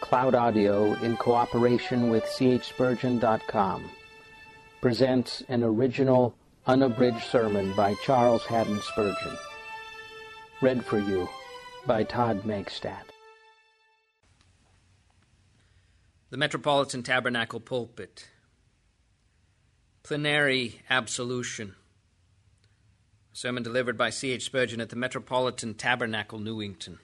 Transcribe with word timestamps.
Cloud 0.00 0.34
Audio, 0.34 0.94
in 1.02 1.16
cooperation 1.16 2.08
with 2.08 2.24
chspurgeon.com, 2.24 3.90
presents 4.80 5.42
an 5.48 5.62
original, 5.62 6.34
unabridged 6.66 7.24
sermon 7.24 7.74
by 7.74 7.94
Charles 8.04 8.44
Haddon 8.44 8.80
Spurgeon. 8.80 9.36
Read 10.60 10.84
for 10.84 10.98
you 10.98 11.28
by 11.86 12.04
Todd 12.04 12.42
Megstadt. 12.44 13.04
The 16.30 16.36
Metropolitan 16.36 17.02
Tabernacle 17.02 17.60
Pulpit. 17.60 18.28
Plenary 20.02 20.80
Absolution. 20.88 21.74
sermon 23.32 23.62
delivered 23.62 23.98
by 23.98 24.10
C.H. 24.10 24.44
Spurgeon 24.44 24.80
at 24.80 24.90
the 24.90 24.96
Metropolitan 24.96 25.74
Tabernacle, 25.74 26.38
Newington. 26.38 26.98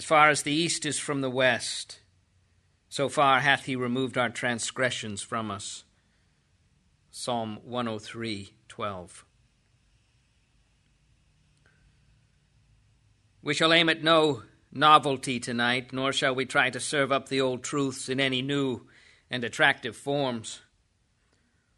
As 0.00 0.06
far 0.06 0.30
as 0.30 0.44
the 0.44 0.52
east 0.52 0.86
is 0.86 0.98
from 0.98 1.20
the 1.20 1.28
west, 1.28 2.00
so 2.88 3.10
far 3.10 3.40
hath 3.40 3.66
he 3.66 3.76
removed 3.76 4.16
our 4.16 4.30
transgressions 4.30 5.20
from 5.20 5.50
us. 5.50 5.84
Psalm 7.10 7.58
103 7.64 8.54
12. 8.66 9.26
We 13.42 13.52
shall 13.52 13.74
aim 13.74 13.90
at 13.90 14.02
no 14.02 14.44
novelty 14.72 15.38
tonight, 15.38 15.92
nor 15.92 16.14
shall 16.14 16.34
we 16.34 16.46
try 16.46 16.70
to 16.70 16.80
serve 16.80 17.12
up 17.12 17.28
the 17.28 17.42
old 17.42 17.62
truths 17.62 18.08
in 18.08 18.20
any 18.20 18.40
new 18.40 18.86
and 19.30 19.44
attractive 19.44 19.98
forms. 19.98 20.62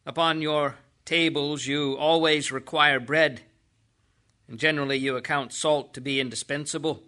Upon 0.07 0.41
your 0.41 0.77
tables, 1.05 1.67
you 1.67 1.97
always 1.99 2.53
require 2.53 3.01
bread, 3.01 3.41
and 4.47 4.61
generally 4.61 4.99
you 4.99 5.17
account 5.17 5.53
salt 5.53 5.93
to 5.95 6.01
be 6.01 6.21
indispensable. 6.21 7.03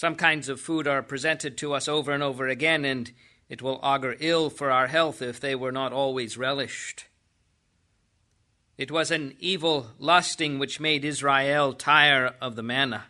Some 0.00 0.14
kinds 0.14 0.48
of 0.48 0.58
food 0.58 0.88
are 0.88 1.02
presented 1.02 1.58
to 1.58 1.74
us 1.74 1.86
over 1.86 2.10
and 2.10 2.22
over 2.22 2.48
again, 2.48 2.86
and 2.86 3.12
it 3.50 3.60
will 3.60 3.78
augur 3.82 4.16
ill 4.18 4.48
for 4.48 4.70
our 4.70 4.86
health 4.86 5.20
if 5.20 5.38
they 5.38 5.54
were 5.54 5.72
not 5.72 5.92
always 5.92 6.38
relished. 6.38 7.04
It 8.78 8.90
was 8.90 9.10
an 9.10 9.36
evil 9.38 9.88
lusting 9.98 10.58
which 10.58 10.80
made 10.80 11.04
Israel 11.04 11.74
tire 11.74 12.34
of 12.40 12.56
the 12.56 12.62
manna. 12.62 13.08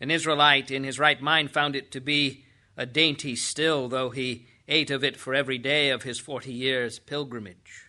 An 0.00 0.12
Israelite 0.12 0.70
in 0.70 0.84
his 0.84 1.00
right 1.00 1.20
mind 1.20 1.50
found 1.50 1.74
it 1.74 1.90
to 1.90 2.00
be 2.00 2.44
a 2.76 2.86
dainty 2.86 3.34
still, 3.34 3.88
though 3.88 4.10
he 4.10 4.46
ate 4.68 4.92
of 4.92 5.02
it 5.02 5.16
for 5.16 5.34
every 5.34 5.58
day 5.58 5.90
of 5.90 6.04
his 6.04 6.20
forty 6.20 6.52
years' 6.52 7.00
pilgrimage. 7.00 7.86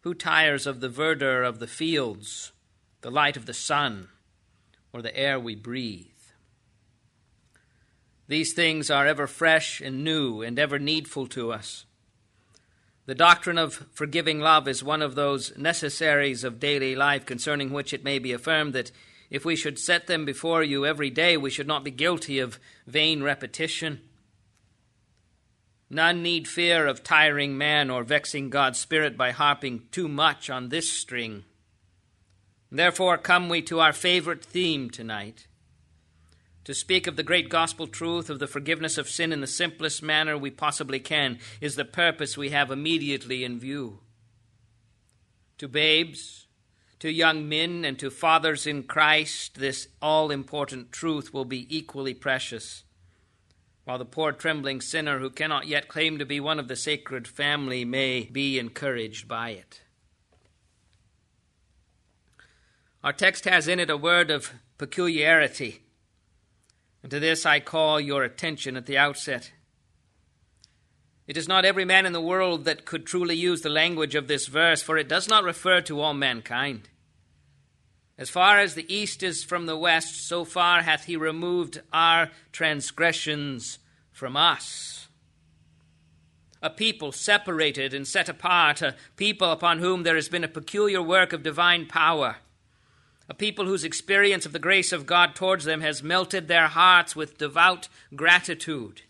Who 0.00 0.12
tires 0.12 0.66
of 0.66 0.80
the 0.80 0.90
verdure 0.90 1.44
of 1.44 1.60
the 1.60 1.66
fields, 1.66 2.52
the 3.00 3.10
light 3.10 3.38
of 3.38 3.46
the 3.46 3.54
sun, 3.54 4.08
or 4.92 5.00
the 5.00 5.16
air 5.16 5.40
we 5.40 5.54
breathe? 5.54 6.08
These 8.28 8.54
things 8.54 8.90
are 8.90 9.06
ever 9.06 9.26
fresh 9.26 9.80
and 9.80 10.02
new 10.02 10.42
and 10.42 10.58
ever 10.58 10.78
needful 10.78 11.26
to 11.28 11.52
us. 11.52 11.84
The 13.06 13.14
doctrine 13.14 13.58
of 13.58 13.86
forgiving 13.92 14.40
love 14.40 14.66
is 14.66 14.82
one 14.82 15.00
of 15.00 15.14
those 15.14 15.56
necessaries 15.56 16.42
of 16.42 16.58
daily 16.58 16.96
life 16.96 17.24
concerning 17.24 17.70
which 17.70 17.92
it 17.92 18.02
may 18.02 18.18
be 18.18 18.32
affirmed 18.32 18.72
that 18.72 18.90
if 19.30 19.44
we 19.44 19.54
should 19.54 19.78
set 19.78 20.08
them 20.08 20.24
before 20.24 20.64
you 20.64 20.84
every 20.84 21.10
day, 21.10 21.36
we 21.36 21.50
should 21.50 21.68
not 21.68 21.84
be 21.84 21.92
guilty 21.92 22.40
of 22.40 22.58
vain 22.86 23.22
repetition. 23.22 24.00
None 25.88 26.20
need 26.20 26.48
fear 26.48 26.86
of 26.86 27.04
tiring 27.04 27.56
man 27.56 27.90
or 27.90 28.02
vexing 28.02 28.50
God's 28.50 28.80
Spirit 28.80 29.16
by 29.16 29.30
harping 29.30 29.84
too 29.92 30.08
much 30.08 30.50
on 30.50 30.68
this 30.68 30.90
string. 30.90 31.44
Therefore, 32.72 33.18
come 33.18 33.48
we 33.48 33.62
to 33.62 33.78
our 33.78 33.92
favorite 33.92 34.44
theme 34.44 34.90
tonight 34.90 35.46
to 36.66 36.74
speak 36.74 37.06
of 37.06 37.14
the 37.14 37.22
great 37.22 37.48
gospel 37.48 37.86
truth 37.86 38.28
of 38.28 38.40
the 38.40 38.46
forgiveness 38.48 38.98
of 38.98 39.08
sin 39.08 39.32
in 39.32 39.40
the 39.40 39.46
simplest 39.46 40.02
manner 40.02 40.36
we 40.36 40.50
possibly 40.50 40.98
can 40.98 41.38
is 41.60 41.76
the 41.76 41.84
purpose 41.84 42.36
we 42.36 42.50
have 42.50 42.72
immediately 42.72 43.44
in 43.44 43.56
view. 43.56 44.00
To 45.58 45.68
babes, 45.68 46.48
to 46.98 47.08
young 47.08 47.48
men, 47.48 47.84
and 47.84 47.96
to 48.00 48.10
fathers 48.10 48.66
in 48.66 48.82
Christ, 48.82 49.60
this 49.60 49.86
all 50.02 50.32
important 50.32 50.90
truth 50.90 51.32
will 51.32 51.44
be 51.44 51.68
equally 51.74 52.14
precious, 52.14 52.82
while 53.84 53.98
the 53.98 54.04
poor 54.04 54.32
trembling 54.32 54.80
sinner 54.80 55.20
who 55.20 55.30
cannot 55.30 55.68
yet 55.68 55.86
claim 55.86 56.18
to 56.18 56.26
be 56.26 56.40
one 56.40 56.58
of 56.58 56.66
the 56.66 56.74
sacred 56.74 57.28
family 57.28 57.84
may 57.84 58.24
be 58.24 58.58
encouraged 58.58 59.28
by 59.28 59.50
it. 59.50 59.82
Our 63.04 63.12
text 63.12 63.44
has 63.44 63.68
in 63.68 63.78
it 63.78 63.88
a 63.88 63.96
word 63.96 64.32
of 64.32 64.52
peculiarity 64.78 65.82
and 67.02 67.10
to 67.10 67.20
this 67.20 67.46
I 67.46 67.60
call 67.60 68.00
your 68.00 68.24
attention 68.24 68.76
at 68.76 68.86
the 68.86 68.98
outset. 68.98 69.52
It 71.26 71.36
is 71.36 71.48
not 71.48 71.64
every 71.64 71.84
man 71.84 72.06
in 72.06 72.12
the 72.12 72.20
world 72.20 72.64
that 72.64 72.84
could 72.84 73.04
truly 73.04 73.34
use 73.34 73.62
the 73.62 73.68
language 73.68 74.14
of 74.14 74.28
this 74.28 74.46
verse, 74.46 74.80
for 74.80 74.96
it 74.96 75.08
does 75.08 75.28
not 75.28 75.44
refer 75.44 75.80
to 75.82 76.00
all 76.00 76.14
mankind. 76.14 76.88
As 78.18 78.30
far 78.30 78.60
as 78.60 78.74
the 78.74 78.92
east 78.92 79.22
is 79.22 79.44
from 79.44 79.66
the 79.66 79.76
west, 79.76 80.26
so 80.26 80.44
far 80.44 80.82
hath 80.82 81.04
he 81.04 81.16
removed 81.16 81.82
our 81.92 82.30
transgressions 82.52 83.78
from 84.12 84.36
us. 84.36 85.08
A 86.62 86.70
people 86.70 87.12
separated 87.12 87.92
and 87.92 88.06
set 88.06 88.28
apart, 88.28 88.80
a 88.80 88.94
people 89.16 89.50
upon 89.50 89.80
whom 89.80 90.02
there 90.04 90.14
has 90.14 90.28
been 90.28 90.44
a 90.44 90.48
peculiar 90.48 91.02
work 91.02 91.32
of 91.32 91.42
divine 91.42 91.86
power 91.86 92.36
a 93.28 93.34
people 93.34 93.66
whose 93.66 93.84
experience 93.84 94.46
of 94.46 94.52
the 94.52 94.58
grace 94.58 94.92
of 94.92 95.06
God 95.06 95.34
towards 95.34 95.64
them 95.64 95.80
has 95.80 96.02
melted 96.02 96.46
their 96.46 96.68
hearts 96.68 97.16
with 97.16 97.38
devout 97.38 97.88
gratitude. 98.14 99.02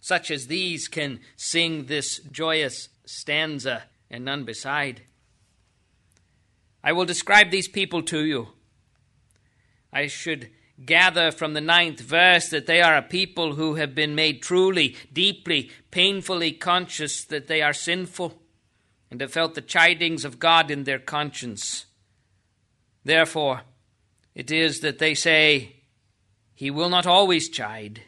Such 0.00 0.30
as 0.30 0.46
these 0.46 0.86
can 0.86 1.20
sing 1.36 1.86
this 1.86 2.20
joyous 2.30 2.88
stanza 3.04 3.84
and 4.10 4.24
none 4.24 4.44
beside. 4.44 5.02
I 6.84 6.92
will 6.92 7.04
describe 7.04 7.50
these 7.50 7.66
people 7.66 8.02
to 8.04 8.24
you. 8.24 8.48
I 9.92 10.06
should 10.06 10.50
gather 10.84 11.32
from 11.32 11.54
the 11.54 11.60
ninth 11.60 12.00
verse 12.00 12.48
that 12.50 12.66
they 12.66 12.80
are 12.80 12.96
a 12.96 13.02
people 13.02 13.54
who 13.54 13.74
have 13.74 13.94
been 13.94 14.14
made 14.14 14.42
truly, 14.42 14.94
deeply, 15.12 15.70
painfully 15.90 16.52
conscious 16.52 17.24
that 17.24 17.48
they 17.48 17.62
are 17.62 17.72
sinful 17.72 18.40
and 19.10 19.20
have 19.20 19.32
felt 19.32 19.54
the 19.54 19.62
chidings 19.62 20.24
of 20.24 20.38
God 20.38 20.70
in 20.70 20.84
their 20.84 20.98
conscience. 20.98 21.86
Therefore, 23.06 23.60
it 24.34 24.50
is 24.50 24.80
that 24.80 24.98
they 24.98 25.14
say, 25.14 25.76
He 26.56 26.72
will 26.72 26.88
not 26.88 27.06
always 27.06 27.48
chide. 27.48 28.02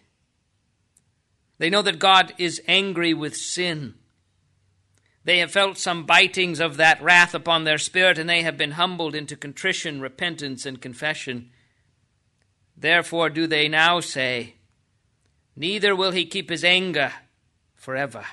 They 1.58 1.70
know 1.70 1.82
that 1.82 2.00
God 2.00 2.34
is 2.36 2.60
angry 2.66 3.14
with 3.14 3.36
sin. 3.36 3.94
They 5.22 5.38
have 5.38 5.52
felt 5.52 5.78
some 5.78 6.04
bitings 6.04 6.58
of 6.58 6.78
that 6.78 7.00
wrath 7.00 7.32
upon 7.32 7.62
their 7.62 7.78
spirit, 7.78 8.18
and 8.18 8.28
they 8.28 8.42
have 8.42 8.56
been 8.56 8.72
humbled 8.72 9.14
into 9.14 9.36
contrition, 9.36 10.00
repentance, 10.00 10.66
and 10.66 10.82
confession. 10.82 11.50
Therefore 12.76 13.30
do 13.30 13.46
they 13.46 13.68
now 13.68 14.00
say, 14.00 14.54
Neither 15.54 15.94
will 15.94 16.10
he 16.10 16.26
keep 16.26 16.50
his 16.50 16.64
anger 16.64 17.12
forever. 17.76 18.24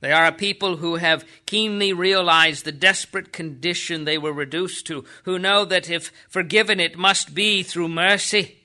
They 0.00 0.12
are 0.12 0.26
a 0.26 0.32
people 0.32 0.76
who 0.76 0.96
have 0.96 1.26
keenly 1.44 1.92
realized 1.92 2.64
the 2.64 2.72
desperate 2.72 3.32
condition 3.32 4.04
they 4.04 4.18
were 4.18 4.32
reduced 4.32 4.86
to, 4.86 5.04
who 5.24 5.38
know 5.38 5.64
that 5.64 5.90
if 5.90 6.12
forgiven, 6.28 6.78
it 6.78 6.96
must 6.96 7.34
be 7.34 7.62
through 7.62 7.88
mercy, 7.88 8.58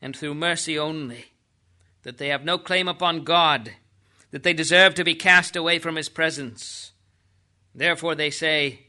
and 0.00 0.16
through 0.16 0.34
mercy 0.34 0.78
only, 0.78 1.26
that 2.04 2.18
they 2.18 2.28
have 2.28 2.44
no 2.44 2.58
claim 2.58 2.86
upon 2.86 3.24
God, 3.24 3.72
that 4.30 4.44
they 4.44 4.52
deserve 4.52 4.94
to 4.94 5.04
be 5.04 5.14
cast 5.14 5.56
away 5.56 5.78
from 5.78 5.96
His 5.96 6.08
presence. 6.08 6.92
Therefore 7.74 8.14
they 8.14 8.30
say, 8.30 8.86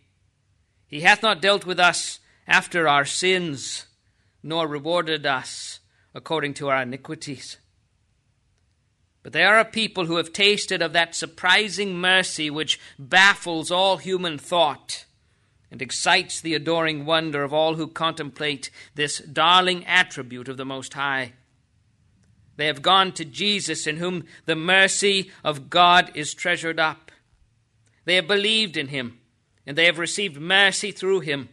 He 0.87 1.01
hath 1.01 1.23
not 1.23 1.41
dealt 1.41 1.65
with 1.65 1.79
us 1.79 2.19
after 2.47 2.87
our 2.87 3.05
sins, 3.05 3.87
nor 4.43 4.67
rewarded 4.67 5.25
us 5.25 5.79
according 6.13 6.53
to 6.55 6.69
our 6.69 6.83
iniquities. 6.83 7.57
But 9.23 9.31
they 9.31 9.43
are 9.43 9.59
a 9.59 9.65
people 9.65 10.05
who 10.05 10.17
have 10.17 10.33
tasted 10.33 10.81
of 10.81 10.93
that 10.93 11.15
surprising 11.15 11.95
mercy 11.95 12.49
which 12.49 12.79
baffles 12.99 13.71
all 13.71 13.97
human 13.97 14.37
thought 14.37 15.05
and 15.71 15.81
excites 15.81 16.39
the 16.39 16.53
adoring 16.53 17.03
wonder 17.03 17.43
of 17.43 17.51
all 17.51 17.75
who 17.75 17.87
contemplate 17.87 18.69
this 18.93 19.17
darling 19.19 19.83
attribute 19.87 20.47
of 20.47 20.57
the 20.57 20.65
Most 20.65 20.93
High. 20.93 21.33
They 22.57 22.67
have 22.67 22.83
gone 22.83 23.11
to 23.13 23.25
Jesus, 23.25 23.87
in 23.87 23.97
whom 23.97 24.25
the 24.45 24.55
mercy 24.55 25.31
of 25.43 25.71
God 25.71 26.11
is 26.13 26.35
treasured 26.35 26.79
up. 26.79 27.11
They 28.05 28.15
have 28.15 28.27
believed 28.27 28.77
in 28.77 28.89
him, 28.89 29.17
and 29.65 29.75
they 29.75 29.85
have 29.85 29.97
received 29.97 30.39
mercy 30.39 30.91
through 30.91 31.21
him. 31.21 31.49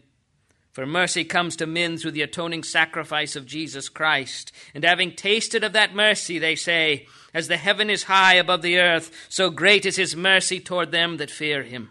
For 0.71 0.85
mercy 0.85 1.25
comes 1.25 1.57
to 1.57 1.67
men 1.67 1.97
through 1.97 2.11
the 2.11 2.23
atoning 2.23 2.65
sacrifice 2.65 3.37
of 3.37 3.47
Jesus 3.47 3.89
Christ. 3.89 4.53
And 4.75 4.85
having 4.85 5.13
tasted 5.13 5.65
of 5.65 5.73
that 5.73 5.95
mercy, 5.95 6.39
they 6.39 6.57
say, 6.57 7.07
As 7.33 7.49
the 7.49 7.57
heaven 7.57 7.91
is 7.91 8.05
high 8.05 8.35
above 8.35 8.63
the 8.63 8.79
earth, 8.79 9.27
so 9.29 9.51
great 9.51 9.87
is 9.87 9.97
his 9.97 10.17
mercy 10.17 10.59
toward 10.59 10.91
them 10.91 11.17
that 11.19 11.31
fear 11.31 11.63
him. 11.63 11.91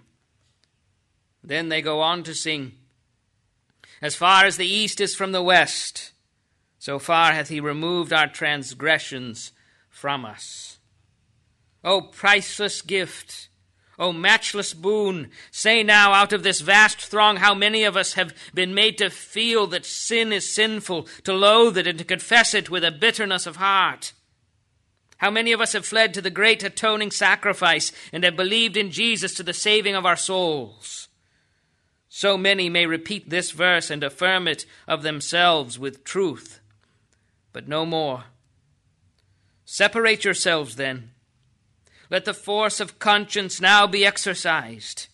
Then 1.44 1.70
they 1.70 1.82
go 1.82 2.02
on 2.02 2.24
to 2.24 2.34
sing, 2.34 2.74
As 4.02 4.16
far 4.16 4.46
as 4.46 4.58
the 4.58 4.68
east 4.68 5.00
is 5.00 5.16
from 5.16 5.32
the 5.32 5.44
west, 5.44 6.12
So 6.82 6.98
far 6.98 7.34
hath 7.34 7.50
he 7.50 7.60
removed 7.60 8.14
our 8.14 8.28
transgressions 8.28 9.52
from 9.90 10.24
us. 10.24 10.78
O 11.84 12.02
priceless 12.02 12.82
gift! 12.82 13.50
O 13.98 14.14
matchless 14.14 14.74
boon! 14.74 15.30
Say 15.52 15.84
now, 15.84 16.14
out 16.14 16.32
of 16.32 16.44
this 16.44 16.62
vast 16.62 17.02
throng, 17.02 17.38
how 17.38 17.54
many 17.54 17.84
of 17.84 17.98
us 17.98 18.14
have 18.14 18.34
been 18.54 18.74
made 18.74 18.98
to 18.98 19.10
feel 19.10 19.68
that 19.68 19.86
sin 19.86 20.32
is 20.32 20.54
sinful, 20.54 21.08
to 21.26 21.34
loathe 21.34 21.78
it, 21.78 21.86
and 21.88 22.00
to 22.00 22.06
confess 22.06 22.54
it 22.54 22.70
with 22.70 22.86
a 22.86 22.92
bitterness 22.92 23.46
of 23.46 23.58
heart? 23.58 24.14
How 25.20 25.30
many 25.30 25.52
of 25.52 25.60
us 25.60 25.74
have 25.74 25.86
fled 25.86 26.14
to 26.14 26.22
the 26.22 26.30
great 26.30 26.64
atoning 26.64 27.12
sacrifice 27.12 27.92
and 28.14 28.24
have 28.24 28.38
believed 28.38 28.78
in 28.78 28.90
Jesus 28.90 29.34
to 29.36 29.44
the 29.44 29.54
saving 29.54 29.94
of 29.94 30.06
our 30.06 30.16
souls? 30.16 31.10
So 32.08 32.38
many 32.38 32.70
may 32.70 32.86
repeat 32.86 33.30
this 33.30 33.52
verse 33.52 33.92
and 33.92 34.02
affirm 34.02 34.48
it 34.48 34.66
of 34.88 35.04
themselves 35.04 35.78
with 35.78 36.06
truth, 36.06 36.62
but 37.52 37.68
no 37.68 37.86
more. 37.86 38.26
Separate 39.66 40.24
yourselves 40.24 40.78
then. 40.78 41.12
Let 42.10 42.24
the 42.24 42.34
force 42.34 42.80
of 42.80 42.98
conscience 42.98 43.60
now 43.60 43.86
be 43.88 44.06
exercised, 44.06 45.08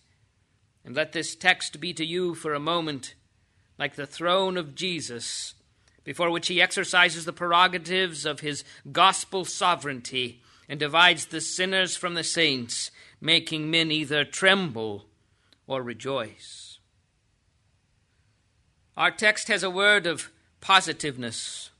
and 0.84 0.94
let 0.94 1.12
this 1.12 1.34
text 1.34 1.80
be 1.80 1.92
to 1.92 2.06
you 2.06 2.34
for 2.36 2.54
a 2.54 2.60
moment 2.60 3.14
like 3.76 3.96
the 3.96 4.06
throne 4.06 4.56
of 4.56 4.76
Jesus 4.76 5.55
before 6.06 6.30
which 6.30 6.46
he 6.46 6.62
exercises 6.62 7.24
the 7.24 7.32
prerogatives 7.32 8.24
of 8.24 8.38
his 8.38 8.62
gospel 8.92 9.44
sovereignty 9.44 10.40
and 10.68 10.78
divides 10.78 11.26
the 11.26 11.40
sinners 11.40 11.96
from 11.96 12.14
the 12.14 12.22
saints, 12.22 12.92
making 13.20 13.68
men 13.68 13.90
either 13.90 14.24
tremble 14.24 15.06
or 15.66 15.82
rejoice. 15.82 16.78
Our 18.96 19.10
text 19.10 19.48
has 19.48 19.64
a 19.64 19.68
word 19.68 20.06
of 20.06 20.30
positiveness. 20.60 21.70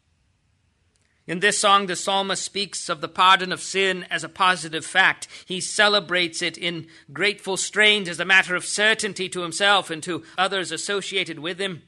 In 1.28 1.38
this 1.38 1.58
song, 1.58 1.86
the 1.86 1.94
psalmist 1.94 2.42
speaks 2.42 2.88
of 2.88 3.00
the 3.00 3.08
pardon 3.08 3.52
of 3.52 3.60
sin 3.60 4.06
as 4.10 4.24
a 4.24 4.28
positive 4.28 4.84
fact. 4.84 5.28
He 5.46 5.60
celebrates 5.60 6.42
it 6.42 6.58
in 6.58 6.88
grateful 7.12 7.56
strains 7.56 8.08
as 8.08 8.18
a 8.18 8.24
matter 8.24 8.56
of 8.56 8.64
certainty 8.64 9.28
to 9.28 9.42
himself 9.42 9.88
and 9.88 10.02
to 10.02 10.24
others 10.36 10.72
associated 10.72 11.38
with 11.38 11.60
him. 11.60 11.82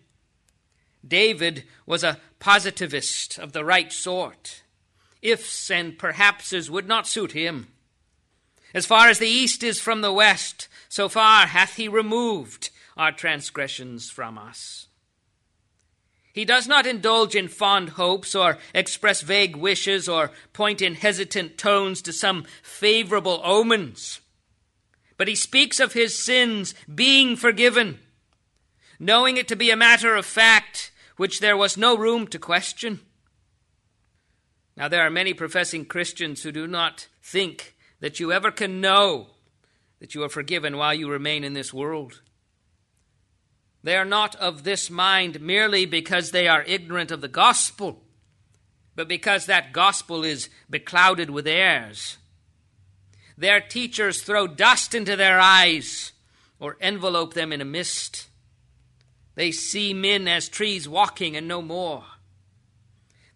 David 1.09 1.65
was 1.87 2.05
a 2.05 2.21
positivist 2.39 3.39
of 3.39 3.53
the 3.53 3.65
right 3.65 3.93
sort. 3.93 4.63
Ifs 5.23 5.71
and 5.71 5.99
perhapses 5.99 6.71
would 6.71 6.87
not 6.87 7.09
suit 7.09 7.33
him. 7.33 7.69
As 8.75 8.87
far 8.87 9.09
as 9.09 9.19
the 9.19 9.27
east 9.27 9.63
is 9.63 9.81
from 9.81 10.03
the 10.03 10.13
west, 10.13 10.69
so 10.89 11.09
far 11.09 11.47
hath 11.47 11.77
he 11.77 11.89
removed 11.89 12.71
our 12.97 13.13
transgressions 13.13 14.11
from 14.11 14.37
us. 14.37 14.89
He 16.33 16.45
does 16.45 16.69
not 16.69 16.87
indulge 16.87 17.35
in 17.35 17.49
fond 17.49 17.91
hopes 17.91 18.35
or 18.35 18.59
express 18.75 19.23
vague 19.23 19.57
wishes 19.57 20.09
or 20.09 20.31
point 20.53 20.81
in 20.81 20.95
hesitant 20.95 21.59
tones 21.59 22.03
to 22.03 22.13
some 22.13 22.45
favorable 22.63 23.41
omens. 23.43 24.21
But 25.17 25.27
he 25.27 25.35
speaks 25.35 25.81
of 25.81 25.95
his 25.95 26.23
sins 26.23 26.75
being 26.93 27.35
forgiven, 27.35 27.99
knowing 29.01 29.37
it 29.37 29.49
to 29.49 29.57
be 29.57 29.71
a 29.71 29.77
matter 29.77 30.15
of 30.15 30.27
fact 30.27 30.93
which 31.19 31.41
there 31.41 31.57
was 31.57 31.77
no 31.77 31.99
room 31.99 32.27
to 32.29 32.39
question. 32.39 33.01
Now, 34.77 34.89
there 34.89 35.03
are 35.03 35.11
many 35.11 35.35
professing 35.35 35.85
Christians 35.85 36.43
who 36.43 36.53
do 36.53 36.67
not 36.67 37.09
think 37.21 37.75
that 38.01 38.21
you 38.21 38.33
ever 38.33 38.51
can 38.51 38.81
know 38.81 39.27
that 39.99 40.15
you 40.15 40.23
are 40.23 40.29
forgiven 40.29 40.77
while 40.77 40.95
you 40.95 41.11
remain 41.11 41.43
in 41.43 41.53
this 41.53 41.75
world. 41.75 42.23
They 43.83 43.97
are 43.97 44.05
not 44.05 44.37
of 44.37 44.63
this 44.63 44.89
mind 44.89 45.41
merely 45.41 45.85
because 45.85 46.31
they 46.31 46.47
are 46.47 46.63
ignorant 46.63 47.11
of 47.11 47.21
the 47.21 47.29
gospel, 47.29 48.05
but 48.95 49.09
because 49.09 49.47
that 49.47 49.73
gospel 49.73 50.23
is 50.23 50.49
beclouded 50.71 51.31
with 51.31 51.49
airs. 51.49 52.17
Their 53.37 53.61
teachers 53.61 54.23
throw 54.23 54.47
dust 54.47 54.95
into 54.95 55.17
their 55.17 55.41
eyes 55.41 56.13
or 56.61 56.77
envelope 56.81 57.35
them 57.35 57.53
in 57.53 57.61
a 57.61 57.65
mist. 57.65 58.28
They 59.39 59.53
see 59.53 59.95
men 59.95 60.27
as 60.27 60.49
trees 60.49 60.89
walking 60.89 61.37
and 61.37 61.47
no 61.47 61.63
more. 61.63 62.03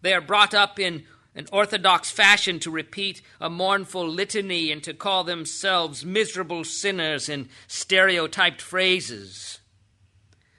They 0.01 0.13
are 0.13 0.19
brought 0.19 0.53
up 0.53 0.77
in 0.77 1.05
an 1.33 1.45
orthodox 1.49 2.11
fashion 2.11 2.59
to 2.59 2.69
repeat 2.69 3.21
a 3.39 3.49
mournful 3.49 4.09
litany 4.09 4.69
and 4.69 4.83
to 4.83 4.93
call 4.93 5.23
themselves 5.23 6.03
miserable 6.03 6.65
sinners 6.65 7.29
in 7.29 7.47
stereotyped 7.69 8.61
phrases. 8.61 9.59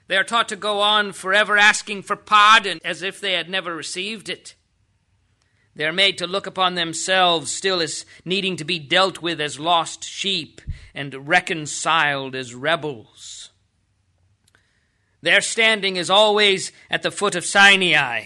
They 0.07 0.17
are 0.17 0.23
taught 0.23 0.49
to 0.49 0.55
go 0.55 0.81
on 0.81 1.11
forever 1.11 1.59
asking 1.59 2.01
for 2.01 2.15
pardon 2.15 2.79
as 2.83 3.03
if 3.03 3.21
they 3.21 3.33
had 3.33 3.47
never 3.47 3.75
received 3.75 4.29
it. 4.29 4.55
They 5.75 5.85
are 5.85 5.93
made 5.93 6.17
to 6.17 6.25
look 6.25 6.47
upon 6.47 6.73
themselves 6.73 7.51
still 7.51 7.81
as 7.81 8.03
needing 8.25 8.55
to 8.55 8.65
be 8.65 8.79
dealt 8.79 9.21
with 9.21 9.39
as 9.39 9.59
lost 9.59 10.05
sheep 10.05 10.59
and 10.95 11.27
reconciled 11.27 12.33
as 12.33 12.55
rebels. 12.55 13.44
Their 15.25 15.41
standing 15.41 15.95
is 15.95 16.11
always 16.11 16.71
at 16.87 17.01
the 17.01 17.09
foot 17.09 17.33
of 17.33 17.45
Sinai. 17.45 18.25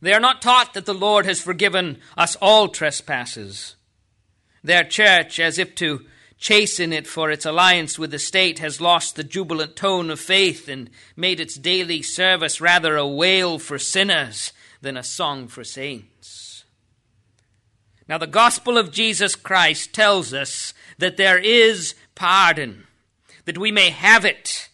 They 0.00 0.12
are 0.12 0.20
not 0.20 0.40
taught 0.40 0.72
that 0.74 0.86
the 0.86 0.94
Lord 0.94 1.26
has 1.26 1.40
forgiven 1.40 1.98
us 2.16 2.36
all 2.36 2.68
trespasses. 2.68 3.74
Their 4.62 4.84
church, 4.84 5.40
as 5.40 5.58
if 5.58 5.74
to 5.74 6.06
chasten 6.38 6.92
it 6.92 7.08
for 7.08 7.32
its 7.32 7.44
alliance 7.44 7.98
with 7.98 8.12
the 8.12 8.20
state, 8.20 8.60
has 8.60 8.80
lost 8.80 9.16
the 9.16 9.24
jubilant 9.24 9.74
tone 9.74 10.10
of 10.10 10.20
faith 10.20 10.68
and 10.68 10.90
made 11.16 11.40
its 11.40 11.56
daily 11.56 12.02
service 12.02 12.60
rather 12.60 12.96
a 12.96 13.04
wail 13.04 13.58
for 13.58 13.76
sinners 13.76 14.52
than 14.80 14.96
a 14.96 15.02
song 15.02 15.48
for 15.48 15.64
saints. 15.64 16.62
Now, 18.08 18.18
the 18.18 18.28
gospel 18.28 18.78
of 18.78 18.92
Jesus 18.92 19.34
Christ 19.34 19.92
tells 19.92 20.32
us 20.32 20.72
that 20.98 21.16
there 21.16 21.38
is 21.38 21.96
pardon, 22.14 22.86
that 23.44 23.58
we 23.58 23.72
may 23.72 23.90
have 23.90 24.24
it 24.24 24.67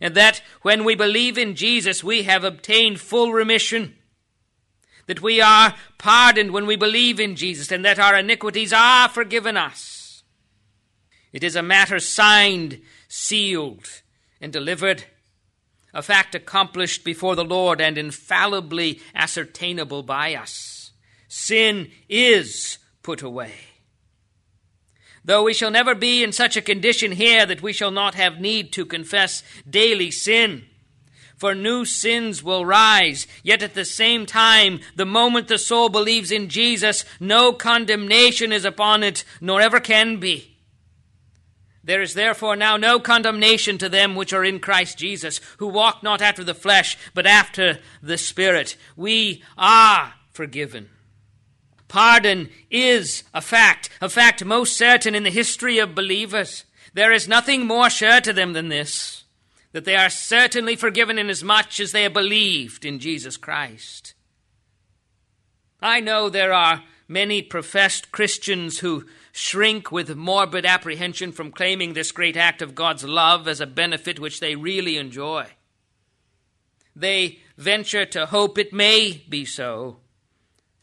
and 0.00 0.14
that 0.14 0.42
when 0.62 0.84
we 0.84 0.94
believe 0.94 1.38
in 1.38 1.54
Jesus, 1.54 2.04
we 2.04 2.24
have 2.24 2.44
obtained 2.44 3.00
full 3.00 3.32
remission. 3.32 3.96
That 5.06 5.22
we 5.22 5.40
are 5.40 5.74
pardoned 5.98 6.50
when 6.52 6.66
we 6.66 6.76
believe 6.76 7.20
in 7.20 7.36
Jesus, 7.36 7.70
and 7.70 7.84
that 7.84 7.98
our 7.98 8.18
iniquities 8.18 8.72
are 8.72 9.08
forgiven 9.08 9.56
us. 9.56 10.22
It 11.32 11.44
is 11.44 11.56
a 11.56 11.62
matter 11.62 12.00
signed, 12.00 12.80
sealed, 13.08 14.02
and 14.40 14.52
delivered, 14.52 15.04
a 15.94 16.02
fact 16.02 16.34
accomplished 16.34 17.04
before 17.04 17.36
the 17.36 17.44
Lord 17.44 17.80
and 17.80 17.96
infallibly 17.96 19.00
ascertainable 19.14 20.02
by 20.02 20.34
us. 20.34 20.92
Sin 21.28 21.90
is 22.08 22.78
put 23.02 23.22
away 23.22 23.54
though 25.26 25.42
we 25.42 25.52
shall 25.52 25.70
never 25.70 25.94
be 25.94 26.24
in 26.24 26.32
such 26.32 26.56
a 26.56 26.62
condition 26.62 27.12
here 27.12 27.44
that 27.44 27.60
we 27.60 27.72
shall 27.72 27.90
not 27.90 28.14
have 28.14 28.40
need 28.40 28.72
to 28.72 28.86
confess 28.86 29.42
daily 29.68 30.10
sin. 30.10 30.64
For 31.36 31.54
new 31.54 31.84
sins 31.84 32.42
will 32.42 32.64
rise, 32.64 33.26
yet 33.42 33.62
at 33.62 33.74
the 33.74 33.84
same 33.84 34.24
time, 34.24 34.80
the 34.94 35.04
moment 35.04 35.48
the 35.48 35.58
soul 35.58 35.90
believes 35.90 36.30
in 36.30 36.48
Jesus, 36.48 37.04
no 37.20 37.52
condemnation 37.52 38.52
is 38.52 38.64
upon 38.64 39.02
it, 39.02 39.22
nor 39.40 39.60
ever 39.60 39.78
can 39.78 40.18
be. 40.18 40.56
There 41.84 42.00
is 42.00 42.14
therefore 42.14 42.56
now 42.56 42.76
no 42.76 42.98
condemnation 42.98 43.76
to 43.78 43.88
them 43.88 44.16
which 44.16 44.32
are 44.32 44.44
in 44.44 44.60
Christ 44.60 44.96
Jesus, 44.96 45.40
who 45.58 45.68
walk 45.68 46.02
not 46.02 46.22
after 46.22 46.42
the 46.42 46.54
flesh, 46.54 46.96
but 47.14 47.26
after 47.26 47.78
the 48.02 48.18
Spirit. 48.18 48.76
We 48.96 49.42
are 49.58 50.14
forgiven. 50.32 50.88
Pardon 51.88 52.48
is 52.70 53.22
a 53.32 53.40
fact, 53.40 53.90
a 54.00 54.08
fact 54.08 54.44
most 54.44 54.76
certain 54.76 55.14
in 55.14 55.22
the 55.22 55.30
history 55.30 55.78
of 55.78 55.94
believers. 55.94 56.64
There 56.94 57.12
is 57.12 57.28
nothing 57.28 57.66
more 57.66 57.90
sure 57.90 58.20
to 58.20 58.32
them 58.32 58.52
than 58.52 58.68
this 58.68 59.24
that 59.72 59.84
they 59.84 59.94
are 59.94 60.08
certainly 60.08 60.74
forgiven 60.74 61.18
inasmuch 61.18 61.58
as 61.58 61.66
much 61.66 61.80
as 61.80 61.92
they 61.92 62.04
have 62.04 62.14
believed 62.14 62.86
in 62.86 62.98
Jesus 62.98 63.36
Christ. 63.36 64.14
I 65.82 66.00
know 66.00 66.30
there 66.30 66.54
are 66.54 66.82
many 67.06 67.42
professed 67.42 68.10
Christians 68.10 68.78
who 68.78 69.04
shrink 69.32 69.92
with 69.92 70.16
morbid 70.16 70.64
apprehension 70.64 71.30
from 71.30 71.52
claiming 71.52 71.92
this 71.92 72.10
great 72.10 72.38
act 72.38 72.62
of 72.62 72.74
God's 72.74 73.04
love 73.04 73.46
as 73.46 73.60
a 73.60 73.66
benefit 73.66 74.18
which 74.18 74.40
they 74.40 74.56
really 74.56 74.96
enjoy. 74.96 75.46
They 76.94 77.40
venture 77.58 78.06
to 78.06 78.24
hope 78.24 78.56
it 78.56 78.72
may 78.72 79.22
be 79.28 79.44
so. 79.44 79.98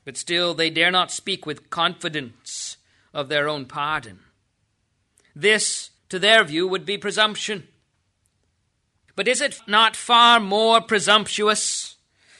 But 0.05 0.17
still, 0.17 0.53
they 0.53 0.69
dare 0.69 0.91
not 0.91 1.11
speak 1.11 1.45
with 1.45 1.69
confidence 1.69 2.77
of 3.13 3.29
their 3.29 3.47
own 3.47 3.65
pardon. 3.65 4.19
This, 5.35 5.91
to 6.09 6.19
their 6.19 6.43
view, 6.43 6.67
would 6.67 6.85
be 6.85 6.97
presumption. 6.97 7.67
But 9.15 9.27
is 9.27 9.41
it 9.41 9.61
not 9.67 9.95
far 9.95 10.39
more 10.39 10.81
presumptuous 10.81 11.95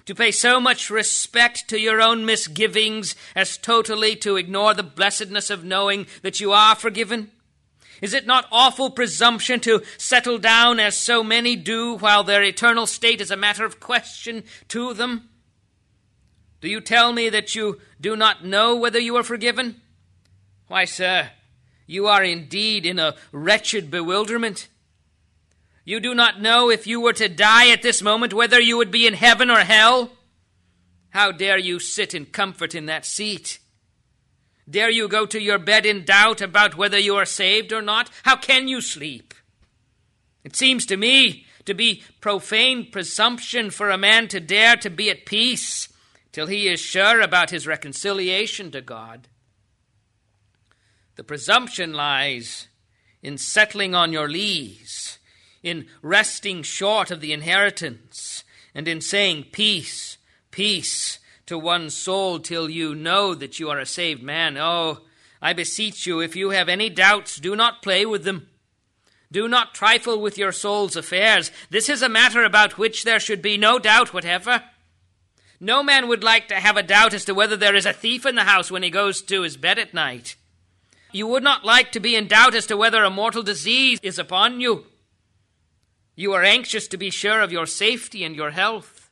to 0.05 0.15
pay 0.15 0.31
so 0.31 0.59
much 0.59 0.89
respect 0.89 1.69
to 1.69 1.79
your 1.79 2.01
own 2.01 2.25
misgivings 2.25 3.15
as 3.35 3.57
totally 3.57 4.15
to 4.17 4.35
ignore 4.35 4.73
the 4.73 4.83
blessedness 4.83 5.49
of 5.49 5.63
knowing 5.63 6.07
that 6.23 6.39
you 6.39 6.51
are 6.51 6.75
forgiven? 6.75 7.31
Is 8.01 8.13
it 8.13 8.25
not 8.25 8.47
awful 8.51 8.89
presumption 8.89 9.61
to 9.61 9.81
settle 9.97 10.37
down 10.37 10.79
as 10.79 10.97
so 10.97 11.23
many 11.23 11.55
do 11.55 11.95
while 11.95 12.23
their 12.23 12.43
eternal 12.43 12.85
state 12.85 13.21
is 13.21 13.31
a 13.31 13.37
matter 13.37 13.63
of 13.63 13.79
question 13.79 14.43
to 14.67 14.93
them? 14.93 15.29
Do 16.63 16.69
you 16.69 16.79
tell 16.79 17.11
me 17.11 17.27
that 17.27 17.55
you 17.55 17.81
do 17.99 18.15
not 18.15 18.45
know 18.45 18.73
whether 18.73 18.97
you 18.97 19.17
are 19.17 19.23
forgiven? 19.23 19.81
Why, 20.69 20.85
sir, 20.85 21.29
you 21.85 22.07
are 22.07 22.23
indeed 22.23 22.85
in 22.85 22.99
a 22.99 23.15
wretched 23.33 23.91
bewilderment. 23.91 24.69
You 25.83 25.99
do 25.99 26.15
not 26.15 26.41
know 26.41 26.69
if 26.69 26.87
you 26.87 27.01
were 27.01 27.11
to 27.11 27.27
die 27.27 27.69
at 27.71 27.81
this 27.81 28.01
moment 28.01 28.33
whether 28.33 28.61
you 28.61 28.77
would 28.77 28.91
be 28.91 29.05
in 29.05 29.13
heaven 29.13 29.49
or 29.49 29.59
hell. 29.59 30.13
How 31.09 31.33
dare 31.33 31.57
you 31.57 31.79
sit 31.79 32.13
in 32.13 32.27
comfort 32.27 32.73
in 32.73 32.85
that 32.85 33.05
seat? 33.05 33.59
Dare 34.69 34.89
you 34.89 35.09
go 35.09 35.25
to 35.25 35.41
your 35.41 35.59
bed 35.59 35.85
in 35.85 36.05
doubt 36.05 36.39
about 36.39 36.77
whether 36.77 36.97
you 36.97 37.17
are 37.17 37.25
saved 37.25 37.73
or 37.73 37.81
not? 37.81 38.09
How 38.23 38.37
can 38.37 38.69
you 38.69 38.79
sleep? 38.79 39.33
It 40.45 40.55
seems 40.55 40.85
to 40.85 40.95
me 40.95 41.45
to 41.65 41.73
be 41.73 42.03
profane 42.21 42.89
presumption 42.89 43.69
for 43.69 43.89
a 43.89 43.97
man 43.97 44.29
to 44.29 44.39
dare 44.39 44.77
to 44.77 44.89
be 44.89 45.09
at 45.09 45.25
peace 45.25 45.89
till 46.33 46.47
he 46.47 46.67
is 46.67 46.81
sure 46.81 47.21
about 47.21 47.51
his 47.51 47.65
reconciliation 47.65 48.71
to 48.71 48.81
God. 48.81 49.29
The 51.15 51.23
presumption 51.23 51.93
lies 51.93 52.67
in 53.21 53.37
settling 53.37 53.95
on 53.95 54.11
your 54.11 54.27
lees, 54.27 55.19
in 55.61 55.85
resting 56.01 56.63
short 56.63 57.11
of 57.11 57.21
the 57.21 57.31
inheritance, 57.31 58.43
and 58.75 58.87
in 58.87 58.99
saying 58.99 59.45
peace, 59.51 60.17
peace 60.51 61.19
to 61.45 61.57
one's 61.57 61.93
soul 61.93 62.39
till 62.39 62.69
you 62.69 62.95
know 62.95 63.35
that 63.35 63.59
you 63.59 63.69
are 63.69 63.79
a 63.79 63.85
saved 63.85 64.23
man. 64.23 64.57
Oh, 64.57 65.01
I 65.41 65.53
beseech 65.53 66.07
you, 66.07 66.19
if 66.19 66.35
you 66.35 66.49
have 66.49 66.67
any 66.67 66.89
doubts, 66.89 67.37
do 67.37 67.55
not 67.55 67.83
play 67.83 68.05
with 68.05 68.23
them. 68.23 68.47
Do 69.31 69.47
not 69.47 69.73
trifle 69.73 70.19
with 70.19 70.37
your 70.37 70.51
soul's 70.51 70.95
affairs. 70.95 71.51
This 71.69 71.89
is 71.89 72.01
a 72.01 72.09
matter 72.09 72.43
about 72.43 72.77
which 72.77 73.03
there 73.03 73.19
should 73.19 73.41
be 73.41 73.57
no 73.57 73.77
doubt 73.77 74.13
whatever. 74.13 74.63
No 75.59 75.83
man 75.83 76.07
would 76.07 76.23
like 76.23 76.47
to 76.49 76.55
have 76.59 76.77
a 76.77 76.83
doubt 76.83 77.13
as 77.13 77.25
to 77.25 77.33
whether 77.33 77.55
there 77.55 77.75
is 77.75 77.85
a 77.85 77.93
thief 77.93 78.25
in 78.25 78.35
the 78.35 78.43
house 78.43 78.69
when 78.69 78.83
he 78.83 78.89
goes 78.89 79.21
to 79.23 79.41
his 79.41 79.57
bed 79.57 79.79
at 79.79 79.93
night. 79.93 80.35
You 81.11 81.27
would 81.27 81.43
not 81.43 81.63
like 81.63 81.91
to 81.91 81.99
be 81.99 82.15
in 82.15 82.27
doubt 82.27 82.55
as 82.55 82.65
to 82.67 82.77
whether 82.77 83.03
a 83.03 83.09
mortal 83.09 83.43
disease 83.43 83.99
is 84.01 84.17
upon 84.17 84.59
you. 84.59 84.85
You 86.15 86.33
are 86.33 86.43
anxious 86.43 86.87
to 86.89 86.97
be 86.97 87.09
sure 87.09 87.41
of 87.41 87.51
your 87.51 87.65
safety 87.65 88.23
and 88.23 88.35
your 88.35 88.51
health. 88.51 89.09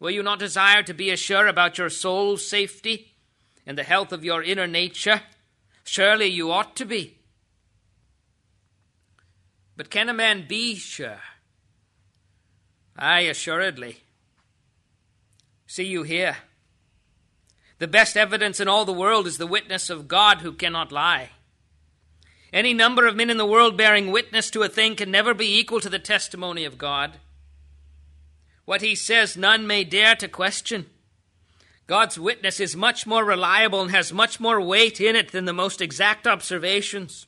Will 0.00 0.10
you 0.10 0.22
not 0.22 0.38
desire 0.38 0.82
to 0.84 0.94
be 0.94 1.10
as 1.10 1.18
sure 1.18 1.46
about 1.46 1.78
your 1.78 1.90
soul's 1.90 2.46
safety 2.46 3.14
and 3.66 3.76
the 3.76 3.82
health 3.82 4.12
of 4.12 4.24
your 4.24 4.42
inner 4.42 4.66
nature? 4.66 5.22
Surely 5.84 6.26
you 6.26 6.52
ought 6.52 6.76
to 6.76 6.84
be. 6.84 7.16
But 9.76 9.90
can 9.90 10.08
a 10.08 10.14
man 10.14 10.46
be 10.46 10.76
sure? 10.76 11.20
Ay, 12.96 13.20
assuredly. 13.20 13.98
See 15.68 15.84
you 15.84 16.02
here. 16.02 16.38
The 17.78 17.86
best 17.86 18.16
evidence 18.16 18.58
in 18.58 18.68
all 18.68 18.86
the 18.86 18.92
world 18.92 19.26
is 19.26 19.36
the 19.36 19.46
witness 19.46 19.90
of 19.90 20.08
God 20.08 20.38
who 20.38 20.52
cannot 20.52 20.90
lie. 20.90 21.28
Any 22.54 22.72
number 22.72 23.06
of 23.06 23.14
men 23.14 23.28
in 23.28 23.36
the 23.36 23.46
world 23.46 23.76
bearing 23.76 24.10
witness 24.10 24.50
to 24.50 24.62
a 24.62 24.68
thing 24.68 24.96
can 24.96 25.10
never 25.10 25.34
be 25.34 25.58
equal 25.58 25.80
to 25.80 25.90
the 25.90 25.98
testimony 25.98 26.64
of 26.64 26.78
God. 26.78 27.18
What 28.64 28.80
he 28.80 28.94
says, 28.94 29.36
none 29.36 29.66
may 29.66 29.84
dare 29.84 30.16
to 30.16 30.26
question. 30.26 30.86
God's 31.86 32.18
witness 32.18 32.60
is 32.60 32.74
much 32.74 33.06
more 33.06 33.22
reliable 33.22 33.82
and 33.82 33.90
has 33.90 34.10
much 34.10 34.40
more 34.40 34.62
weight 34.62 35.02
in 35.02 35.14
it 35.14 35.32
than 35.32 35.44
the 35.44 35.52
most 35.52 35.82
exact 35.82 36.26
observations 36.26 37.26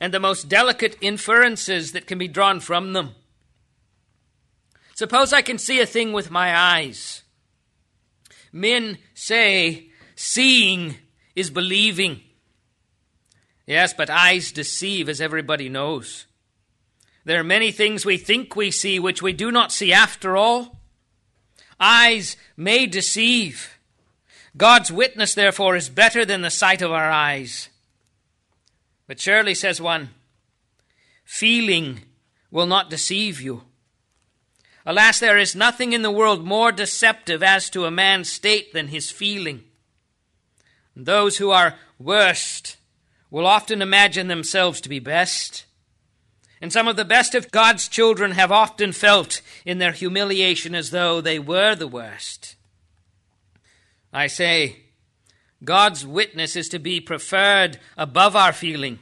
and 0.00 0.12
the 0.12 0.20
most 0.20 0.48
delicate 0.48 0.96
inferences 1.02 1.92
that 1.92 2.06
can 2.06 2.16
be 2.16 2.28
drawn 2.28 2.60
from 2.60 2.94
them. 2.94 3.14
Suppose 4.94 5.34
I 5.34 5.42
can 5.42 5.58
see 5.58 5.80
a 5.80 5.86
thing 5.86 6.14
with 6.14 6.30
my 6.30 6.56
eyes. 6.56 7.22
Men 8.56 8.96
say 9.12 9.90
seeing 10.14 10.96
is 11.34 11.50
believing. 11.50 12.22
Yes, 13.66 13.92
but 13.92 14.08
eyes 14.08 14.50
deceive, 14.50 15.10
as 15.10 15.20
everybody 15.20 15.68
knows. 15.68 16.24
There 17.26 17.38
are 17.38 17.44
many 17.44 17.70
things 17.70 18.06
we 18.06 18.16
think 18.16 18.56
we 18.56 18.70
see 18.70 18.98
which 18.98 19.20
we 19.20 19.34
do 19.34 19.50
not 19.52 19.72
see 19.72 19.92
after 19.92 20.38
all. 20.38 20.80
Eyes 21.78 22.38
may 22.56 22.86
deceive. 22.86 23.78
God's 24.56 24.90
witness, 24.90 25.34
therefore, 25.34 25.76
is 25.76 25.90
better 25.90 26.24
than 26.24 26.40
the 26.40 26.50
sight 26.50 26.80
of 26.80 26.92
our 26.92 27.10
eyes. 27.10 27.68
But 29.06 29.20
surely, 29.20 29.54
says 29.54 29.82
one, 29.82 30.08
feeling 31.26 32.00
will 32.50 32.66
not 32.66 32.88
deceive 32.88 33.38
you. 33.38 33.64
Alas, 34.88 35.18
there 35.18 35.36
is 35.36 35.56
nothing 35.56 35.92
in 35.92 36.02
the 36.02 36.12
world 36.12 36.44
more 36.44 36.70
deceptive 36.70 37.42
as 37.42 37.68
to 37.70 37.86
a 37.86 37.90
man's 37.90 38.30
state 38.30 38.72
than 38.72 38.86
his 38.86 39.10
feeling. 39.10 39.64
And 40.94 41.06
Those 41.06 41.38
who 41.38 41.50
are 41.50 41.74
worst 41.98 42.76
will 43.28 43.46
often 43.46 43.82
imagine 43.82 44.28
themselves 44.28 44.80
to 44.80 44.88
be 44.88 45.00
best. 45.00 45.64
And 46.60 46.72
some 46.72 46.86
of 46.86 46.94
the 46.94 47.04
best 47.04 47.34
of 47.34 47.50
God's 47.50 47.88
children 47.88 48.30
have 48.30 48.52
often 48.52 48.92
felt 48.92 49.42
in 49.64 49.78
their 49.78 49.90
humiliation 49.90 50.74
as 50.74 50.90
though 50.90 51.20
they 51.20 51.40
were 51.40 51.74
the 51.74 51.88
worst. 51.88 52.54
I 54.12 54.28
say, 54.28 54.84
God's 55.64 56.06
witness 56.06 56.54
is 56.54 56.68
to 56.68 56.78
be 56.78 57.00
preferred 57.00 57.80
above 57.96 58.36
our 58.36 58.52
feeling, 58.52 59.00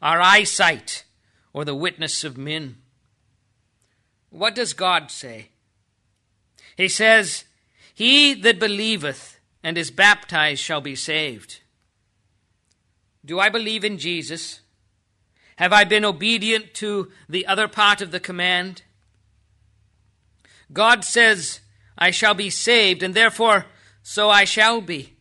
our 0.00 0.20
eyesight, 0.20 1.04
or 1.52 1.64
the 1.64 1.74
witness 1.74 2.24
of 2.24 2.38
men. 2.38 2.78
What 4.36 4.54
does 4.54 4.74
God 4.74 5.10
say? 5.10 5.48
He 6.76 6.88
says, 6.88 7.44
He 7.94 8.34
that 8.34 8.58
believeth 8.58 9.40
and 9.62 9.78
is 9.78 9.90
baptized 9.90 10.60
shall 10.60 10.82
be 10.82 10.94
saved. 10.94 11.60
Do 13.24 13.40
I 13.40 13.48
believe 13.48 13.82
in 13.82 13.96
Jesus? 13.96 14.60
Have 15.56 15.72
I 15.72 15.84
been 15.84 16.04
obedient 16.04 16.74
to 16.74 17.10
the 17.30 17.46
other 17.46 17.66
part 17.66 18.02
of 18.02 18.10
the 18.10 18.20
command? 18.20 18.82
God 20.70 21.02
says, 21.02 21.60
I 21.96 22.10
shall 22.10 22.34
be 22.34 22.50
saved, 22.50 23.02
and 23.02 23.14
therefore 23.14 23.64
so 24.02 24.28
I 24.28 24.44
shall 24.44 24.82
be. 24.82 25.15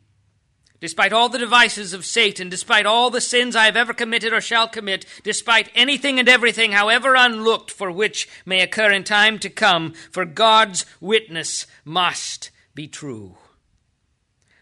Despite 0.85 1.13
all 1.13 1.29
the 1.29 1.39
devices 1.39 1.93
of 1.93 2.05
Satan, 2.05 2.47
despite 2.47 2.85
all 2.85 3.09
the 3.09 3.19
sins 3.19 3.55
I 3.55 3.65
have 3.65 3.75
ever 3.75 3.91
committed 3.91 4.31
or 4.31 4.39
shall 4.39 4.67
commit, 4.67 5.03
despite 5.23 5.71
anything 5.73 6.19
and 6.19 6.29
everything, 6.29 6.73
however 6.73 7.15
unlooked 7.15 7.71
for 7.71 7.89
which 7.89 8.29
may 8.45 8.61
occur 8.61 8.91
in 8.91 9.03
time 9.03 9.39
to 9.39 9.49
come, 9.49 9.93
for 10.11 10.25
God's 10.25 10.85
witness 11.01 11.65
must 11.85 12.51
be 12.75 12.87
true. 12.87 13.35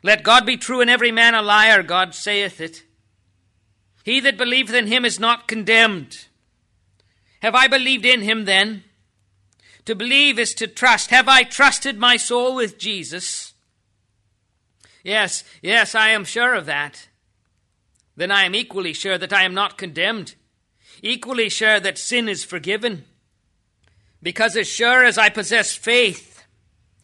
Let 0.01 0.23
God 0.23 0.45
be 0.45 0.55
true 0.55 0.79
and 0.79 0.89
every 0.89 1.11
man 1.11 1.35
a 1.35 1.41
liar, 1.41 1.83
God 1.83 2.15
saith 2.15 2.61
it. 2.61 2.83
He 4.05 4.21
that 4.21 4.37
believeth 4.37 4.75
in 4.75 4.87
him 4.87 5.03
is 5.03 5.19
not 5.19 5.49
condemned. 5.49 6.27
Have 7.41 7.53
I 7.53 7.67
believed 7.67 8.05
in 8.05 8.21
him 8.21 8.45
then? 8.45 8.85
To 9.83 9.93
believe 9.93 10.39
is 10.39 10.53
to 10.53 10.67
trust. 10.67 11.09
Have 11.09 11.27
I 11.27 11.43
trusted 11.43 11.97
my 11.97 12.15
soul 12.15 12.55
with 12.55 12.77
Jesus? 12.77 13.52
Yes, 15.03 15.43
yes, 15.61 15.95
I 15.95 16.09
am 16.09 16.23
sure 16.23 16.55
of 16.55 16.65
that. 16.65 17.09
Then 18.15 18.31
I 18.31 18.45
am 18.45 18.55
equally 18.55 18.93
sure 18.93 19.17
that 19.17 19.33
I 19.33 19.43
am 19.43 19.53
not 19.53 19.77
condemned, 19.77 20.35
equally 21.01 21.49
sure 21.49 21.79
that 21.79 21.97
sin 21.97 22.29
is 22.29 22.43
forgiven. 22.43 23.03
Because 24.21 24.55
as 24.55 24.67
sure 24.67 25.03
as 25.03 25.17
I 25.17 25.29
possess 25.29 25.75
faith, 25.75 26.45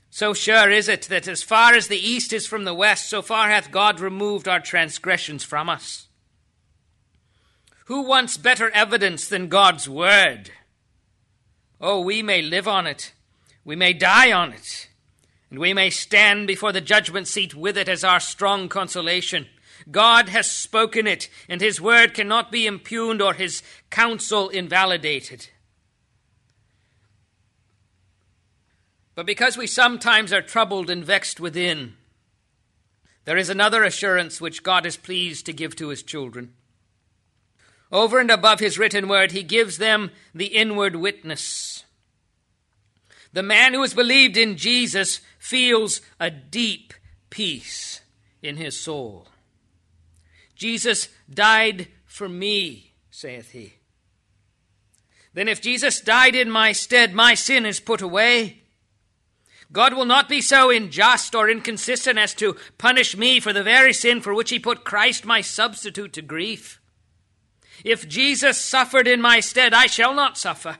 so 0.09 0.33
sure 0.33 0.69
is 0.69 0.87
it 0.87 1.03
that 1.03 1.27
as 1.27 1.43
far 1.43 1.73
as 1.73 1.87
the 1.87 1.99
east 1.99 2.31
is 2.31 2.47
from 2.47 2.63
the 2.63 2.73
west, 2.73 3.09
so 3.09 3.21
far 3.21 3.49
hath 3.49 3.71
God 3.71 3.99
removed 3.99 4.47
our 4.47 4.61
transgressions 4.61 5.43
from 5.43 5.67
us. 5.69 6.07
Who 7.85 8.03
wants 8.03 8.37
better 8.37 8.69
evidence 8.69 9.27
than 9.27 9.49
God's 9.49 9.89
word? 9.89 10.51
Oh, 11.81 11.99
we 12.01 12.21
may 12.23 12.41
live 12.41 12.67
on 12.67 12.87
it, 12.87 13.13
we 13.65 13.75
may 13.75 13.93
die 13.93 14.31
on 14.31 14.53
it 14.53 14.88
and 15.49 15.59
we 15.59 15.73
may 15.73 15.89
stand 15.89 16.47
before 16.47 16.71
the 16.71 16.81
judgment 16.81 17.27
seat 17.27 17.55
with 17.55 17.77
it 17.77 17.89
as 17.89 18.03
our 18.03 18.19
strong 18.19 18.69
consolation. 18.69 19.47
God 19.89 20.29
has 20.29 20.49
spoken 20.49 21.07
it, 21.07 21.29
and 21.47 21.61
his 21.61 21.81
word 21.81 22.13
cannot 22.13 22.51
be 22.51 22.67
impugned 22.67 23.21
or 23.21 23.33
his 23.33 23.63
counsel 23.89 24.49
invalidated. 24.49 25.49
But 29.15 29.25
because 29.25 29.57
we 29.57 29.67
sometimes 29.67 30.31
are 30.31 30.41
troubled 30.41 30.89
and 30.89 31.03
vexed 31.03 31.39
within, 31.39 31.95
there 33.25 33.37
is 33.37 33.49
another 33.49 33.83
assurance 33.83 34.39
which 34.39 34.63
God 34.63 34.85
is 34.85 34.97
pleased 34.97 35.45
to 35.45 35.53
give 35.53 35.75
to 35.77 35.89
his 35.89 36.03
children. 36.03 36.53
Over 37.91 38.19
and 38.19 38.29
above 38.29 38.59
his 38.59 38.77
written 38.77 39.07
word, 39.07 39.31
he 39.31 39.43
gives 39.43 39.77
them 39.77 40.11
the 40.33 40.45
inward 40.47 40.95
witness. 40.95 41.83
The 43.33 43.43
man 43.43 43.73
who 43.73 43.81
has 43.81 43.93
believed 43.93 44.37
in 44.37 44.57
Jesus 44.57 45.21
feels 45.37 46.01
a 46.19 46.29
deep 46.29 46.93
peace 47.29 48.01
in 48.41 48.57
his 48.57 48.79
soul. 48.79 49.27
Jesus 50.55 51.09
died 51.31 51.87
for 52.05 52.27
me, 52.27 52.93
saith 53.11 53.51
he. 53.51 53.73
Then, 55.33 55.47
if 55.47 55.61
Jesus 55.61 56.01
died 56.01 56.35
in 56.35 56.49
my 56.49 56.71
stead, 56.71 57.13
my 57.13 57.35
sin 57.35 57.65
is 57.65 57.79
put 57.79 58.01
away. 58.01 58.63
God 59.71 59.93
will 59.93 60.05
not 60.05 60.27
be 60.27 60.41
so 60.41 60.71
unjust 60.71 61.35
or 61.35 61.49
inconsistent 61.49 62.17
as 62.17 62.33
to 62.35 62.55
punish 62.79 63.15
me 63.15 63.39
for 63.39 63.53
the 63.53 63.63
very 63.63 63.93
sin 63.93 64.19
for 64.19 64.33
which 64.33 64.49
he 64.49 64.57
put 64.57 64.83
Christ 64.83 65.25
my 65.25 65.41
substitute 65.41 66.13
to 66.13 66.23
grief. 66.23 66.81
If 67.85 68.09
Jesus 68.09 68.57
suffered 68.57 69.07
in 69.07 69.21
my 69.21 69.39
stead, 69.39 69.73
I 69.73 69.85
shall 69.85 70.15
not 70.15 70.37
suffer. 70.37 70.77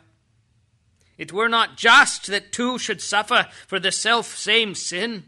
It 1.20 1.34
were 1.34 1.50
not 1.50 1.76
just 1.76 2.28
that 2.28 2.54
two 2.54 2.80
should 2.80 3.02
suffer 3.02 3.48
for 3.68 3.78
the 3.78 3.92
self 3.92 4.38
same 4.38 4.74
sin. 4.74 5.26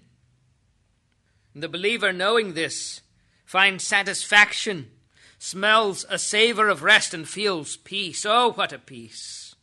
The 1.54 1.68
believer, 1.68 2.14
knowing 2.14 2.54
this, 2.54 3.02
finds 3.44 3.86
satisfaction, 3.86 4.90
smells 5.38 6.06
a 6.10 6.18
savor 6.18 6.70
of 6.70 6.82
rest, 6.82 7.14
and 7.14 7.28
feels 7.28 7.76
peace. 7.76 8.26
Oh, 8.26 8.54
what 8.54 8.72
a 8.72 8.80
peace! 8.80 9.54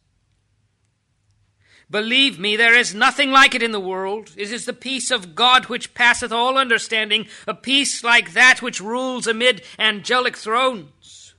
Believe 1.90 2.38
me, 2.38 2.56
there 2.56 2.76
is 2.76 2.94
nothing 2.94 3.30
like 3.30 3.54
it 3.54 3.62
in 3.62 3.72
the 3.72 3.80
world. 3.80 4.32
It 4.36 4.52
is 4.52 4.66
the 4.66 4.74
peace 4.74 5.10
of 5.10 5.34
God 5.34 5.66
which 5.66 5.94
passeth 5.94 6.30
all 6.30 6.58
understanding, 6.58 7.26
a 7.46 7.54
peace 7.54 8.04
like 8.04 8.34
that 8.34 8.60
which 8.60 8.82
rules 8.82 9.26
amid 9.26 9.62
angelic 9.78 10.36
thrones. 10.36 11.34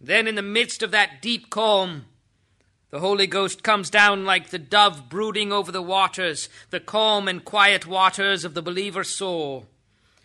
Then, 0.00 0.26
in 0.26 0.36
the 0.36 0.42
midst 0.42 0.82
of 0.82 0.90
that 0.92 1.20
deep 1.20 1.50
calm, 1.50 2.06
the 2.94 3.00
Holy 3.00 3.26
Ghost 3.26 3.64
comes 3.64 3.90
down 3.90 4.24
like 4.24 4.50
the 4.50 4.58
dove 4.58 5.08
brooding 5.08 5.52
over 5.52 5.72
the 5.72 5.82
waters, 5.82 6.48
the 6.70 6.78
calm 6.78 7.26
and 7.26 7.44
quiet 7.44 7.88
waters 7.88 8.44
of 8.44 8.54
the 8.54 8.62
believer's 8.62 9.08
soul, 9.08 9.66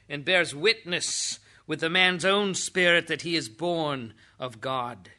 and 0.07 0.23
bears 0.23 0.53
witness 0.53 1.39
with 1.65 1.79
the 1.79 1.89
man's 1.89 2.23
own 2.23 2.53
spirit 2.53 3.07
that 3.07 3.23
he 3.23 3.35
is 3.35 3.49
born 3.49 4.13
of 4.37 4.61
God. 4.61 5.09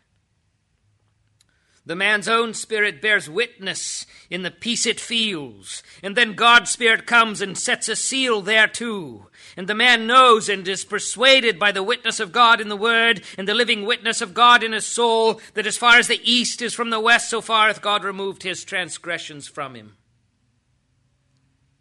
The 1.87 1.97
man's 1.97 2.29
own 2.29 2.53
spirit 2.53 3.01
bears 3.01 3.29
witness 3.29 4.05
in 4.29 4.43
the 4.43 4.51
peace 4.51 4.85
it 4.85 5.01
feels, 5.01 5.83
and 6.03 6.15
then 6.15 6.35
God's 6.35 6.71
spirit 6.71 7.07
comes 7.07 7.41
and 7.41 7.57
sets 7.57 7.89
a 7.89 7.97
seal 7.97 8.43
thereto. 8.43 9.29
And 9.57 9.67
the 9.67 9.75
man 9.75 10.07
knows 10.07 10.49
and 10.49 10.67
is 10.69 10.85
persuaded 10.85 11.59
by 11.59 11.73
the 11.73 11.83
witness 11.83 12.21
of 12.21 12.33
God 12.33 12.61
in 12.61 12.69
the 12.69 12.77
Word 12.77 13.23
and 13.37 13.49
the 13.49 13.55
living 13.55 13.85
witness 13.85 14.21
of 14.21 14.35
God 14.35 14.63
in 14.63 14.73
his 14.73 14.87
soul 14.87 15.41
that 15.55 15.67
as 15.67 15.77
far 15.77 15.97
as 15.97 16.07
the 16.07 16.21
east 16.23 16.63
is 16.63 16.75
from 16.75 16.91
the 16.91 17.01
west, 17.01 17.31
so 17.31 17.41
far 17.41 17.69
hath 17.69 17.83
God 17.83 18.05
removed 18.05 18.43
his 18.43 18.63
transgressions 18.63 19.49
from 19.49 19.75
him. 19.75 19.97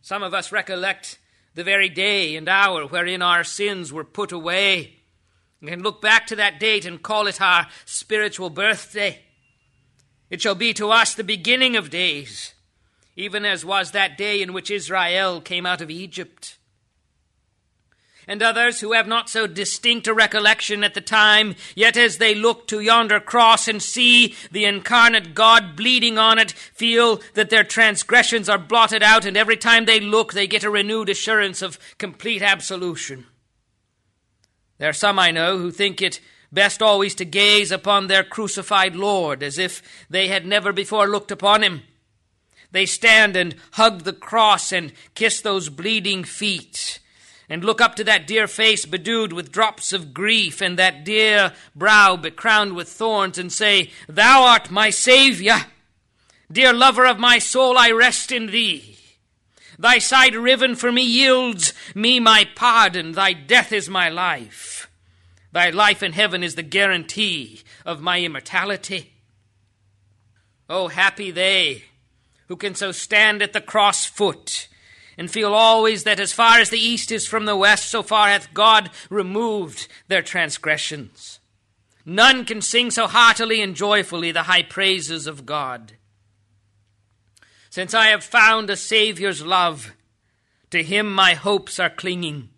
Some 0.02 0.24
of 0.24 0.34
us 0.34 0.52
recollect 0.52 1.20
the 1.56 1.64
very 1.64 1.90
day 1.90 2.36
and 2.36 2.48
hour 2.48 2.88
wherein 2.88 3.22
our 3.22 3.44
sins 3.44 3.92
were 3.92 4.06
put 4.06 4.32
away. 4.32 4.96
and 5.62 5.84
look 5.84 6.02
back 6.02 6.26
to 6.28 6.38
that 6.38 6.58
date 6.60 6.86
and 6.86 7.04
call 7.04 7.28
it 7.28 7.42
our 7.42 7.68
spiritual 7.86 8.50
birthday. 8.50 9.20
It 10.30 10.42
shall 10.42 10.56
be 10.56 10.74
to 10.76 10.92
us 10.92 11.14
the 11.14 11.24
beginning 11.24 11.76
of 11.76 11.90
days, 11.90 12.54
even 13.16 13.46
as 13.46 13.66
was 13.66 13.92
that 13.92 14.18
day 14.18 14.42
in 14.42 14.54
which 14.54 14.70
Israel 14.70 15.42
came 15.42 15.66
out 15.66 15.82
of 15.82 15.90
Egypt. 15.90 16.58
And 18.28 18.44
others 18.44 18.80
who 18.80 18.92
have 18.92 19.08
not 19.08 19.28
so 19.28 19.48
distinct 19.48 20.08
a 20.08 20.14
recollection 20.14 20.84
at 20.84 20.94
the 20.94 21.02
time, 21.02 21.56
yet 21.74 21.98
as 21.98 22.20
they 22.20 22.36
look 22.36 22.68
to 22.68 22.80
yonder 22.80 23.20
cross 23.20 23.68
and 23.68 23.82
see 23.82 24.36
the 24.52 24.66
incarnate 24.66 25.34
God 25.34 25.76
bleeding 25.76 26.20
on 26.20 26.38
it, 26.38 26.52
feel 26.52 27.22
that 27.34 27.50
their 27.50 27.64
transgressions 27.64 28.48
are 28.48 28.60
blotted 28.60 29.02
out, 29.02 29.26
and 29.26 29.36
every 29.36 29.58
time 29.58 29.86
they 29.86 30.00
look, 30.00 30.34
they 30.34 30.46
get 30.46 30.64
a 30.64 30.70
renewed 30.70 31.10
assurance 31.10 31.64
of 31.64 31.80
complete 31.98 32.44
absolution. 32.44 33.26
There 34.78 34.90
are 34.90 34.94
some 34.94 35.18
I 35.18 35.32
know 35.32 35.58
who 35.58 35.72
think 35.72 36.00
it 36.00 36.22
Best 36.52 36.82
always 36.82 37.14
to 37.16 37.26
gaze 37.26 37.72
upon 37.72 38.08
their 38.08 38.24
crucified 38.24 38.96
Lord 38.96 39.44
as 39.44 39.58
if 39.58 39.82
they 40.10 40.28
had 40.28 40.46
never 40.46 40.74
before 40.74 41.08
looked 41.08 41.32
upon 41.32 41.64
him. 41.64 41.84
They 42.72 42.86
stand 42.86 43.36
and 43.36 43.56
hug 43.74 44.04
the 44.04 44.14
cross 44.14 44.72
and 44.72 44.94
kiss 45.16 45.42
those 45.42 45.70
bleeding 45.70 46.24
feet 46.24 47.00
and 47.50 47.64
look 47.64 47.82
up 47.82 47.96
to 47.96 48.04
that 48.04 48.28
dear 48.28 48.48
face 48.48 48.86
bedewed 48.86 49.34
with 49.34 49.52
drops 49.52 49.92
of 49.92 50.14
grief 50.14 50.62
and 50.62 50.78
that 50.78 51.04
dear 51.04 51.54
brow 51.76 52.16
becrowned 52.16 52.74
with 52.74 52.88
thorns 52.88 53.38
and 53.38 53.52
say, 53.52 53.90
Thou 54.08 54.44
art 54.44 54.70
my 54.70 54.92
Saviour. 54.92 55.58
Dear 56.52 56.74
lover 56.74 57.06
of 57.06 57.20
my 57.20 57.40
soul, 57.40 57.78
I 57.78 57.92
rest 57.92 58.32
in 58.32 58.48
thee. 58.48 58.98
Thy 59.80 59.98
side 59.98 60.36
riven 60.36 60.76
for 60.76 60.92
me 60.92 61.04
yields 61.04 61.74
me 61.96 62.20
my 62.20 62.48
pardon. 62.56 63.14
Thy 63.14 63.34
death 63.34 63.72
is 63.72 63.90
my 63.90 64.10
life. 64.10 64.79
Thy 65.52 65.70
life 65.70 66.04
in 66.04 66.14
heaven 66.14 66.44
is 66.44 66.56
the 66.56 66.64
guarantee 66.64 67.62
of 67.86 68.02
my 68.02 68.22
immortality. 68.22 69.14
Oh, 70.70 70.88
happy 70.88 71.32
they 71.32 71.84
who 72.48 72.56
can 72.56 72.76
so 72.76 72.92
stand 72.92 73.42
at 73.42 73.54
the 73.54 73.62
cross 73.62 74.06
foot 74.06 74.68
and 75.18 75.30
feel 75.30 75.54
always 75.54 76.04
that 76.04 76.20
as 76.20 76.34
far 76.34 76.60
as 76.60 76.70
the 76.70 76.80
east 76.80 77.12
is 77.12 77.28
from 77.28 77.46
the 77.46 77.56
west, 77.56 77.90
so 77.90 78.02
far 78.02 78.30
hath 78.30 78.54
God 78.54 78.90
removed 79.10 79.88
their 80.08 80.22
transgressions. 80.22 81.40
None 82.06 82.46
can 82.46 82.62
sing 82.62 82.90
so 82.90 83.06
heartily 83.06 83.62
and 83.62 83.76
joyfully 83.76 84.32
the 84.32 84.44
high 84.44 84.64
praises 84.64 85.28
of 85.28 85.46
God. 85.46 85.94
Since 87.70 87.94
I 87.94 88.08
have 88.08 88.24
found 88.24 88.70
a 88.70 88.76
Saviour's 88.76 89.46
love, 89.46 89.94
to 90.72 90.82
him 90.84 91.14
my 91.14 91.34
hopes 91.34 91.80
are 91.80 91.90
clinging. 91.90 92.50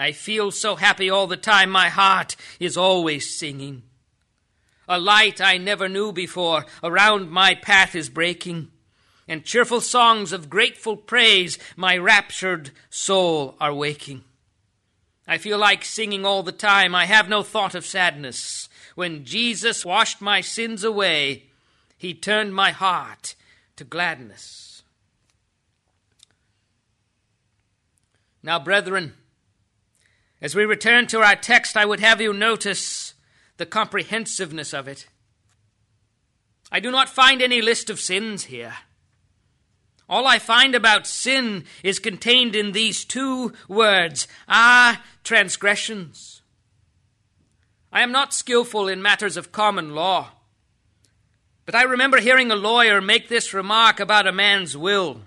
I 0.00 0.12
feel 0.12 0.50
so 0.50 0.76
happy 0.76 1.10
all 1.10 1.26
the 1.26 1.36
time, 1.36 1.68
my 1.68 1.90
heart 1.90 2.34
is 2.58 2.74
always 2.74 3.36
singing. 3.36 3.82
A 4.88 4.98
light 4.98 5.42
I 5.42 5.58
never 5.58 5.90
knew 5.90 6.10
before 6.10 6.64
around 6.82 7.30
my 7.30 7.54
path 7.54 7.94
is 7.94 8.08
breaking, 8.08 8.70
and 9.28 9.44
cheerful 9.44 9.82
songs 9.82 10.32
of 10.32 10.48
grateful 10.48 10.96
praise 10.96 11.58
my 11.76 11.98
raptured 11.98 12.70
soul 12.88 13.56
are 13.60 13.74
waking. 13.74 14.24
I 15.28 15.36
feel 15.36 15.58
like 15.58 15.84
singing 15.84 16.24
all 16.24 16.42
the 16.42 16.50
time, 16.50 16.94
I 16.94 17.04
have 17.04 17.28
no 17.28 17.42
thought 17.42 17.74
of 17.74 17.84
sadness. 17.84 18.70
When 18.94 19.26
Jesus 19.26 19.84
washed 19.84 20.22
my 20.22 20.40
sins 20.40 20.82
away, 20.82 21.44
he 21.98 22.14
turned 22.14 22.54
my 22.54 22.70
heart 22.70 23.34
to 23.76 23.84
gladness. 23.84 24.82
Now, 28.42 28.58
brethren, 28.58 29.12
as 30.42 30.54
we 30.54 30.64
return 30.64 31.06
to 31.08 31.20
our 31.20 31.36
text, 31.36 31.76
I 31.76 31.84
would 31.84 32.00
have 32.00 32.20
you 32.20 32.32
notice 32.32 33.14
the 33.58 33.66
comprehensiveness 33.66 34.72
of 34.72 34.88
it. 34.88 35.06
I 36.72 36.80
do 36.80 36.90
not 36.90 37.08
find 37.08 37.42
any 37.42 37.60
list 37.60 37.90
of 37.90 38.00
sins 38.00 38.44
here. 38.44 38.74
All 40.08 40.26
I 40.26 40.38
find 40.38 40.74
about 40.74 41.06
sin 41.06 41.64
is 41.84 41.98
contained 41.98 42.56
in 42.56 42.72
these 42.72 43.04
two 43.04 43.52
words 43.68 44.26
our 44.48 44.98
transgressions. 45.22 46.42
I 47.92 48.02
am 48.02 48.12
not 48.12 48.34
skillful 48.34 48.88
in 48.88 49.02
matters 49.02 49.36
of 49.36 49.52
common 49.52 49.94
law, 49.94 50.30
but 51.66 51.74
I 51.74 51.82
remember 51.82 52.18
hearing 52.18 52.50
a 52.50 52.56
lawyer 52.56 53.00
make 53.00 53.28
this 53.28 53.52
remark 53.52 54.00
about 54.00 54.26
a 54.26 54.32
man's 54.32 54.76
will 54.76 55.22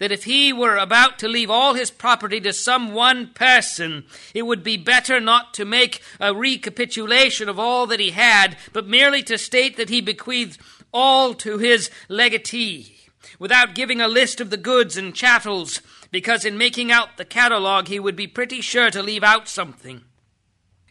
that 0.00 0.10
if 0.10 0.24
he 0.24 0.50
were 0.52 0.78
about 0.78 1.18
to 1.18 1.28
leave 1.28 1.50
all 1.50 1.74
his 1.74 1.90
property 1.90 2.40
to 2.40 2.52
some 2.54 2.92
one 2.92 3.28
person, 3.28 4.04
it 4.34 4.42
would 4.42 4.64
be 4.64 4.78
better 4.78 5.20
not 5.20 5.52
to 5.54 5.64
make 5.64 6.02
a 6.18 6.34
recapitulation 6.34 7.48
of 7.50 7.58
all 7.58 7.86
that 7.86 8.00
he 8.00 8.10
had, 8.10 8.56
but 8.72 8.88
merely 8.88 9.22
to 9.22 9.36
state 9.36 9.76
that 9.76 9.90
he 9.90 10.00
bequeathed 10.00 10.58
all 10.92 11.34
to 11.34 11.58
his 11.58 11.90
legatee, 12.08 12.96
without 13.38 13.74
giving 13.74 14.00
a 14.00 14.08
list 14.08 14.40
of 14.40 14.48
the 14.48 14.56
goods 14.56 14.96
and 14.96 15.14
chattels, 15.14 15.82
because 16.10 16.46
in 16.46 16.56
making 16.56 16.90
out 16.90 17.18
the 17.18 17.24
catalogue 17.24 17.88
he 17.88 18.00
would 18.00 18.16
be 18.16 18.26
pretty 18.26 18.62
sure 18.62 18.90
to 18.90 19.02
leave 19.02 19.22
out 19.22 19.48
something, 19.48 20.00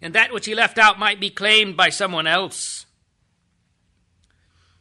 and 0.04 0.14
that 0.14 0.32
which 0.32 0.46
he 0.46 0.54
left 0.54 0.78
out 0.78 1.00
might 1.00 1.20
be 1.20 1.32
claimed 1.32 1.76
by 1.76 1.90
someone 1.90 2.28
else. 2.28 2.86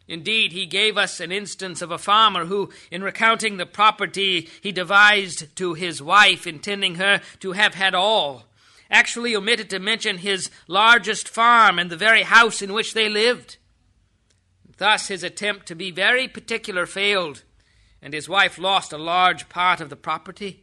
Indeed, 0.08 0.52
he 0.52 0.64
gave 0.64 0.96
us 0.96 1.20
an 1.20 1.30
instance 1.30 1.82
of 1.82 1.90
a 1.90 1.98
farmer 1.98 2.46
who, 2.46 2.70
in 2.90 3.02
recounting 3.02 3.58
the 3.58 3.66
property 3.66 4.48
he 4.62 4.72
devised 4.72 5.54
to 5.56 5.74
his 5.74 6.02
wife, 6.02 6.46
intending 6.46 6.94
her 6.94 7.20
to 7.40 7.52
have 7.52 7.74
had 7.74 7.94
all, 7.94 8.46
actually 8.90 9.36
omitted 9.36 9.68
to 9.68 9.78
mention 9.78 10.18
his 10.18 10.50
largest 10.66 11.28
farm 11.28 11.78
and 11.78 11.90
the 11.90 11.96
very 11.96 12.22
house 12.22 12.62
in 12.62 12.72
which 12.72 12.94
they 12.94 13.10
lived. 13.10 13.58
Thus, 14.78 15.08
his 15.08 15.22
attempt 15.22 15.66
to 15.66 15.74
be 15.74 15.90
very 15.90 16.26
particular 16.26 16.86
failed, 16.86 17.42
and 18.00 18.14
his 18.14 18.30
wife 18.30 18.58
lost 18.58 18.94
a 18.94 18.98
large 18.98 19.50
part 19.50 19.80
of 19.80 19.90
the 19.90 19.96
property. 19.96 20.62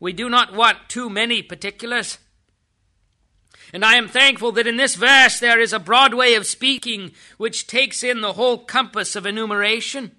We 0.00 0.12
do 0.12 0.28
not 0.28 0.52
want 0.52 0.88
too 0.88 1.08
many 1.08 1.42
particulars. 1.42 2.18
And 3.72 3.84
I 3.84 3.94
am 3.94 4.08
thankful 4.08 4.52
that 4.52 4.66
in 4.66 4.76
this 4.76 4.96
verse 4.96 5.38
there 5.38 5.58
is 5.58 5.72
a 5.72 5.78
broad 5.78 6.12
way 6.12 6.34
of 6.34 6.46
speaking 6.46 7.12
which 7.38 7.66
takes 7.66 8.02
in 8.02 8.20
the 8.20 8.34
whole 8.34 8.58
compass 8.58 9.16
of 9.16 9.24
enumeration. 9.24 10.12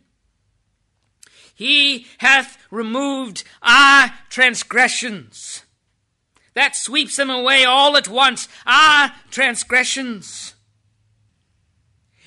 He 1.53 2.07
hath 2.17 2.57
removed 2.71 3.43
our 3.61 4.11
transgressions. 4.29 5.63
That 6.55 6.75
sweeps 6.75 7.15
them 7.15 7.29
away 7.29 7.63
all 7.63 7.95
at 7.95 8.07
once, 8.07 8.47
our 8.65 9.11
transgressions. 9.29 10.55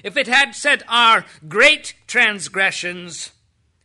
If 0.04 0.16
it 0.16 0.28
had 0.28 0.54
said 0.54 0.84
our 0.88 1.24
great 1.48 1.94
transgressions, 2.06 3.32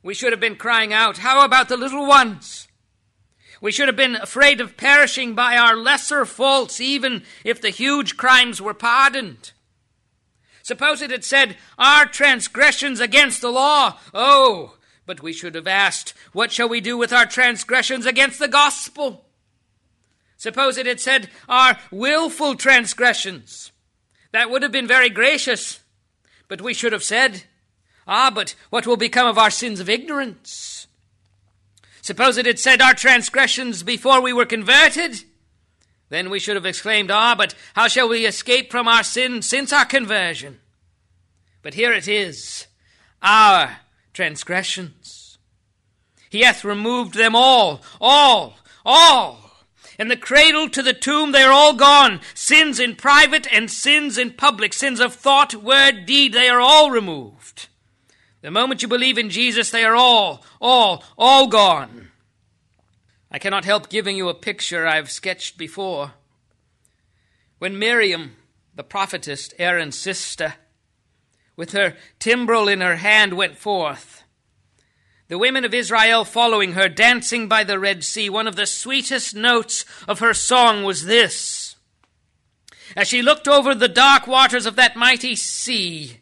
We 0.04 0.14
should 0.16 0.34
have 0.34 0.40
been 0.40 0.56
crying 0.56 0.94
out, 0.94 1.20
How 1.20 1.44
about 1.44 1.70
the 1.70 1.78
little 1.78 2.06
ones? 2.06 2.68
We 3.62 3.72
should 3.72 3.88
have 3.88 3.96
been 3.96 4.16
afraid 4.16 4.60
of 4.60 4.76
perishing 4.76 5.36
by 5.36 5.56
our 5.56 5.76
lesser 5.76 6.26
faults, 6.26 6.82
even 6.82 7.24
if 7.46 7.62
the 7.62 7.70
huge 7.70 8.18
crimes 8.18 8.60
were 8.60 8.74
pardoned. 8.74 9.52
Suppose 10.64 11.02
it 11.02 11.12
had 11.12 11.24
said, 11.24 11.58
Our 11.78 12.08
transgressions 12.08 13.00
against 13.00 13.40
the 13.40 13.52
law. 13.52 14.00
Oh, 14.16 14.78
but 15.06 15.22
we 15.22 15.32
should 15.32 15.54
have 15.54 15.68
asked, 15.68 16.16
What 16.34 16.52
shall 16.52 16.68
we 16.68 16.82
do 16.82 16.98
with 16.98 17.14
our 17.14 17.28
transgressions 17.28 18.08
against 18.08 18.40
the 18.40 18.48
gospel? 18.48 19.26
Suppose 20.38 20.80
it 20.80 20.88
had 20.88 21.00
said, 21.00 21.30
Our 21.48 21.78
wilful 21.92 22.56
transgressions. 22.56 23.72
That 24.32 24.50
would 24.50 24.64
have 24.64 24.72
been 24.72 24.88
very 24.88 25.10
gracious. 25.10 25.82
But 26.48 26.62
we 26.62 26.74
should 26.74 26.94
have 26.94 27.04
said, 27.04 27.44
Ah, 28.08 28.32
but 28.34 28.56
what 28.72 28.88
will 28.88 28.98
become 28.98 29.28
of 29.28 29.38
our 29.38 29.52
sins 29.52 29.80
of 29.80 29.90
ignorance? 29.90 30.71
Suppose 32.02 32.38
it 32.38 32.46
had 32.46 32.60
said 32.60 32.82
our 32.82 32.94
transgressions 32.94 33.84
before 33.84 34.22
we 34.22 34.34
were 34.34 34.46
converted? 34.46 35.24
Then 36.10 36.30
we 36.30 36.40
should 36.40 36.56
have 36.56 36.66
exclaimed, 36.66 37.12
Ah, 37.12 37.36
but 37.36 37.56
how 37.74 37.88
shall 37.88 38.10
we 38.10 38.26
escape 38.26 38.72
from 38.72 38.88
our 38.88 39.04
sin 39.04 39.42
since 39.42 39.72
our 39.72 39.86
conversion? 39.86 40.60
But 41.62 41.76
here 41.76 41.94
it 41.94 42.08
is, 42.08 42.68
our 43.22 43.78
transgressions. 44.14 45.38
He 46.30 46.42
hath 46.42 46.66
removed 46.66 47.14
them 47.14 47.36
all, 47.36 47.82
all, 48.00 48.58
all. 48.84 49.38
And 50.00 50.10
the 50.10 50.18
cradle 50.18 50.68
to 50.70 50.82
the 50.82 50.94
tomb, 50.94 51.32
they 51.32 51.44
are 51.44 51.52
all 51.52 51.74
gone. 51.74 52.22
Sins 52.34 52.80
in 52.80 52.96
private 52.96 53.48
and 53.54 53.70
sins 53.70 54.18
in 54.18 54.32
public, 54.32 54.74
sins 54.74 55.00
of 55.00 55.14
thought, 55.14 55.54
word, 55.54 56.06
deed, 56.06 56.34
they 56.34 56.50
are 56.50 56.62
all 56.62 56.90
removed. 56.90 57.68
The 58.42 58.52
moment 58.52 58.82
you 58.82 58.88
believe 58.88 59.18
in 59.18 59.30
Jesus, 59.30 59.70
they 59.70 59.84
are 59.84 59.96
all, 59.96 60.44
all, 60.60 61.04
all 61.18 61.48
gone. 61.48 62.10
I 63.30 63.38
cannot 63.40 63.66
help 63.66 63.90
giving 63.90 64.18
you 64.18 64.30
a 64.30 64.34
picture 64.34 64.88
I've 64.88 65.12
sketched 65.12 65.58
before. 65.58 66.14
When 67.60 67.78
Miriam, 67.78 68.36
the 68.76 68.84
prophetess, 68.84 69.54
Aaron's 69.60 69.98
sister, 69.98 70.56
with 71.56 71.74
her 71.74 71.96
timbrel 72.18 72.68
in 72.68 72.82
her 72.82 72.96
hand, 72.96 73.34
went 73.34 73.58
forth, 73.58 74.24
the 75.28 75.38
women 75.38 75.64
of 75.64 75.74
Israel 75.74 76.26
following 76.26 76.74
her, 76.74 76.90
dancing 76.90 77.48
by 77.48 77.64
the 77.64 77.80
Red 77.80 78.04
Sea, 78.04 78.30
one 78.30 78.48
of 78.48 78.56
the 78.56 78.66
sweetest 78.66 79.36
notes 79.36 79.86
of 80.08 80.20
her 80.20 80.34
song 80.34 80.84
was 80.84 81.06
this. 81.06 81.78
As 82.98 83.08
she 83.08 83.22
looked 83.22 83.48
over 83.48 83.74
the 83.74 83.88
dark 83.88 84.28
waters 84.28 84.66
of 84.66 84.76
that 84.76 84.98
mighty 84.98 85.36
sea, 85.36 86.21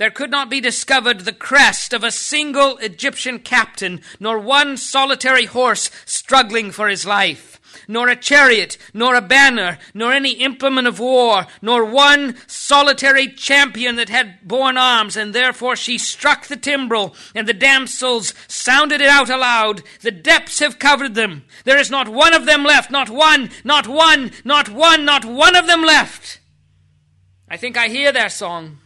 there 0.00 0.10
could 0.10 0.30
not 0.30 0.48
be 0.48 0.62
discovered 0.62 1.20
the 1.20 1.32
crest 1.32 1.92
of 1.92 2.02
a 2.02 2.10
single 2.10 2.78
Egyptian 2.78 3.38
captain, 3.38 4.00
nor 4.18 4.38
one 4.38 4.78
solitary 4.78 5.44
horse 5.44 5.90
struggling 6.06 6.70
for 6.70 6.88
his 6.88 7.04
life, 7.04 7.60
nor 7.86 8.08
a 8.08 8.16
chariot, 8.16 8.78
nor 8.94 9.14
a 9.14 9.20
banner, 9.20 9.76
nor 9.92 10.14
any 10.14 10.32
implement 10.32 10.86
of 10.86 11.00
war, 11.00 11.46
nor 11.60 11.84
one 11.84 12.34
solitary 12.46 13.28
champion 13.28 13.96
that 13.96 14.08
had 14.08 14.38
borne 14.48 14.78
arms, 14.78 15.18
and 15.18 15.34
therefore 15.34 15.76
she 15.76 15.98
struck 15.98 16.46
the 16.46 16.56
timbrel, 16.56 17.14
and 17.34 17.46
the 17.46 17.52
damsels 17.52 18.32
sounded 18.48 19.02
it 19.02 19.10
out 19.10 19.28
aloud. 19.28 19.82
The 20.00 20.10
depths 20.10 20.60
have 20.60 20.78
covered 20.78 21.14
them. 21.14 21.44
There 21.64 21.78
is 21.78 21.90
not 21.90 22.08
one 22.08 22.32
of 22.32 22.46
them 22.46 22.64
left, 22.64 22.90
not 22.90 23.10
one, 23.10 23.50
not 23.64 23.86
one, 23.86 24.32
not 24.46 24.70
one, 24.70 25.04
not 25.04 25.26
one 25.26 25.56
of 25.56 25.66
them 25.66 25.82
left. 25.82 26.40
I 27.50 27.58
think 27.58 27.76
I 27.76 27.88
hear 27.88 28.12
their 28.12 28.30
song. 28.30 28.79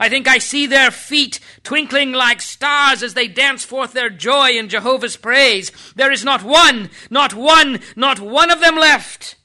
I 0.00 0.08
think 0.08 0.26
I 0.26 0.38
see 0.38 0.66
their 0.66 0.90
feet 0.90 1.40
twinkling 1.62 2.12
like 2.12 2.40
stars 2.40 3.02
as 3.02 3.14
they 3.14 3.28
dance 3.28 3.64
forth 3.64 3.92
their 3.92 4.10
joy 4.10 4.50
in 4.50 4.68
Jehovah's 4.68 5.16
praise. 5.16 5.70
There 5.94 6.10
is 6.10 6.24
not 6.24 6.42
one, 6.42 6.90
not 7.10 7.34
one, 7.34 7.80
not 7.96 8.20
one 8.20 8.50
of 8.50 8.60
them 8.60 8.76
left. 8.76 9.36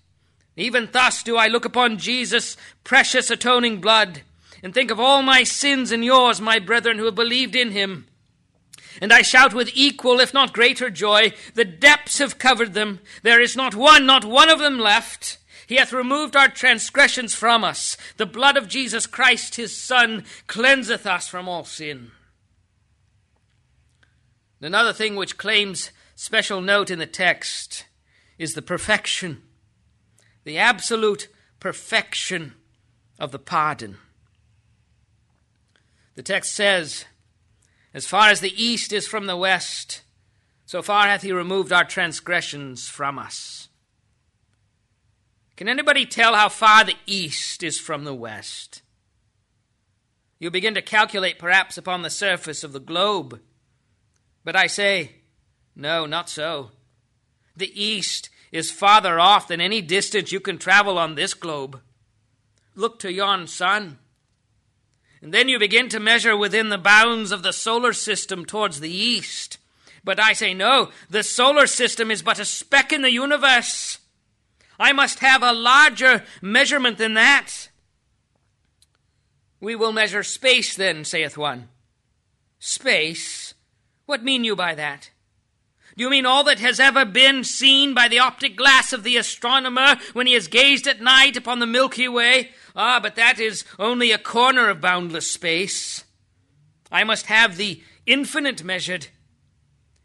Even 0.56 0.90
thus 0.92 1.22
do 1.22 1.38
I 1.38 1.48
look 1.48 1.66
upon 1.66 1.98
Jesus' 1.98 2.58
precious 2.84 3.30
atoning 3.30 3.80
blood 3.80 4.22
and 4.64 4.74
think 4.74 4.90
of 4.90 5.00
all 5.00 5.22
my 5.22 5.44
sins 5.44 5.92
and 5.92 6.04
yours, 6.04 6.42
my 6.42 6.60
brethren, 6.60 6.98
who 6.98 7.06
have 7.06 7.16
believed 7.16 7.56
in 7.56 7.72
him. 7.72 8.08
And 9.00 9.14
I 9.14 9.22
shout 9.22 9.54
with 9.54 9.70
equal, 9.76 10.20
if 10.20 10.34
not 10.34 10.54
greater 10.54 10.90
joy, 10.90 11.34
the 11.54 11.66
depths 11.66 12.18
have 12.18 12.40
covered 12.40 12.74
them. 12.74 13.00
There 13.22 13.40
is 13.40 13.56
not 13.56 13.76
one, 13.76 14.06
not 14.08 14.26
one 14.26 14.50
of 14.50 14.58
them 14.58 14.80
left. 14.80 15.38
He 15.68 15.76
hath 15.76 15.92
removed 15.92 16.38
our 16.38 16.48
transgressions 16.48 17.36
from 17.36 17.66
us. 17.66 17.98
The 18.16 18.26
blood 18.26 18.56
of 18.56 18.70
Jesus 18.70 19.06
Christ, 19.06 19.56
his 19.56 19.76
Son, 19.76 20.24
cleanseth 20.48 21.06
us 21.06 21.28
from 21.28 21.50
all 21.50 21.66
sin. 21.66 22.12
Another 24.62 24.94
thing 24.94 25.18
which 25.18 25.38
claims 25.38 25.92
special 26.16 26.62
note 26.62 26.90
in 26.90 27.00
the 27.00 27.06
text 27.06 27.86
is 28.40 28.54
the 28.54 28.62
perfection, 28.62 29.44
the 30.46 30.58
absolute 30.58 31.28
perfection 31.60 32.54
of 33.20 33.34
the 33.34 33.40
pardon. 33.40 33.98
The 36.16 36.24
text 36.24 36.56
says, 36.56 37.06
As 37.94 38.08
far 38.08 38.30
as 38.30 38.40
the 38.40 38.62
east 38.62 38.94
is 38.94 39.06
from 39.06 39.26
the 39.26 39.38
west, 39.38 40.02
so 40.66 40.82
far 40.82 41.08
hath 41.08 41.24
he 41.24 41.34
removed 41.34 41.74
our 41.74 41.84
transgressions 41.84 42.88
from 42.88 43.20
us. 43.20 43.67
Can 45.58 45.68
anybody 45.68 46.06
tell 46.06 46.36
how 46.36 46.50
far 46.50 46.84
the 46.84 46.96
east 47.08 47.64
is 47.64 47.80
from 47.80 48.04
the 48.04 48.14
west? 48.14 48.84
You 50.38 50.52
begin 50.52 50.76
to 50.76 50.84
calculate 50.84 51.40
perhaps 51.40 51.80
upon 51.80 52.04
the 52.04 52.12
surface 52.12 52.64
of 52.64 52.74
the 52.74 52.80
globe. 52.80 53.42
But 54.46 54.56
I 54.56 54.68
say, 54.68 55.14
no, 55.76 56.06
not 56.06 56.30
so. 56.30 56.70
The 57.56 57.72
east 57.74 58.30
is 58.52 58.70
farther 58.70 59.20
off 59.20 59.48
than 59.48 59.60
any 59.60 59.82
distance 59.82 60.32
you 60.32 60.40
can 60.40 60.60
travel 60.60 61.00
on 61.00 61.16
this 61.16 61.34
globe. 61.34 61.82
Look 62.76 63.00
to 63.00 63.12
yon 63.12 63.48
sun. 63.48 63.98
And 65.24 65.34
then 65.34 65.50
you 65.50 65.58
begin 65.58 65.90
to 65.90 66.00
measure 66.00 66.38
within 66.38 66.70
the 66.70 66.78
bounds 66.78 67.32
of 67.32 67.42
the 67.42 67.52
solar 67.52 67.94
system 67.94 68.46
towards 68.46 68.80
the 68.80 68.92
east. 68.92 69.58
But 70.04 70.20
I 70.20 70.34
say, 70.34 70.54
no, 70.54 70.92
the 71.10 71.24
solar 71.24 71.66
system 71.66 72.12
is 72.12 72.22
but 72.22 72.38
a 72.38 72.46
speck 72.46 72.94
in 72.94 73.02
the 73.02 73.12
universe. 73.12 73.98
I 74.80 74.94
must 74.94 75.20
have 75.20 75.44
a 75.44 75.54
larger 75.54 76.24
measurement 76.42 76.98
than 76.98 77.16
that. 77.16 77.70
We 79.60 79.76
will 79.76 79.92
measure 79.92 80.24
space 80.24 80.76
then, 80.76 81.04
saith 81.04 81.38
one. 81.38 81.70
Space? 82.60 83.54
What 84.06 84.24
mean 84.24 84.44
you 84.44 84.56
by 84.56 84.76
that? 84.76 85.10
Do 85.98 86.04
you 86.04 86.12
mean 86.12 86.28
all 86.28 86.44
that 86.44 86.60
has 86.60 86.80
ever 86.80 87.06
been 87.06 87.44
seen 87.44 87.96
by 87.96 88.08
the 88.08 88.20
optic 88.20 88.56
glass 88.56 88.94
of 88.94 89.02
the 89.02 89.18
astronomer 89.18 89.96
when 90.14 90.28
he 90.28 90.34
has 90.34 90.48
gazed 90.48 90.88
at 90.88 91.02
night 91.02 91.36
upon 91.36 91.58
the 91.58 91.66
Milky 91.66 92.08
Way? 92.08 92.52
Ah, 92.76 93.00
but 93.00 93.16
that 93.16 93.40
is 93.40 93.66
only 93.80 94.12
a 94.12 94.20
corner 94.20 94.70
of 94.70 94.80
boundless 94.80 95.32
space. 95.32 96.04
I 96.92 97.04
must 97.04 97.26
have 97.26 97.58
the 97.58 97.82
infinite 98.06 98.64
measured. 98.64 99.08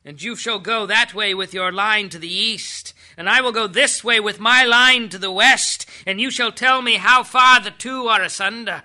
And 0.03 0.21
you 0.21 0.35
shall 0.35 0.59
go 0.59 0.87
that 0.87 1.13
way 1.13 1.35
with 1.35 1.53
your 1.53 1.71
line 1.71 2.09
to 2.09 2.19
the 2.19 2.33
east, 2.33 2.95
and 3.17 3.29
I 3.29 3.41
will 3.41 3.53
go 3.53 3.67
this 3.67 4.03
way 4.03 4.21
with 4.21 4.41
my 4.41 4.65
line 4.65 5.09
to 5.11 5.19
the 5.19 5.33
west, 5.33 5.87
and 6.07 6.21
you 6.21 6.31
shall 6.31 6.53
tell 6.53 6.83
me 6.83 6.95
how 6.95 7.23
far 7.23 7.61
the 7.61 7.71
two 7.71 8.09
are 8.09 8.23
asunder. 8.23 8.83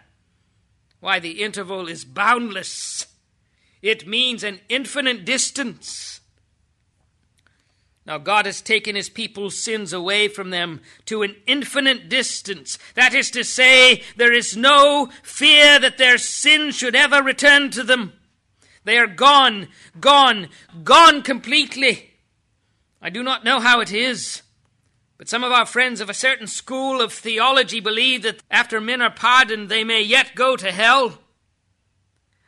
Why, 0.99 1.19
the 1.19 1.43
interval 1.43 1.87
is 1.87 2.05
boundless. 2.05 3.05
It 3.81 4.07
means 4.07 4.43
an 4.43 4.59
infinite 4.69 5.25
distance. 5.25 6.21
Now, 8.05 8.17
God 8.17 8.45
has 8.45 8.61
taken 8.61 8.95
his 8.95 9.09
people's 9.09 9.61
sins 9.61 9.91
away 9.91 10.29
from 10.29 10.49
them 10.49 10.79
to 11.07 11.23
an 11.23 11.35
infinite 11.45 12.07
distance. 12.07 12.79
That 12.95 13.13
is 13.13 13.29
to 13.31 13.43
say, 13.43 14.01
there 14.15 14.31
is 14.31 14.55
no 14.55 15.09
fear 15.23 15.77
that 15.77 15.97
their 15.97 16.17
sin 16.17 16.71
should 16.71 16.95
ever 16.95 17.21
return 17.21 17.69
to 17.71 17.83
them. 17.83 18.13
They 18.85 18.97
are 18.97 19.07
gone, 19.07 19.67
gone, 19.99 20.47
gone 20.85 21.21
completely. 21.21 22.06
I 23.01 23.09
do 23.09 23.23
not 23.23 23.43
know 23.43 23.59
how 23.59 23.79
it 23.79 23.91
is, 23.91 24.41
but 25.17 25.29
some 25.29 25.43
of 25.43 25.51
our 25.51 25.65
friends 25.65 26.01
of 26.01 26.09
a 26.09 26.13
certain 26.13 26.47
school 26.47 27.01
of 27.01 27.13
theology 27.13 27.79
believe 27.79 28.23
that 28.23 28.41
after 28.49 28.81
men 28.81 29.01
are 29.01 29.11
pardoned, 29.11 29.69
they 29.69 29.83
may 29.83 30.01
yet 30.01 30.35
go 30.35 30.55
to 30.55 30.71
hell. 30.71 31.19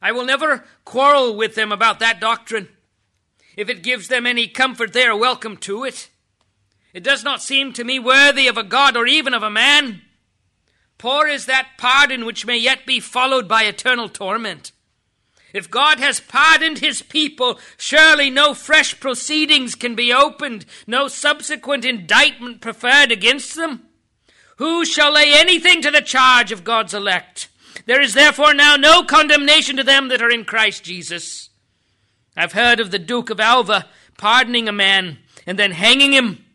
I 0.02 0.12
will 0.12 0.26
never 0.26 0.66
quarrel 0.86 1.36
with 1.36 1.56
them 1.56 1.72
about 1.72 2.00
that 2.00 2.20
doctrine. 2.20 2.70
If 3.56 3.70
it 3.70 3.84
gives 3.84 4.08
them 4.08 4.26
any 4.26 4.48
comfort, 4.48 4.94
they 4.94 5.06
are 5.06 5.18
welcome 5.18 5.58
to 5.58 5.84
it. 5.84 6.10
It 6.94 7.04
does 7.04 7.24
not 7.24 7.42
seem 7.42 7.74
to 7.74 7.84
me 7.84 8.00
worthy 8.00 8.48
of 8.48 8.58
a 8.58 8.64
God 8.64 8.98
or 8.98 9.06
even 9.06 9.34
of 9.34 9.44
a 9.44 9.50
man. 9.50 10.02
Poor 10.98 11.28
is 11.28 11.46
that 11.46 11.72
pardon 11.78 12.26
which 12.26 12.46
may 12.46 12.58
yet 12.58 12.86
be 12.86 13.00
followed 13.00 13.48
by 13.48 13.64
eternal 13.64 14.10
torment. 14.10 14.72
If 15.54 15.72
God 15.72 16.00
has 16.00 16.20
pardoned 16.20 16.80
his 16.80 17.02
people, 17.02 17.60
surely 17.78 18.30
no 18.30 18.54
fresh 18.54 19.00
proceedings 19.00 19.76
can 19.76 19.96
be 19.96 20.14
opened, 20.14 20.66
no 20.86 21.08
subsequent 21.08 21.86
indictment 21.86 22.62
preferred 22.62 23.12
against 23.12 23.56
them. 23.56 23.86
Who 24.58 24.86
shall 24.86 25.14
lay 25.14 25.34
anything 25.34 25.82
to 25.82 25.92
the 25.92 26.02
charge 26.02 26.52
of 26.52 26.64
God's 26.64 26.94
elect? 26.94 27.48
There 27.86 28.02
is 28.02 28.14
therefore 28.14 28.54
now 28.54 28.76
no 28.76 29.04
condemnation 29.04 29.78
to 29.78 29.84
them 29.84 30.10
that 30.10 30.22
are 30.22 30.30
in 30.30 30.46
Christ 30.46 30.84
Jesus. 30.84 31.50
I've 32.38 32.54
heard 32.54 32.80
of 32.80 32.92
the 32.92 33.00
Duke 33.00 33.30
of 33.30 33.40
Alva 33.40 33.88
pardoning 34.18 34.68
a 34.68 34.74
man 34.74 35.20
and 35.48 35.58
then 35.58 35.72
hanging 35.72 36.14
him, 36.14 36.46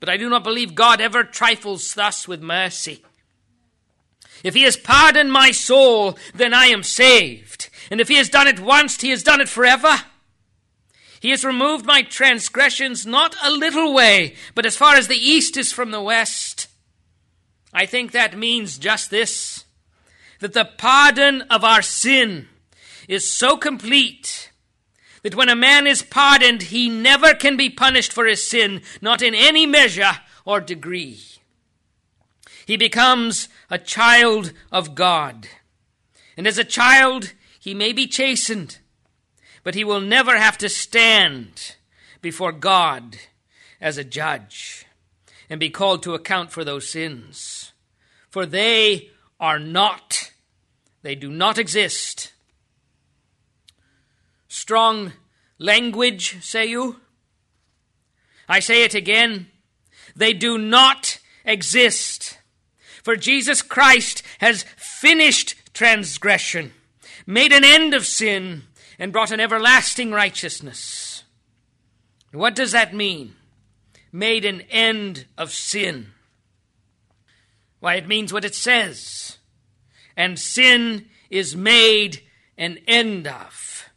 but 0.00 0.08
I 0.08 0.16
do 0.16 0.28
not 0.28 0.42
believe 0.42 0.74
God 0.74 1.00
ever 1.00 1.22
trifles 1.22 1.94
thus 1.94 2.26
with 2.26 2.42
mercy. 2.42 3.04
If 4.42 4.54
he 4.54 4.62
has 4.62 4.76
pardoned 4.76 5.32
my 5.32 5.52
soul, 5.52 6.18
then 6.34 6.52
I 6.52 6.66
am 6.66 6.82
saved. 6.82 7.68
And 7.92 8.00
if 8.00 8.08
he 8.08 8.14
has 8.14 8.30
done 8.30 8.48
it 8.48 8.58
once, 8.58 8.98
he 8.98 9.10
has 9.10 9.22
done 9.22 9.42
it 9.42 9.50
forever. 9.50 9.94
He 11.20 11.28
has 11.28 11.44
removed 11.44 11.84
my 11.84 12.00
transgressions 12.00 13.04
not 13.04 13.36
a 13.42 13.50
little 13.50 13.92
way, 13.92 14.34
but 14.54 14.64
as 14.64 14.78
far 14.78 14.94
as 14.94 15.08
the 15.08 15.14
east 15.14 15.58
is 15.58 15.72
from 15.72 15.90
the 15.90 16.00
west. 16.00 16.68
I 17.70 17.84
think 17.84 18.12
that 18.12 18.38
means 18.38 18.78
just 18.78 19.10
this 19.10 19.66
that 20.40 20.54
the 20.54 20.64
pardon 20.64 21.42
of 21.42 21.64
our 21.64 21.82
sin 21.82 22.48
is 23.08 23.30
so 23.30 23.58
complete 23.58 24.50
that 25.22 25.34
when 25.34 25.50
a 25.50 25.54
man 25.54 25.86
is 25.86 26.02
pardoned, 26.02 26.62
he 26.62 26.88
never 26.88 27.34
can 27.34 27.58
be 27.58 27.68
punished 27.68 28.14
for 28.14 28.24
his 28.24 28.42
sin, 28.42 28.80
not 29.02 29.20
in 29.20 29.34
any 29.34 29.66
measure 29.66 30.20
or 30.46 30.62
degree. 30.62 31.20
He 32.64 32.78
becomes 32.78 33.50
a 33.68 33.76
child 33.76 34.54
of 34.72 34.94
God. 34.94 35.46
And 36.38 36.46
as 36.46 36.56
a 36.56 36.64
child, 36.64 37.34
he 37.62 37.74
may 37.74 37.92
be 37.92 38.08
chastened, 38.08 38.78
but 39.62 39.76
he 39.76 39.84
will 39.84 40.00
never 40.00 40.36
have 40.36 40.58
to 40.58 40.68
stand 40.68 41.76
before 42.20 42.50
God 42.50 43.18
as 43.80 43.96
a 43.96 44.02
judge 44.02 44.84
and 45.48 45.60
be 45.60 45.70
called 45.70 46.02
to 46.02 46.14
account 46.14 46.50
for 46.50 46.64
those 46.64 46.88
sins. 46.88 47.70
For 48.28 48.46
they 48.46 49.10
are 49.38 49.60
not, 49.60 50.32
they 51.02 51.14
do 51.14 51.30
not 51.30 51.56
exist. 51.56 52.32
Strong 54.48 55.12
language, 55.60 56.42
say 56.42 56.66
you? 56.66 56.96
I 58.48 58.58
say 58.58 58.82
it 58.82 58.96
again. 58.96 59.46
They 60.16 60.32
do 60.32 60.58
not 60.58 61.20
exist. 61.44 62.38
For 63.04 63.14
Jesus 63.14 63.62
Christ 63.62 64.24
has 64.40 64.64
finished 64.76 65.54
transgression, 65.72 66.72
made 67.26 67.52
an 67.52 67.64
end 67.64 67.94
of 67.94 68.06
sin, 68.06 68.62
and 68.98 69.12
brought 69.12 69.30
an 69.30 69.40
everlasting 69.40 70.12
righteousness. 70.12 71.24
What 72.32 72.54
does 72.54 72.72
that 72.72 72.94
mean? 72.94 73.34
Made 74.12 74.44
an 74.44 74.62
end 74.70 75.26
of 75.36 75.52
sin. 75.52 76.08
Why, 77.80 77.94
it 77.96 78.06
means 78.06 78.32
what 78.32 78.44
it 78.44 78.54
says. 78.54 79.38
And 80.16 80.38
sin 80.38 81.06
is 81.30 81.56
made 81.56 82.22
an 82.56 82.78
end 82.86 83.26
of. 83.26 83.88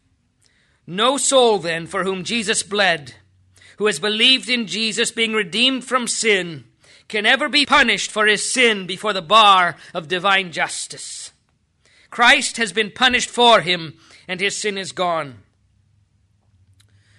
No 0.87 1.17
soul, 1.17 1.59
then, 1.59 1.87
for 1.87 2.03
whom 2.03 2.23
Jesus 2.23 2.63
bled, 2.63 3.15
who 3.77 3.85
has 3.85 3.99
believed 3.99 4.49
in 4.49 4.67
Jesus 4.67 5.11
being 5.11 5.33
redeemed 5.33 5.83
from 5.83 6.07
sin, 6.07 6.63
can 7.07 7.25
ever 7.25 7.49
be 7.49 7.65
punished 7.65 8.09
for 8.09 8.25
his 8.25 8.51
sin 8.51 8.87
before 8.87 9.13
the 9.13 9.21
bar 9.21 9.75
of 9.93 10.07
divine 10.07 10.51
justice. 10.51 11.24
Christ 12.15 12.55
has 12.55 12.71
been 12.71 12.91
punished 12.91 13.29
for 13.29 13.59
him, 13.59 13.97
and 14.25 14.39
his 14.39 14.55
sin 14.55 14.77
is 14.77 14.93
gone. 14.93 15.39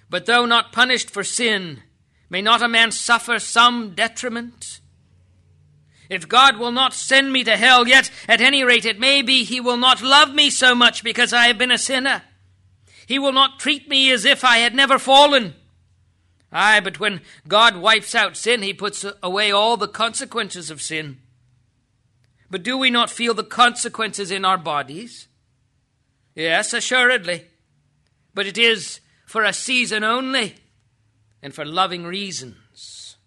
But 0.09 0.25
though 0.25 0.47
not 0.47 0.73
punished 0.73 1.11
for 1.11 1.23
sin, 1.23 1.83
may 2.31 2.41
not 2.41 2.63
a 2.63 2.67
man 2.67 2.89
suffer 2.89 3.37
some 3.37 3.93
detriment? 3.93 4.79
If 6.09 6.27
God 6.27 6.57
will 6.57 6.71
not 6.71 6.95
send 6.95 7.31
me 7.31 7.43
to 7.43 7.57
hell, 7.57 7.87
yet 7.87 8.09
at 8.27 8.41
any 8.41 8.63
rate 8.63 8.85
it 8.85 8.99
may 8.99 9.21
be 9.21 9.43
he 9.43 9.61
will 9.61 9.77
not 9.77 10.01
love 10.01 10.33
me 10.33 10.49
so 10.49 10.73
much 10.73 11.03
because 11.03 11.31
I 11.31 11.45
have 11.45 11.59
been 11.59 11.69
a 11.69 11.77
sinner. 11.77 12.23
He 13.05 13.19
will 13.19 13.33
not 13.33 13.59
treat 13.59 13.87
me 13.87 14.11
as 14.11 14.25
if 14.25 14.43
I 14.43 14.57
had 14.57 14.73
never 14.73 14.97
fallen. 14.97 15.53
Ay, 16.51 16.79
but 16.79 16.99
when 16.99 17.21
God 17.47 17.77
wipes 17.77 18.15
out 18.15 18.35
sin, 18.35 18.63
he 18.63 18.73
puts 18.73 19.05
away 19.21 19.51
all 19.51 19.77
the 19.77 19.87
consequences 19.87 20.71
of 20.71 20.81
sin. 20.81 21.19
But 22.49 22.63
do 22.63 22.77
we 22.77 22.89
not 22.89 23.09
feel 23.09 23.33
the 23.33 23.43
consequences 23.43 24.31
in 24.31 24.45
our 24.45 24.57
bodies? 24.57 25.27
Yes, 26.35 26.73
assuredly. 26.73 27.45
But 28.33 28.45
it 28.45 28.57
is 28.57 28.99
for 29.25 29.43
a 29.43 29.53
season 29.53 30.03
only 30.03 30.55
and 31.41 31.53
for 31.53 31.65
loving 31.65 32.05
reasons. 32.05 33.17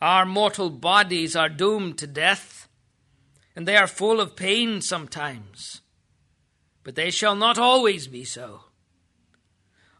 Our 0.00 0.26
mortal 0.26 0.70
bodies 0.70 1.34
are 1.34 1.48
doomed 1.48 1.98
to 1.98 2.06
death, 2.06 2.68
and 3.56 3.66
they 3.66 3.76
are 3.76 3.86
full 3.86 4.20
of 4.20 4.36
pain 4.36 4.80
sometimes. 4.82 5.80
But 6.84 6.94
they 6.94 7.10
shall 7.10 7.34
not 7.34 7.58
always 7.58 8.06
be 8.06 8.24
so. 8.24 8.64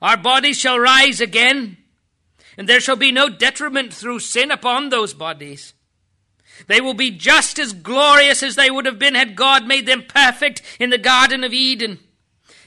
Our 0.02 0.16
bodies 0.16 0.58
shall 0.58 0.78
rise 0.78 1.20
again, 1.20 1.78
and 2.56 2.68
there 2.68 2.80
shall 2.80 2.96
be 2.96 3.10
no 3.10 3.28
detriment 3.28 3.92
through 3.92 4.20
sin 4.20 4.50
upon 4.50 4.90
those 4.90 5.14
bodies. 5.14 5.72
They 6.66 6.80
will 6.80 6.94
be 6.94 7.10
just 7.10 7.58
as 7.58 7.72
glorious 7.72 8.42
as 8.42 8.56
they 8.56 8.70
would 8.70 8.86
have 8.86 8.98
been 8.98 9.14
had 9.14 9.36
God 9.36 9.66
made 9.66 9.86
them 9.86 10.04
perfect 10.06 10.62
in 10.80 10.90
the 10.90 10.98
Garden 10.98 11.44
of 11.44 11.52
Eden. 11.52 11.98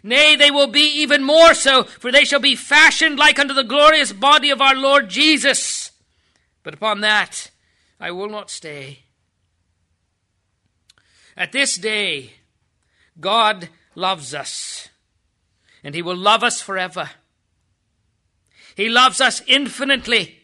Nay, 0.04 0.36
they 0.36 0.52
will 0.52 0.68
be 0.68 1.02
even 1.02 1.24
more 1.24 1.54
so, 1.54 1.84
for 1.84 2.12
they 2.12 2.24
shall 2.24 2.40
be 2.40 2.56
fashioned 2.56 3.20
like 3.20 3.38
unto 3.38 3.54
the 3.54 3.64
glorious 3.64 4.14
body 4.14 4.50
of 4.50 4.62
our 4.62 4.76
Lord 4.76 5.10
Jesus. 5.10 5.92
But 6.64 6.74
upon 6.74 7.02
that 7.02 7.52
I 8.00 8.12
will 8.12 8.30
not 8.30 8.50
stay. 8.50 9.00
At 11.36 11.52
this 11.52 11.76
day, 11.76 12.32
God 13.20 13.70
loves 13.96 14.34
us, 14.34 14.90
and 15.84 15.96
He 15.96 16.02
will 16.02 16.16
love 16.16 16.44
us 16.44 16.62
forever. 16.62 17.10
He 18.76 18.88
loves 18.88 19.20
us 19.20 19.42
infinitely. 19.48 20.38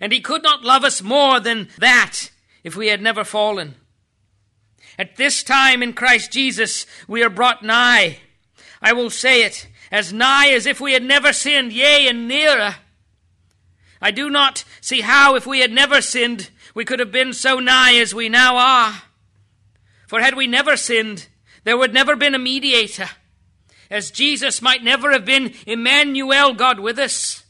And 0.00 0.12
He 0.12 0.20
could 0.20 0.42
not 0.42 0.62
love 0.62 0.84
us 0.84 1.02
more 1.02 1.40
than 1.40 1.68
that 1.78 2.30
if 2.64 2.76
we 2.76 2.88
had 2.88 3.00
never 3.02 3.24
fallen. 3.24 3.74
At 4.98 5.16
this 5.16 5.42
time 5.42 5.82
in 5.82 5.92
Christ 5.94 6.32
Jesus, 6.32 6.86
we 7.08 7.22
are 7.22 7.30
brought 7.30 7.62
nigh. 7.62 8.18
I 8.80 8.92
will 8.92 9.10
say 9.10 9.42
it, 9.42 9.68
as 9.90 10.12
nigh 10.12 10.48
as 10.48 10.66
if 10.66 10.80
we 10.80 10.92
had 10.92 11.02
never 11.02 11.32
sinned, 11.32 11.72
yea, 11.72 12.08
and 12.08 12.28
nearer. 12.28 12.76
I 14.00 14.10
do 14.10 14.28
not 14.28 14.64
see 14.80 15.00
how, 15.00 15.36
if 15.36 15.46
we 15.46 15.60
had 15.60 15.72
never 15.72 16.00
sinned, 16.00 16.50
we 16.74 16.84
could 16.84 16.98
have 16.98 17.12
been 17.12 17.32
so 17.32 17.58
nigh 17.58 17.94
as 17.94 18.14
we 18.14 18.28
now 18.28 18.56
are. 18.56 19.02
For 20.06 20.20
had 20.20 20.36
we 20.36 20.46
never 20.46 20.76
sinned, 20.76 21.28
there 21.64 21.78
would 21.78 21.94
never 21.94 22.16
been 22.16 22.34
a 22.34 22.38
mediator 22.38 23.08
as 23.92 24.10
Jesus 24.10 24.62
might 24.62 24.82
never 24.82 25.12
have 25.12 25.26
been 25.26 25.52
Emmanuel, 25.66 26.54
God 26.54 26.80
with 26.80 26.98
us. 26.98 27.44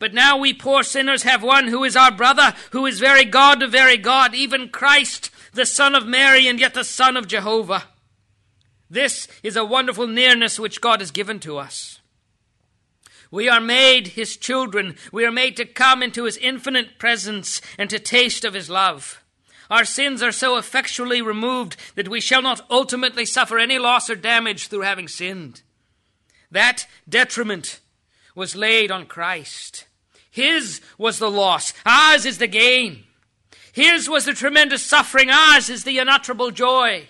But 0.00 0.14
now 0.14 0.38
we 0.38 0.54
poor 0.54 0.82
sinners 0.82 1.24
have 1.24 1.42
one 1.42 1.68
who 1.68 1.84
is 1.84 1.94
our 1.94 2.10
brother, 2.10 2.54
who 2.72 2.86
is 2.86 2.98
very 2.98 3.24
God 3.24 3.62
of 3.62 3.70
very 3.70 3.98
God, 3.98 4.34
even 4.34 4.70
Christ, 4.70 5.30
the 5.52 5.66
Son 5.66 5.94
of 5.94 6.06
Mary, 6.06 6.48
and 6.48 6.58
yet 6.58 6.72
the 6.72 6.84
Son 6.84 7.18
of 7.18 7.28
Jehovah. 7.28 7.84
This 8.88 9.28
is 9.42 9.56
a 9.56 9.64
wonderful 9.64 10.06
nearness 10.06 10.58
which 10.58 10.80
God 10.80 11.00
has 11.00 11.10
given 11.10 11.38
to 11.40 11.58
us. 11.58 12.00
We 13.30 13.46
are 13.48 13.60
made 13.60 14.08
His 14.08 14.38
children. 14.38 14.96
We 15.12 15.26
are 15.26 15.30
made 15.30 15.56
to 15.58 15.66
come 15.66 16.02
into 16.02 16.24
His 16.24 16.38
infinite 16.38 16.98
presence 16.98 17.60
and 17.78 17.90
to 17.90 17.98
taste 17.98 18.44
of 18.44 18.54
His 18.54 18.70
love. 18.70 19.22
Our 19.70 19.84
sins 19.84 20.22
are 20.22 20.32
so 20.32 20.56
effectually 20.56 21.20
removed 21.20 21.76
that 21.94 22.08
we 22.08 22.22
shall 22.22 22.42
not 22.42 22.66
ultimately 22.70 23.26
suffer 23.26 23.58
any 23.58 23.78
loss 23.78 24.08
or 24.08 24.16
damage 24.16 24.68
through 24.68 24.80
having 24.80 25.08
sinned. 25.08 25.60
That 26.50 26.86
detriment 27.06 27.80
was 28.34 28.56
laid 28.56 28.90
on 28.90 29.04
Christ. 29.04 29.84
His 30.40 30.80
was 30.96 31.18
the 31.18 31.30
loss, 31.30 31.74
ours 31.84 32.24
is 32.24 32.38
the 32.38 32.46
gain. 32.46 33.04
His 33.72 34.08
was 34.08 34.24
the 34.24 34.32
tremendous 34.32 34.82
suffering, 34.82 35.28
ours 35.30 35.68
is 35.68 35.84
the 35.84 35.98
unutterable 35.98 36.50
joy. 36.50 37.08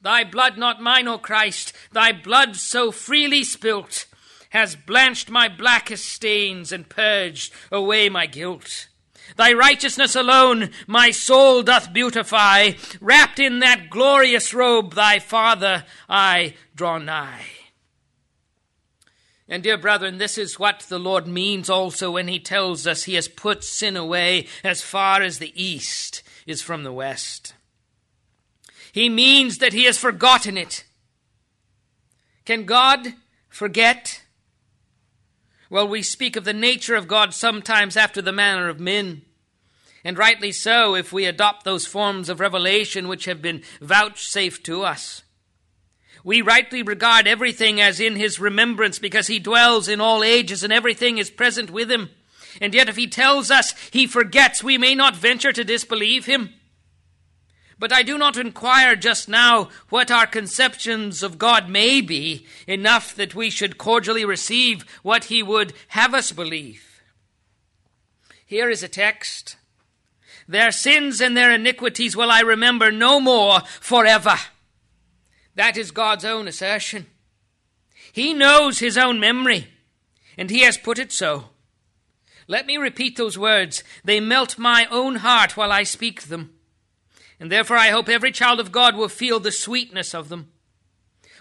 Thy 0.00 0.24
blood, 0.24 0.58
not 0.58 0.82
mine, 0.82 1.06
O 1.06 1.18
Christ, 1.18 1.72
thy 1.92 2.10
blood 2.10 2.56
so 2.56 2.90
freely 2.90 3.44
spilt, 3.44 4.06
has 4.50 4.74
blanched 4.74 5.30
my 5.30 5.48
blackest 5.48 6.06
stains 6.06 6.72
and 6.72 6.88
purged 6.88 7.52
away 7.70 8.08
my 8.08 8.26
guilt. 8.26 8.88
Thy 9.36 9.52
righteousness 9.52 10.16
alone 10.16 10.70
my 10.88 11.12
soul 11.12 11.62
doth 11.62 11.92
beautify. 11.92 12.72
Wrapped 13.00 13.38
in 13.38 13.60
that 13.60 13.88
glorious 13.88 14.52
robe, 14.52 14.94
thy 14.94 15.20
Father 15.20 15.84
I 16.08 16.54
draw 16.74 16.98
nigh. 16.98 17.57
And, 19.48 19.62
dear 19.62 19.78
brethren, 19.78 20.18
this 20.18 20.36
is 20.36 20.58
what 20.58 20.80
the 20.88 20.98
Lord 20.98 21.26
means 21.26 21.70
also 21.70 22.10
when 22.10 22.28
he 22.28 22.38
tells 22.38 22.86
us 22.86 23.04
he 23.04 23.14
has 23.14 23.28
put 23.28 23.64
sin 23.64 23.96
away 23.96 24.46
as 24.62 24.82
far 24.82 25.22
as 25.22 25.38
the 25.38 25.52
east 25.60 26.22
is 26.46 26.60
from 26.60 26.82
the 26.82 26.92
west. 26.92 27.54
He 28.92 29.08
means 29.08 29.58
that 29.58 29.72
he 29.72 29.84
has 29.84 29.96
forgotten 29.96 30.58
it. 30.58 30.84
Can 32.44 32.64
God 32.64 33.14
forget? 33.48 34.22
Well, 35.70 35.88
we 35.88 36.02
speak 36.02 36.36
of 36.36 36.44
the 36.44 36.52
nature 36.52 36.94
of 36.94 37.08
God 37.08 37.32
sometimes 37.32 37.96
after 37.96 38.20
the 38.20 38.32
manner 38.32 38.68
of 38.68 38.80
men. 38.80 39.22
And 40.04 40.18
rightly 40.18 40.52
so, 40.52 40.94
if 40.94 41.12
we 41.12 41.24
adopt 41.24 41.64
those 41.64 41.86
forms 41.86 42.28
of 42.28 42.40
revelation 42.40 43.08
which 43.08 43.24
have 43.24 43.42
been 43.42 43.62
vouchsafed 43.80 44.64
to 44.66 44.82
us. 44.82 45.22
We 46.28 46.42
rightly 46.42 46.82
regard 46.82 47.26
everything 47.26 47.80
as 47.80 48.00
in 48.00 48.14
his 48.14 48.38
remembrance 48.38 48.98
because 48.98 49.28
he 49.28 49.38
dwells 49.38 49.88
in 49.88 49.98
all 49.98 50.22
ages 50.22 50.62
and 50.62 50.70
everything 50.70 51.16
is 51.16 51.30
present 51.30 51.70
with 51.70 51.90
him. 51.90 52.10
And 52.60 52.74
yet, 52.74 52.86
if 52.86 52.96
he 52.96 53.06
tells 53.06 53.50
us 53.50 53.72
he 53.92 54.06
forgets, 54.06 54.62
we 54.62 54.76
may 54.76 54.94
not 54.94 55.16
venture 55.16 55.54
to 55.54 55.64
disbelieve 55.64 56.26
him. 56.26 56.52
But 57.78 57.94
I 57.94 58.02
do 58.02 58.18
not 58.18 58.36
inquire 58.36 58.94
just 58.94 59.26
now 59.26 59.70
what 59.88 60.10
our 60.10 60.26
conceptions 60.26 61.22
of 61.22 61.38
God 61.38 61.70
may 61.70 62.02
be, 62.02 62.46
enough 62.66 63.14
that 63.14 63.34
we 63.34 63.48
should 63.48 63.78
cordially 63.78 64.26
receive 64.26 64.84
what 65.02 65.24
he 65.24 65.42
would 65.42 65.72
have 65.88 66.12
us 66.12 66.30
believe. 66.30 67.00
Here 68.44 68.68
is 68.68 68.82
a 68.82 68.88
text 68.88 69.56
Their 70.46 70.72
sins 70.72 71.22
and 71.22 71.34
their 71.34 71.52
iniquities 71.52 72.14
will 72.14 72.30
I 72.30 72.40
remember 72.40 72.92
no 72.92 73.18
more 73.18 73.60
forever. 73.80 74.36
That 75.58 75.76
is 75.76 75.90
God's 75.90 76.24
own 76.24 76.46
assertion. 76.46 77.06
He 78.12 78.32
knows 78.32 78.78
his 78.78 78.96
own 78.96 79.18
memory, 79.18 79.66
and 80.36 80.50
he 80.50 80.60
has 80.60 80.78
put 80.78 81.00
it 81.00 81.10
so. 81.10 81.46
Let 82.46 82.64
me 82.64 82.76
repeat 82.76 83.16
those 83.16 83.36
words. 83.36 83.82
They 84.04 84.20
melt 84.20 84.56
my 84.56 84.86
own 84.88 85.16
heart 85.16 85.56
while 85.56 85.72
I 85.72 85.82
speak 85.82 86.22
them. 86.22 86.52
And 87.40 87.50
therefore 87.50 87.76
I 87.76 87.88
hope 87.88 88.08
every 88.08 88.30
child 88.30 88.60
of 88.60 88.70
God 88.70 88.94
will 88.94 89.08
feel 89.08 89.40
the 89.40 89.50
sweetness 89.50 90.14
of 90.14 90.28
them. 90.28 90.52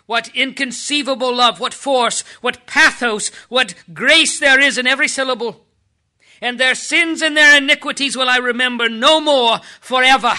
What 0.07 0.35
inconceivable 0.35 1.35
love, 1.35 1.59
what 1.59 1.75
force, 1.75 2.21
what 2.41 2.65
pathos, 2.65 3.27
what 3.49 3.75
grace 3.93 4.39
there 4.39 4.59
is 4.59 4.79
in 4.79 4.87
every 4.87 5.07
syllable. 5.07 5.67
And 6.41 6.59
their 6.59 6.73
sins 6.73 7.21
and 7.21 7.37
their 7.37 7.57
iniquities 7.57 8.17
will 8.17 8.29
I 8.29 8.37
remember 8.37 8.89
no 8.89 9.21
more 9.21 9.59
forever. 9.79 10.33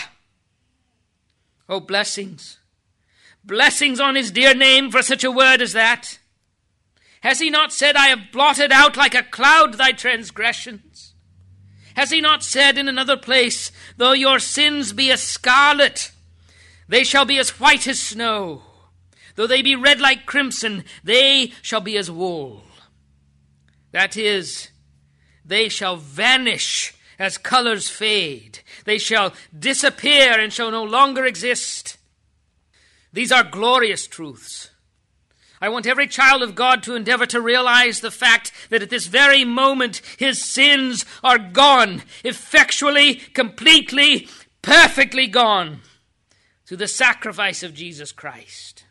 Oh, 1.69 1.79
blessings. 1.79 2.59
Blessings 3.49 3.99
on 3.99 4.15
his 4.15 4.31
dear 4.31 4.53
name 4.55 4.91
for 4.91 5.03
such 5.03 5.25
a 5.25 5.31
word 5.31 5.63
as 5.63 5.73
that. 5.73 6.19
Has 7.23 7.41
he 7.41 7.49
not 7.49 7.73
said, 7.73 7.97
I 7.97 8.09
have 8.09 8.31
blotted 8.31 8.71
out 8.71 8.95
like 8.95 9.15
a 9.15 9.23
cloud 9.23 9.75
thy 9.75 9.93
transgressions? 9.93 11.15
Has 11.97 12.11
he 12.11 12.21
not 12.21 12.45
said 12.45 12.77
in 12.77 12.89
another 12.89 13.17
place, 13.17 13.73
Though 13.97 14.13
your 14.13 14.39
sins 14.39 14.93
be 14.93 15.11
as 15.11 15.23
scarlet, 15.23 16.13
they 16.89 17.05
shall 17.05 17.25
be 17.25 17.39
as 17.39 17.59
white 17.59 17.89
as 17.89 17.99
snow. 17.99 18.65
Though 19.35 19.47
they 19.47 19.63
be 19.63 19.75
red 19.75 19.99
like 19.99 20.27
crimson, 20.27 20.85
they 21.03 21.55
shall 21.63 21.81
be 21.81 21.97
as 21.97 22.11
wool. 22.11 22.65
That 23.93 24.15
is, 24.15 24.69
they 25.43 25.71
shall 25.71 25.97
vanish 25.97 26.95
as 27.19 27.39
colors 27.39 27.89
fade. 27.89 28.59
They 28.85 28.99
shall 28.99 29.33
disappear 29.59 30.39
and 30.39 30.53
shall 30.53 30.71
no 30.71 30.85
longer 30.85 31.25
exist. 31.25 31.98
These 33.13 33.33
are 33.33 33.45
glorious 33.45 34.07
truths. 34.07 34.71
I 35.61 35.69
want 35.69 35.87
every 35.87 36.07
child 36.07 36.43
of 36.43 36.55
God 36.55 36.83
to 36.85 36.95
endeavor 36.95 37.27
to 37.27 37.41
realize 37.41 38.01
the 38.01 38.11
fact 38.11 38.53
that 38.71 38.83
at 38.83 38.91
this 38.91 39.07
very 39.07 39.45
moment 39.45 40.03
his 40.19 40.43
sins 40.43 41.05
are 41.25 41.39
gone, 41.39 42.03
effectually, 42.25 43.17
completely, 43.17 44.29
perfectly 44.63 45.27
gone 45.27 45.81
through 46.65 46.77
the 46.77 46.87
sacrifice 46.87 47.63
of 47.63 47.75
Jesus 47.75 48.13
Christ. 48.13 48.85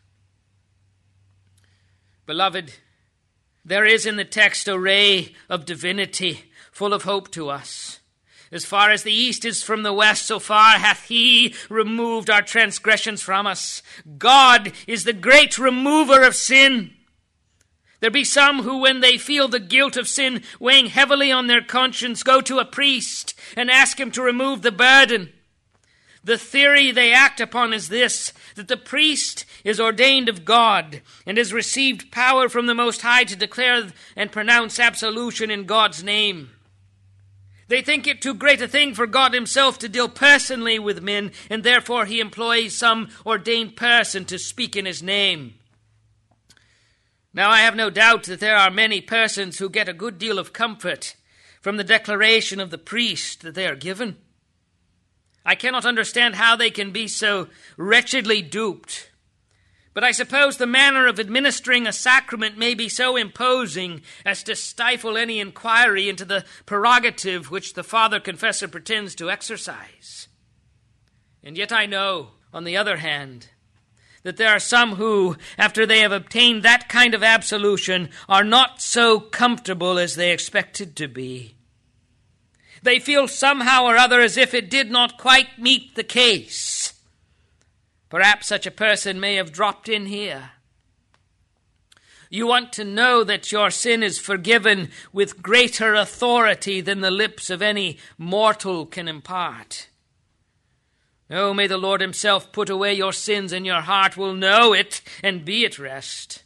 Beloved, 2.26 2.74
there 3.64 3.86
is 3.86 4.04
in 4.04 4.16
the 4.16 4.24
text 4.24 4.68
a 4.68 4.78
ray 4.78 5.34
of 5.48 5.64
divinity 5.64 6.44
full 6.70 6.92
of 6.92 7.04
hope 7.04 7.30
to 7.30 7.48
us. 7.48 7.97
As 8.50 8.64
far 8.64 8.90
as 8.90 9.02
the 9.02 9.12
east 9.12 9.44
is 9.44 9.62
from 9.62 9.82
the 9.82 9.92
west, 9.92 10.26
so 10.26 10.38
far 10.38 10.78
hath 10.78 11.04
he 11.04 11.54
removed 11.68 12.30
our 12.30 12.42
transgressions 12.42 13.20
from 13.20 13.46
us. 13.46 13.82
God 14.16 14.72
is 14.86 15.04
the 15.04 15.12
great 15.12 15.58
remover 15.58 16.22
of 16.22 16.34
sin. 16.34 16.92
There 18.00 18.10
be 18.10 18.24
some 18.24 18.62
who, 18.62 18.78
when 18.78 19.00
they 19.00 19.18
feel 19.18 19.48
the 19.48 19.60
guilt 19.60 19.96
of 19.96 20.08
sin 20.08 20.42
weighing 20.60 20.86
heavily 20.86 21.32
on 21.32 21.46
their 21.46 21.60
conscience, 21.60 22.22
go 22.22 22.40
to 22.42 22.58
a 22.58 22.64
priest 22.64 23.34
and 23.56 23.70
ask 23.70 23.98
him 23.98 24.10
to 24.12 24.22
remove 24.22 24.62
the 24.62 24.72
burden. 24.72 25.32
The 26.22 26.38
theory 26.38 26.90
they 26.90 27.12
act 27.12 27.40
upon 27.40 27.72
is 27.72 27.88
this 27.88 28.32
that 28.54 28.68
the 28.68 28.76
priest 28.76 29.44
is 29.64 29.80
ordained 29.80 30.28
of 30.28 30.44
God 30.44 31.00
and 31.26 31.38
has 31.38 31.52
received 31.52 32.12
power 32.12 32.48
from 32.48 32.66
the 32.66 32.74
Most 32.74 33.02
High 33.02 33.24
to 33.24 33.36
declare 33.36 33.88
and 34.16 34.32
pronounce 34.32 34.78
absolution 34.78 35.50
in 35.50 35.64
God's 35.64 36.02
name. 36.02 36.50
They 37.68 37.82
think 37.82 38.06
it 38.06 38.22
too 38.22 38.34
great 38.34 38.62
a 38.62 38.68
thing 38.68 38.94
for 38.94 39.06
God 39.06 39.34
Himself 39.34 39.78
to 39.78 39.88
deal 39.88 40.08
personally 40.08 40.78
with 40.78 41.02
men, 41.02 41.32
and 41.50 41.62
therefore 41.62 42.06
He 42.06 42.18
employs 42.18 42.74
some 42.74 43.10
ordained 43.24 43.76
person 43.76 44.24
to 44.26 44.38
speak 44.38 44.74
in 44.74 44.86
His 44.86 45.02
name. 45.02 45.54
Now, 47.34 47.50
I 47.50 47.60
have 47.60 47.76
no 47.76 47.90
doubt 47.90 48.24
that 48.24 48.40
there 48.40 48.56
are 48.56 48.70
many 48.70 49.00
persons 49.02 49.58
who 49.58 49.68
get 49.68 49.88
a 49.88 49.92
good 49.92 50.18
deal 50.18 50.38
of 50.38 50.54
comfort 50.54 51.14
from 51.60 51.76
the 51.76 51.84
declaration 51.84 52.58
of 52.58 52.70
the 52.70 52.78
priest 52.78 53.42
that 53.42 53.54
they 53.54 53.66
are 53.66 53.76
given. 53.76 54.16
I 55.44 55.54
cannot 55.54 55.84
understand 55.84 56.36
how 56.36 56.56
they 56.56 56.70
can 56.70 56.90
be 56.90 57.06
so 57.06 57.48
wretchedly 57.76 58.42
duped. 58.42 59.10
But 59.98 60.04
I 60.04 60.12
suppose 60.12 60.58
the 60.58 60.66
manner 60.68 61.08
of 61.08 61.18
administering 61.18 61.84
a 61.84 61.92
sacrament 61.92 62.56
may 62.56 62.74
be 62.74 62.88
so 62.88 63.16
imposing 63.16 64.02
as 64.24 64.44
to 64.44 64.54
stifle 64.54 65.16
any 65.16 65.40
inquiry 65.40 66.08
into 66.08 66.24
the 66.24 66.44
prerogative 66.66 67.50
which 67.50 67.74
the 67.74 67.82
father 67.82 68.20
confessor 68.20 68.68
pretends 68.68 69.16
to 69.16 69.28
exercise. 69.28 70.28
And 71.42 71.58
yet 71.58 71.72
I 71.72 71.86
know, 71.86 72.28
on 72.54 72.62
the 72.62 72.76
other 72.76 72.98
hand, 72.98 73.48
that 74.22 74.36
there 74.36 74.50
are 74.50 74.60
some 74.60 74.94
who, 74.94 75.36
after 75.58 75.84
they 75.84 75.98
have 75.98 76.12
obtained 76.12 76.62
that 76.62 76.88
kind 76.88 77.12
of 77.12 77.24
absolution, 77.24 78.10
are 78.28 78.44
not 78.44 78.80
so 78.80 79.18
comfortable 79.18 79.98
as 79.98 80.14
they 80.14 80.30
expected 80.30 80.94
to 80.94 81.08
be. 81.08 81.56
They 82.84 83.00
feel 83.00 83.26
somehow 83.26 83.82
or 83.82 83.96
other 83.96 84.20
as 84.20 84.36
if 84.36 84.54
it 84.54 84.70
did 84.70 84.92
not 84.92 85.18
quite 85.18 85.58
meet 85.58 85.96
the 85.96 86.04
case. 86.04 86.94
Perhaps 88.08 88.46
such 88.46 88.66
a 88.66 88.70
person 88.70 89.20
may 89.20 89.34
have 89.34 89.52
dropped 89.52 89.88
in 89.88 90.06
here. 90.06 90.52
You 92.30 92.46
want 92.46 92.72
to 92.74 92.84
know 92.84 93.24
that 93.24 93.52
your 93.52 93.70
sin 93.70 94.02
is 94.02 94.18
forgiven 94.18 94.90
with 95.12 95.42
greater 95.42 95.94
authority 95.94 96.80
than 96.80 97.00
the 97.00 97.10
lips 97.10 97.48
of 97.48 97.62
any 97.62 97.98
mortal 98.18 98.84
can 98.84 99.08
impart. 99.08 99.88
Oh, 101.30 101.52
may 101.52 101.66
the 101.66 101.78
Lord 101.78 102.00
Himself 102.00 102.52
put 102.52 102.70
away 102.70 102.94
your 102.94 103.12
sins, 103.12 103.52
and 103.52 103.66
your 103.66 103.82
heart 103.82 104.16
will 104.16 104.34
know 104.34 104.72
it 104.72 105.02
and 105.22 105.44
be 105.44 105.64
at 105.64 105.78
rest. 105.78 106.42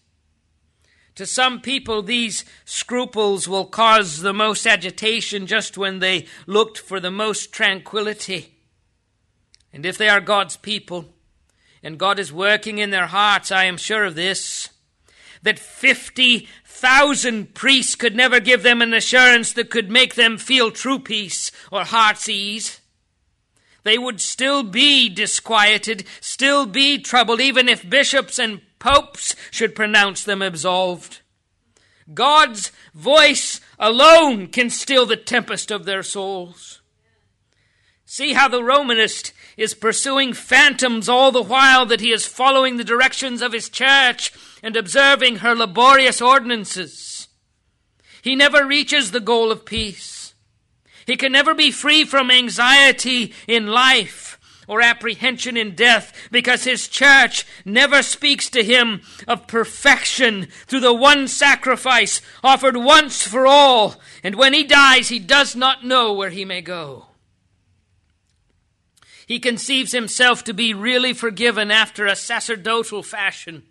To 1.16 1.26
some 1.26 1.60
people, 1.60 2.02
these 2.02 2.44
scruples 2.64 3.46
will 3.46 3.66
cause 3.66 4.22
the 4.22 4.32
most 4.32 4.66
agitation 4.66 5.46
just 5.46 5.76
when 5.76 5.98
they 5.98 6.26
looked 6.46 6.78
for 6.78 6.98
the 6.98 7.10
most 7.10 7.52
tranquility. 7.52 8.54
And 9.72 9.84
if 9.86 9.98
they 9.98 10.08
are 10.08 10.20
God's 10.20 10.56
people, 10.56 11.12
and 11.82 11.98
God 11.98 12.18
is 12.18 12.32
working 12.32 12.78
in 12.78 12.90
their 12.90 13.06
hearts, 13.06 13.50
I 13.50 13.64
am 13.64 13.76
sure 13.76 14.04
of 14.04 14.14
this, 14.14 14.68
that 15.42 15.58
50,000 15.58 17.54
priests 17.54 17.94
could 17.94 18.14
never 18.14 18.40
give 18.40 18.62
them 18.62 18.80
an 18.80 18.94
assurance 18.94 19.52
that 19.54 19.70
could 19.70 19.90
make 19.90 20.14
them 20.14 20.38
feel 20.38 20.70
true 20.70 20.98
peace 20.98 21.50
or 21.70 21.84
heart's 21.84 22.28
ease. 22.28 22.80
They 23.84 23.98
would 23.98 24.20
still 24.20 24.62
be 24.62 25.08
disquieted, 25.08 26.04
still 26.20 26.66
be 26.66 26.98
troubled, 26.98 27.40
even 27.40 27.68
if 27.68 27.88
bishops 27.88 28.38
and 28.38 28.60
popes 28.78 29.34
should 29.50 29.74
pronounce 29.74 30.22
them 30.22 30.40
absolved. 30.40 31.20
God's 32.14 32.70
voice 32.94 33.60
alone 33.78 34.48
can 34.48 34.70
still 34.70 35.06
the 35.06 35.16
tempest 35.16 35.70
of 35.70 35.84
their 35.84 36.02
souls. 36.02 36.80
See 38.04 38.34
how 38.34 38.48
the 38.48 38.62
Romanist 38.62 39.32
is 39.62 39.74
pursuing 39.74 40.32
phantoms 40.32 41.08
all 41.08 41.30
the 41.30 41.42
while 41.42 41.86
that 41.86 42.00
he 42.00 42.10
is 42.10 42.26
following 42.26 42.76
the 42.76 42.84
directions 42.84 43.40
of 43.40 43.52
his 43.52 43.68
church 43.68 44.32
and 44.62 44.76
observing 44.76 45.36
her 45.36 45.54
laborious 45.54 46.20
ordinances. 46.20 47.28
He 48.22 48.34
never 48.34 48.66
reaches 48.66 49.10
the 49.10 49.20
goal 49.20 49.52
of 49.52 49.64
peace. 49.64 50.34
He 51.06 51.16
can 51.16 51.32
never 51.32 51.54
be 51.54 51.70
free 51.70 52.04
from 52.04 52.30
anxiety 52.30 53.32
in 53.46 53.66
life 53.68 54.38
or 54.68 54.80
apprehension 54.80 55.56
in 55.56 55.74
death 55.74 56.12
because 56.30 56.64
his 56.64 56.88
church 56.88 57.44
never 57.64 58.02
speaks 58.02 58.48
to 58.50 58.62
him 58.62 59.02
of 59.28 59.46
perfection 59.46 60.46
through 60.66 60.80
the 60.80 60.94
one 60.94 61.28
sacrifice 61.28 62.20
offered 62.42 62.76
once 62.76 63.26
for 63.26 63.46
all. 63.46 63.96
And 64.22 64.34
when 64.34 64.54
he 64.54 64.64
dies, 64.64 65.08
he 65.08 65.18
does 65.18 65.54
not 65.54 65.84
know 65.84 66.12
where 66.12 66.30
he 66.30 66.44
may 66.44 66.62
go. 66.62 67.06
He 69.26 69.38
conceives 69.38 69.92
himself 69.92 70.44
to 70.44 70.54
be 70.54 70.74
really 70.74 71.12
forgiven 71.12 71.70
after 71.70 72.06
a 72.06 72.16
sacerdotal 72.16 73.02
fashion, 73.02 73.62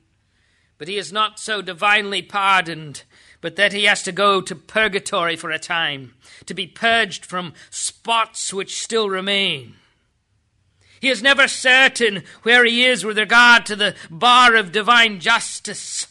but 0.77 0.87
he 0.87 0.97
is 0.97 1.11
not 1.11 1.39
so 1.39 1.61
divinely 1.61 2.21
pardoned, 2.21 3.03
but 3.41 3.55
that 3.55 3.73
he 3.73 3.83
has 3.85 4.03
to 4.03 4.11
go 4.11 4.41
to 4.41 4.55
purgatory 4.55 5.35
for 5.35 5.51
a 5.51 5.59
time, 5.59 6.13
to 6.45 6.53
be 6.53 6.67
purged 6.67 7.25
from 7.25 7.53
spots 7.69 8.53
which 8.53 8.81
still 8.81 9.09
remain. 9.09 9.75
He 10.99 11.09
is 11.09 11.23
never 11.23 11.47
certain 11.47 12.23
where 12.43 12.63
he 12.63 12.85
is 12.85 13.03
with 13.03 13.17
regard 13.17 13.65
to 13.65 13.75
the 13.75 13.95
bar 14.09 14.55
of 14.55 14.71
divine 14.71 15.19
justice. 15.19 16.07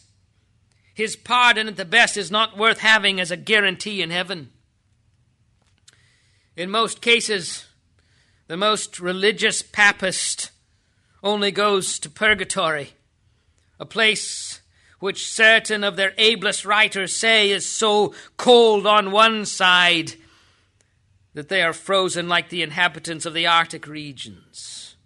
His 0.93 1.15
pardon 1.15 1.69
at 1.69 1.77
the 1.77 1.85
best 1.85 2.17
is 2.17 2.31
not 2.31 2.59
worth 2.59 2.81
having 2.81 3.21
as 3.21 3.31
a 3.31 3.37
guarantee 3.37 4.03
in 4.03 4.11
heaven. 4.11 4.51
In 6.57 6.71
most 6.71 7.01
cases, 7.01 7.67
the 8.51 8.57
most 8.57 8.99
religious 8.99 9.63
papist 9.63 10.51
only 11.23 11.53
goes 11.53 12.01
to 12.01 12.11
purgatory, 12.11 12.91
a 13.79 13.87
place 13.87 14.61
which 14.99 15.31
certain 15.31 15.85
of 15.85 15.95
their 15.95 16.13
ablest 16.19 16.65
writers 16.65 17.15
say 17.15 17.53
is 17.53 17.65
so 17.65 18.13
cold 18.37 18.89
on 18.89 19.13
one 19.13 19.47
side 19.47 20.15
that 21.33 21.49
they 21.49 21.63
are 21.63 21.73
frozen 21.73 22.29
like 22.29 22.49
the 22.49 22.61
inhabitants 22.61 23.25
of 23.25 23.35
the 23.35 23.47
Arctic 23.47 23.87
regions. 23.87 24.97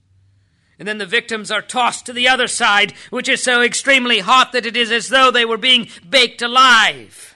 And 0.79 0.89
then 0.89 0.97
the 0.97 1.05
victims 1.05 1.51
are 1.51 1.61
tossed 1.61 2.07
to 2.07 2.15
the 2.15 2.27
other 2.27 2.49
side, 2.49 2.95
which 3.11 3.29
is 3.29 3.43
so 3.43 3.61
extremely 3.61 4.21
hot 4.21 4.53
that 4.53 4.65
it 4.65 4.75
is 4.75 4.91
as 4.91 5.11
though 5.11 5.31
they 5.31 5.45
were 5.45 5.59
being 5.59 5.89
baked 6.09 6.41
alive. 6.41 7.34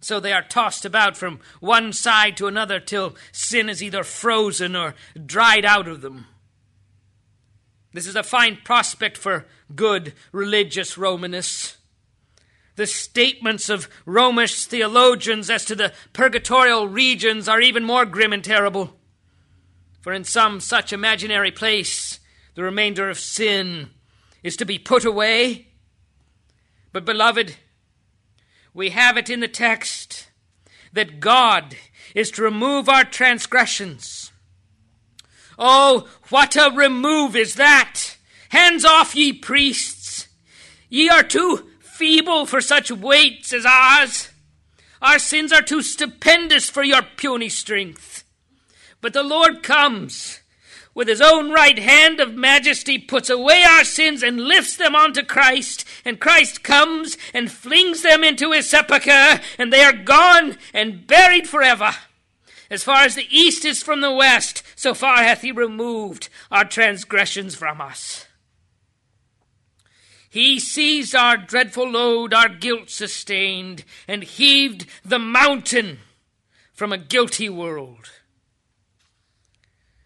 So 0.00 0.18
they 0.18 0.32
are 0.32 0.42
tossed 0.42 0.84
about 0.84 1.16
from 1.16 1.40
one 1.60 1.92
side 1.92 2.36
to 2.38 2.46
another 2.46 2.80
till 2.80 3.14
sin 3.32 3.68
is 3.68 3.82
either 3.82 4.02
frozen 4.02 4.74
or 4.74 4.94
dried 5.26 5.64
out 5.64 5.86
of 5.86 6.00
them. 6.00 6.26
This 7.92 8.06
is 8.06 8.16
a 8.16 8.22
fine 8.22 8.58
prospect 8.64 9.16
for 9.18 9.46
good 9.74 10.14
religious 10.32 10.96
Romanists. 10.96 11.76
The 12.76 12.86
statements 12.86 13.68
of 13.68 13.88
Romish 14.06 14.64
theologians 14.64 15.50
as 15.50 15.64
to 15.66 15.74
the 15.74 15.92
purgatorial 16.12 16.88
regions 16.88 17.48
are 17.48 17.60
even 17.60 17.84
more 17.84 18.06
grim 18.06 18.32
and 18.32 18.42
terrible. 18.42 18.96
For 20.00 20.14
in 20.14 20.24
some 20.24 20.60
such 20.60 20.92
imaginary 20.92 21.50
place, 21.50 22.20
the 22.54 22.62
remainder 22.62 23.10
of 23.10 23.18
sin 23.18 23.90
is 24.42 24.56
to 24.56 24.64
be 24.64 24.78
put 24.78 25.04
away. 25.04 25.66
But, 26.92 27.04
beloved, 27.04 27.56
we 28.72 28.90
have 28.90 29.16
it 29.16 29.28
in 29.30 29.40
the 29.40 29.48
text 29.48 30.28
that 30.92 31.20
God 31.20 31.76
is 32.14 32.30
to 32.32 32.42
remove 32.42 32.88
our 32.88 33.04
transgressions. 33.04 34.32
Oh, 35.58 36.08
what 36.30 36.56
a 36.56 36.70
remove 36.74 37.36
is 37.36 37.56
that! 37.56 38.16
Hands 38.48 38.84
off, 38.84 39.14
ye 39.14 39.32
priests! 39.32 40.28
Ye 40.88 41.08
are 41.08 41.22
too 41.22 41.68
feeble 41.80 42.46
for 42.46 42.60
such 42.60 42.90
weights 42.90 43.52
as 43.52 43.66
ours. 43.66 44.30
Our 45.02 45.18
sins 45.18 45.52
are 45.52 45.62
too 45.62 45.82
stupendous 45.82 46.68
for 46.68 46.82
your 46.82 47.02
puny 47.02 47.48
strength. 47.48 48.24
But 49.00 49.12
the 49.12 49.22
Lord 49.22 49.62
comes, 49.62 50.39
with 50.94 51.08
his 51.08 51.20
own 51.20 51.50
right 51.50 51.78
hand 51.78 52.20
of 52.20 52.34
majesty, 52.34 52.98
puts 52.98 53.30
away 53.30 53.62
our 53.62 53.84
sins 53.84 54.22
and 54.22 54.40
lifts 54.40 54.76
them 54.76 54.94
onto 54.94 55.22
Christ, 55.22 55.84
and 56.04 56.20
Christ 56.20 56.62
comes 56.62 57.16
and 57.32 57.50
flings 57.50 58.02
them 58.02 58.24
into 58.24 58.52
his 58.52 58.68
sepulchre, 58.68 59.40
and 59.58 59.72
they 59.72 59.82
are 59.82 59.92
gone 59.92 60.56
and 60.74 61.06
buried 61.06 61.48
forever. 61.48 61.92
As 62.70 62.84
far 62.84 63.04
as 63.04 63.14
the 63.14 63.26
east 63.30 63.64
is 63.64 63.82
from 63.82 64.00
the 64.00 64.12
west, 64.12 64.62
so 64.76 64.94
far 64.94 65.18
hath 65.18 65.42
he 65.42 65.52
removed 65.52 66.28
our 66.50 66.64
transgressions 66.64 67.54
from 67.54 67.80
us. 67.80 68.26
He 70.28 70.60
seized 70.60 71.12
our 71.16 71.36
dreadful 71.36 71.88
load, 71.88 72.32
our 72.32 72.48
guilt 72.48 72.88
sustained, 72.88 73.84
and 74.06 74.22
heaved 74.22 74.86
the 75.04 75.18
mountain 75.18 75.98
from 76.72 76.92
a 76.92 76.98
guilty 76.98 77.48
world. 77.48 78.10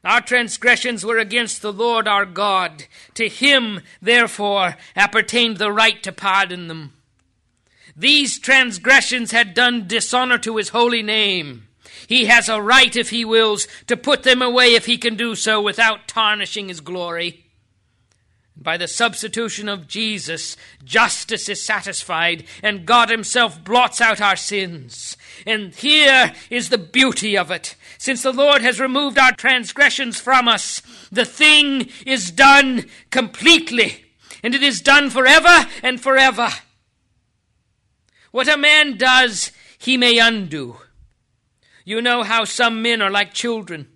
Our 0.04 0.20
transgressions 0.20 1.04
were 1.04 1.18
against 1.18 1.62
the 1.62 1.72
Lord 1.72 2.06
our 2.06 2.26
God. 2.26 2.84
To 3.14 3.28
him, 3.28 3.80
therefore, 4.02 4.76
appertained 4.94 5.56
the 5.56 5.72
right 5.72 6.02
to 6.02 6.12
pardon 6.12 6.68
them. 6.68 6.92
These 7.96 8.38
transgressions 8.38 9.30
had 9.30 9.54
done 9.54 9.86
dishonor 9.86 10.38
to 10.38 10.56
his 10.56 10.70
holy 10.70 11.02
name. 11.02 11.68
He 12.06 12.26
has 12.26 12.48
a 12.48 12.60
right, 12.60 12.94
if 12.94 13.10
he 13.10 13.24
wills, 13.24 13.66
to 13.86 13.96
put 13.96 14.24
them 14.24 14.42
away 14.42 14.74
if 14.74 14.86
he 14.86 14.98
can 14.98 15.16
do 15.16 15.34
so 15.34 15.62
without 15.62 16.08
tarnishing 16.08 16.68
his 16.68 16.80
glory. 16.80 17.43
By 18.56 18.76
the 18.76 18.86
substitution 18.86 19.68
of 19.68 19.88
Jesus, 19.88 20.56
justice 20.84 21.48
is 21.48 21.60
satisfied, 21.60 22.44
and 22.62 22.86
God 22.86 23.10
Himself 23.10 23.62
blots 23.64 24.00
out 24.00 24.20
our 24.20 24.36
sins. 24.36 25.16
And 25.44 25.74
here 25.74 26.32
is 26.50 26.68
the 26.68 26.78
beauty 26.78 27.36
of 27.36 27.50
it. 27.50 27.74
Since 27.98 28.22
the 28.22 28.32
Lord 28.32 28.62
has 28.62 28.78
removed 28.78 29.18
our 29.18 29.32
transgressions 29.32 30.20
from 30.20 30.46
us, 30.46 30.80
the 31.10 31.24
thing 31.24 31.88
is 32.06 32.30
done 32.30 32.86
completely, 33.10 34.04
and 34.42 34.54
it 34.54 34.62
is 34.62 34.80
done 34.80 35.10
forever 35.10 35.68
and 35.82 36.00
forever. 36.00 36.48
What 38.30 38.48
a 38.48 38.56
man 38.56 38.96
does, 38.96 39.50
he 39.78 39.96
may 39.96 40.18
undo. 40.18 40.76
You 41.84 42.00
know 42.00 42.22
how 42.22 42.44
some 42.44 42.82
men 42.82 43.02
are 43.02 43.10
like 43.10 43.34
children. 43.34 43.88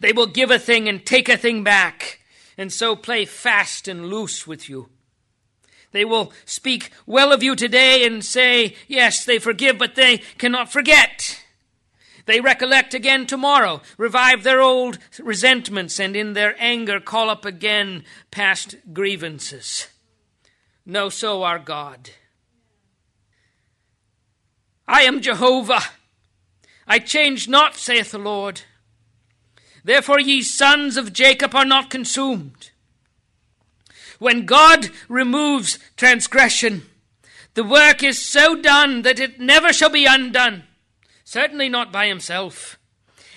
They 0.00 0.12
will 0.12 0.26
give 0.26 0.50
a 0.50 0.58
thing 0.58 0.88
and 0.88 1.04
take 1.04 1.28
a 1.28 1.36
thing 1.36 1.62
back 1.62 2.20
and 2.56 2.72
so 2.72 2.96
play 2.96 3.24
fast 3.24 3.88
and 3.88 4.06
loose 4.06 4.46
with 4.46 4.68
you. 4.68 4.88
They 5.92 6.04
will 6.04 6.32
speak 6.44 6.90
well 7.06 7.32
of 7.32 7.42
you 7.42 7.54
today 7.54 8.04
and 8.04 8.24
say, 8.24 8.74
yes, 8.88 9.24
they 9.24 9.38
forgive, 9.38 9.78
but 9.78 9.94
they 9.94 10.18
cannot 10.38 10.72
forget. 10.72 11.40
They 12.26 12.40
recollect 12.40 12.94
again 12.94 13.26
tomorrow, 13.26 13.82
revive 13.98 14.42
their 14.42 14.60
old 14.60 14.98
resentments, 15.20 16.00
and 16.00 16.16
in 16.16 16.32
their 16.32 16.56
anger 16.58 16.98
call 16.98 17.30
up 17.30 17.44
again 17.44 18.04
past 18.30 18.76
grievances. 18.92 19.88
No, 20.86 21.10
so 21.10 21.42
our 21.42 21.58
God. 21.58 22.10
I 24.88 25.02
am 25.02 25.20
Jehovah. 25.20 25.82
I 26.86 26.98
change 26.98 27.48
not, 27.48 27.76
saith 27.76 28.10
the 28.10 28.18
Lord. 28.18 28.62
Therefore, 29.84 30.18
ye 30.18 30.42
sons 30.42 30.96
of 30.96 31.12
Jacob 31.12 31.54
are 31.54 31.66
not 31.66 31.90
consumed. 31.90 32.70
When 34.18 34.46
God 34.46 34.90
removes 35.08 35.78
transgression, 35.96 36.82
the 37.52 37.64
work 37.64 38.02
is 38.02 38.18
so 38.18 38.56
done 38.56 39.02
that 39.02 39.20
it 39.20 39.38
never 39.38 39.72
shall 39.72 39.90
be 39.90 40.06
undone. 40.06 40.64
Certainly 41.22 41.68
not 41.68 41.92
by 41.92 42.06
himself. 42.06 42.78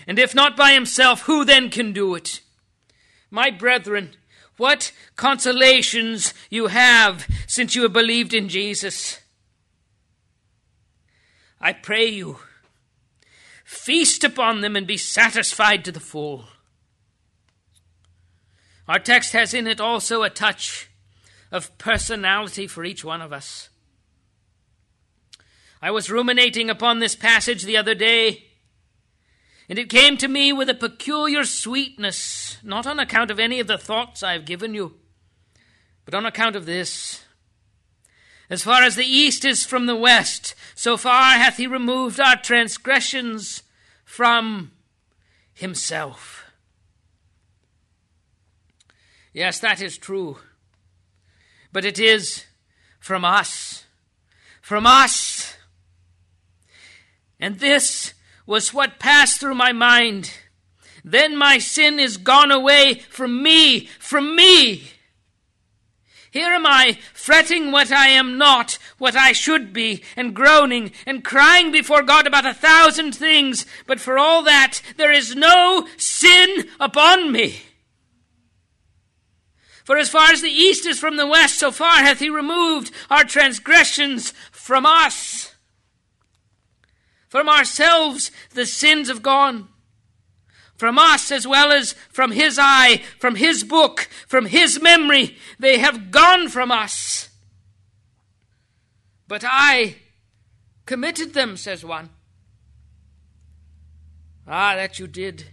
And 0.07 0.17
if 0.17 0.33
not 0.33 0.55
by 0.55 0.71
himself, 0.71 1.23
who 1.23 1.43
then 1.43 1.69
can 1.69 1.91
do 1.91 2.15
it? 2.15 2.39
My 3.29 3.51
brethren, 3.51 4.15
what 4.55 4.91
consolations 5.15 6.33
you 6.49 6.67
have 6.67 7.27
since 7.45 7.75
you 7.75 7.83
have 7.83 7.93
believed 7.93 8.33
in 8.33 8.47
Jesus. 8.49 9.19
I 11.59 11.73
pray 11.73 12.05
you 12.07 12.39
Feast 13.67 14.23
upon 14.23 14.61
them 14.61 14.77
and 14.77 14.87
be 14.87 14.95
satisfied 14.95 15.83
to 15.83 15.91
the 15.91 15.99
full. 15.99 16.45
Our 18.87 18.97
text 18.97 19.33
has 19.33 19.53
in 19.53 19.67
it 19.67 19.81
also 19.81 20.23
a 20.23 20.29
touch 20.29 20.89
of 21.51 21.77
personality 21.77 22.65
for 22.65 22.85
each 22.85 23.03
one 23.03 23.21
of 23.21 23.33
us. 23.33 23.67
I 25.81 25.91
was 25.91 26.09
ruminating 26.09 26.69
upon 26.69 26.99
this 26.99 27.13
passage 27.13 27.63
the 27.63 27.75
other 27.75 27.93
day, 27.93 28.45
and 29.67 29.77
it 29.77 29.89
came 29.89 30.15
to 30.15 30.29
me 30.29 30.53
with 30.53 30.69
a 30.69 30.73
peculiar 30.73 31.43
sweetness, 31.43 32.59
not 32.63 32.87
on 32.87 33.01
account 33.01 33.31
of 33.31 33.37
any 33.37 33.59
of 33.59 33.67
the 33.67 33.77
thoughts 33.77 34.23
I 34.23 34.31
have 34.31 34.45
given 34.45 34.73
you, 34.73 34.95
but 36.05 36.15
on 36.15 36.25
account 36.25 36.55
of 36.55 36.65
this. 36.65 37.21
As 38.49 38.63
far 38.63 38.83
as 38.83 38.95
the 38.95 39.05
east 39.05 39.43
is 39.43 39.65
from 39.65 39.87
the 39.87 39.95
west, 39.95 40.55
so 40.73 40.95
far 40.95 41.33
hath 41.33 41.57
he 41.57 41.67
removed 41.67 42.19
our 42.19 42.37
transgressions 42.37 43.63
from 44.05 44.71
himself. 45.53 46.45
Yes, 49.33 49.59
that 49.59 49.81
is 49.81 49.97
true. 49.97 50.37
But 51.73 51.83
it 51.83 51.99
is 51.99 52.45
from 52.99 53.25
us. 53.25 53.83
From 54.61 54.87
us. 54.87 55.55
And 57.39 57.59
this 57.59 58.13
was 58.45 58.73
what 58.73 58.97
passed 58.97 59.39
through 59.39 59.55
my 59.55 59.73
mind. 59.73 60.31
Then 61.03 61.37
my 61.37 61.57
sin 61.57 61.99
is 61.99 62.17
gone 62.17 62.51
away 62.51 62.95
from 63.09 63.43
me, 63.43 63.87
from 63.99 64.35
me. 64.35 64.91
Here 66.37 66.53
am 66.53 66.67
I, 66.67 66.99
fretting 67.15 67.71
what 67.71 67.91
I 67.91 68.09
am 68.09 68.37
not, 68.37 68.77
what 68.99 69.15
I 69.15 69.31
should 69.31 69.73
be, 69.73 70.03
and 70.15 70.35
groaning 70.35 70.91
and 71.07 71.23
crying 71.23 71.71
before 71.71 72.03
God 72.03 72.27
about 72.27 72.45
a 72.45 72.53
thousand 72.53 73.15
things, 73.15 73.65
but 73.87 73.99
for 73.99 74.19
all 74.19 74.43
that 74.43 74.83
there 74.97 75.11
is 75.11 75.35
no 75.35 75.87
sin 75.97 76.69
upon 76.79 77.31
me. 77.31 77.61
For 79.83 79.97
as 79.97 80.11
far 80.11 80.29
as 80.29 80.43
the 80.43 80.51
east 80.51 80.85
is 80.85 80.99
from 80.99 81.17
the 81.17 81.25
west, 81.25 81.57
so 81.57 81.71
far 81.71 82.03
hath 82.03 82.19
he 82.19 82.29
removed 82.29 82.91
our 83.09 83.23
transgressions 83.23 84.29
from 84.51 84.85
us. 84.85 85.55
From 87.29 87.49
ourselves 87.49 88.29
the 88.53 88.67
sins 88.67 89.07
have 89.07 89.23
gone. 89.23 89.69
From 90.77 90.99
us 90.99 91.31
as 91.31 91.47
well 91.47 91.71
as 91.71 91.93
from 92.09 92.31
his 92.31 92.59
eye, 92.61 93.01
from 93.19 93.35
his 93.35 93.63
book, 93.63 94.07
from 94.27 94.45
his 94.45 94.79
memory, 94.79 95.35
they 95.59 95.79
have 95.79 96.11
gone 96.11 96.49
from 96.49 96.71
us. 96.71 97.29
But 99.27 99.43
I 99.45 99.95
committed 100.85 101.33
them, 101.33 101.57
says 101.57 101.83
one. 101.83 102.09
Ah, 104.47 104.75
that 104.75 104.99
you 104.99 105.07
did. 105.07 105.45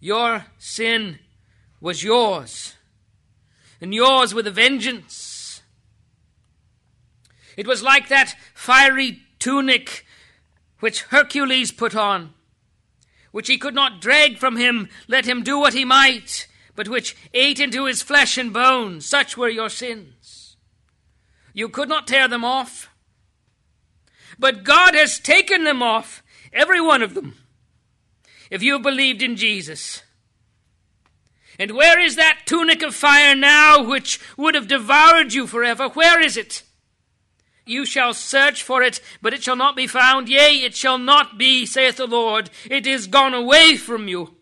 Your 0.00 0.46
sin 0.58 1.20
was 1.80 2.02
yours, 2.02 2.74
and 3.80 3.94
yours 3.94 4.34
with 4.34 4.46
a 4.46 4.50
vengeance. 4.50 5.62
It 7.56 7.66
was 7.66 7.82
like 7.82 8.08
that 8.08 8.36
fiery 8.54 9.20
tunic 9.38 10.04
which 10.80 11.02
Hercules 11.04 11.72
put 11.72 11.96
on, 11.96 12.34
which 13.36 13.48
he 13.48 13.58
could 13.58 13.74
not 13.74 14.00
drag 14.00 14.38
from 14.38 14.56
him, 14.56 14.88
let 15.08 15.26
him 15.26 15.42
do 15.42 15.58
what 15.58 15.74
he 15.74 15.84
might, 15.84 16.46
but 16.74 16.88
which 16.88 17.14
ate 17.34 17.60
into 17.60 17.84
his 17.84 18.00
flesh 18.00 18.38
and 18.38 18.50
bones. 18.50 19.04
Such 19.04 19.36
were 19.36 19.50
your 19.50 19.68
sins. 19.68 20.56
You 21.52 21.68
could 21.68 21.86
not 21.86 22.06
tear 22.06 22.28
them 22.28 22.46
off. 22.46 22.88
But 24.38 24.64
God 24.64 24.94
has 24.94 25.18
taken 25.18 25.64
them 25.64 25.82
off, 25.82 26.22
every 26.50 26.80
one 26.80 27.02
of 27.02 27.12
them, 27.12 27.34
if 28.50 28.62
you 28.62 28.72
have 28.72 28.82
believed 28.82 29.20
in 29.20 29.36
Jesus. 29.36 30.02
And 31.58 31.72
where 31.72 32.00
is 32.00 32.16
that 32.16 32.44
tunic 32.46 32.82
of 32.82 32.94
fire 32.94 33.36
now 33.36 33.82
which 33.82 34.18
would 34.38 34.54
have 34.54 34.66
devoured 34.66 35.34
you 35.34 35.46
forever? 35.46 35.90
Where 35.90 36.22
is 36.22 36.38
it? 36.38 36.62
You 37.66 37.84
shall 37.84 38.14
search 38.14 38.62
for 38.62 38.82
it, 38.82 39.00
but 39.20 39.34
it 39.34 39.42
shall 39.42 39.56
not 39.56 39.74
be 39.74 39.88
found. 39.88 40.28
Yea, 40.28 40.62
it 40.64 40.76
shall 40.76 40.98
not 40.98 41.36
be, 41.36 41.66
saith 41.66 41.96
the 41.96 42.06
Lord. 42.06 42.48
It 42.70 42.86
is 42.86 43.08
gone 43.08 43.34
away 43.34 43.76
from 43.76 44.06
you. 44.06 44.36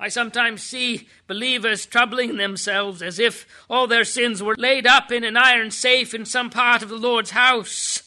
I 0.00 0.08
sometimes 0.08 0.62
see 0.62 1.06
believers 1.28 1.86
troubling 1.86 2.36
themselves 2.36 3.02
as 3.02 3.20
if 3.20 3.46
all 3.70 3.86
their 3.86 4.04
sins 4.04 4.42
were 4.42 4.56
laid 4.58 4.86
up 4.86 5.12
in 5.12 5.22
an 5.22 5.36
iron 5.36 5.70
safe 5.70 6.12
in 6.14 6.24
some 6.24 6.50
part 6.50 6.82
of 6.82 6.88
the 6.88 6.96
Lord's 6.96 7.30
house. 7.30 8.02